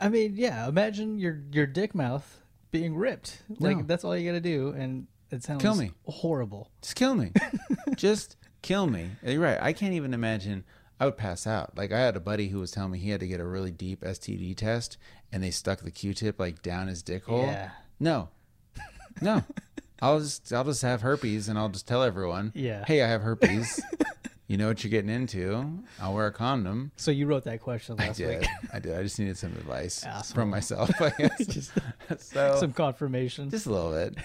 I 0.04 0.10
mean, 0.10 0.34
yeah. 0.36 0.68
Imagine 0.68 1.18
your 1.18 1.42
your 1.52 1.66
dick 1.66 1.96
mouth 1.96 2.42
being 2.72 2.96
ripped. 2.96 3.42
Like 3.60 3.78
No. 3.78 3.84
that's 3.84 4.04
all 4.04 4.16
you 4.18 4.28
got 4.30 4.36
to 4.36 4.42
do, 4.42 4.70
and 4.70 5.08
it 5.32 5.44
sounds 5.44 5.62
Kill 5.62 5.76
me. 5.76 5.92
horrible. 6.06 6.70
Just 6.82 6.96
kill 6.96 7.16
me. 7.16 7.32
just 7.96 8.36
kill 8.62 8.86
me. 8.88 9.10
You're 9.26 9.40
right. 9.40 9.58
I 9.62 9.74
can't 9.74 9.94
even 9.94 10.14
imagine. 10.14 10.64
I 11.00 11.06
would 11.06 11.18
pass 11.18 11.48
out. 11.48 11.78
Like 11.78 11.92
I 11.92 12.00
had 12.00 12.16
a 12.16 12.20
buddy 12.20 12.48
who 12.50 12.60
was 12.60 12.72
telling 12.72 12.92
me 12.92 13.00
he 13.00 13.10
had 13.10 13.20
to 13.22 13.28
get 13.28 13.40
a 13.40 13.46
really 13.46 13.72
deep 13.72 14.02
STD 14.02 14.56
test, 14.56 14.98
and 15.32 15.42
they 15.44 15.52
stuck 15.52 15.80
the 15.80 15.92
Q-tip 15.92 16.40
like 16.40 16.62
down 16.62 16.88
his 16.88 17.02
dick 17.02 17.26
hole. 17.26 17.42
Yeah. 17.46 17.72
No, 18.00 18.30
no. 19.22 19.44
I'll 20.02 20.20
just 20.20 20.52
I'll 20.52 20.66
just 20.66 20.82
have 20.82 21.02
herpes, 21.02 21.48
and 21.48 21.58
I'll 21.58 21.70
just 21.70 21.88
tell 21.88 22.04
everyone. 22.04 22.52
Yeah. 22.56 22.84
Hey, 22.86 23.02
I 23.02 23.08
have 23.08 23.22
herpes. 23.22 23.82
you 24.48 24.58
know 24.58 24.68
what 24.68 24.84
you're 24.84 24.92
getting 24.92 25.10
into. 25.10 25.80
I'll 26.02 26.14
wear 26.14 26.28
a 26.28 26.32
condom. 26.32 26.92
So 26.98 27.12
you 27.12 27.26
wrote 27.28 27.46
that 27.46 27.62
question 27.62 27.96
I 28.00 28.08
last 28.08 28.18
did. 28.18 28.40
week. 28.42 28.50
I 28.74 28.80
did. 28.80 28.98
I 28.98 29.04
just 29.04 29.18
needed 29.20 29.38
some 29.38 29.52
advice 29.54 30.04
Asshole. 30.06 30.36
from 30.36 30.50
myself. 30.50 30.90
I 31.02 31.10
guess. 31.18 31.46
Just 31.48 31.72
so 32.18 32.58
Some 32.60 32.74
confirmation. 32.74 33.50
just 33.50 33.66
a 33.66 33.72
little 33.72 33.92
bit. 33.92 34.16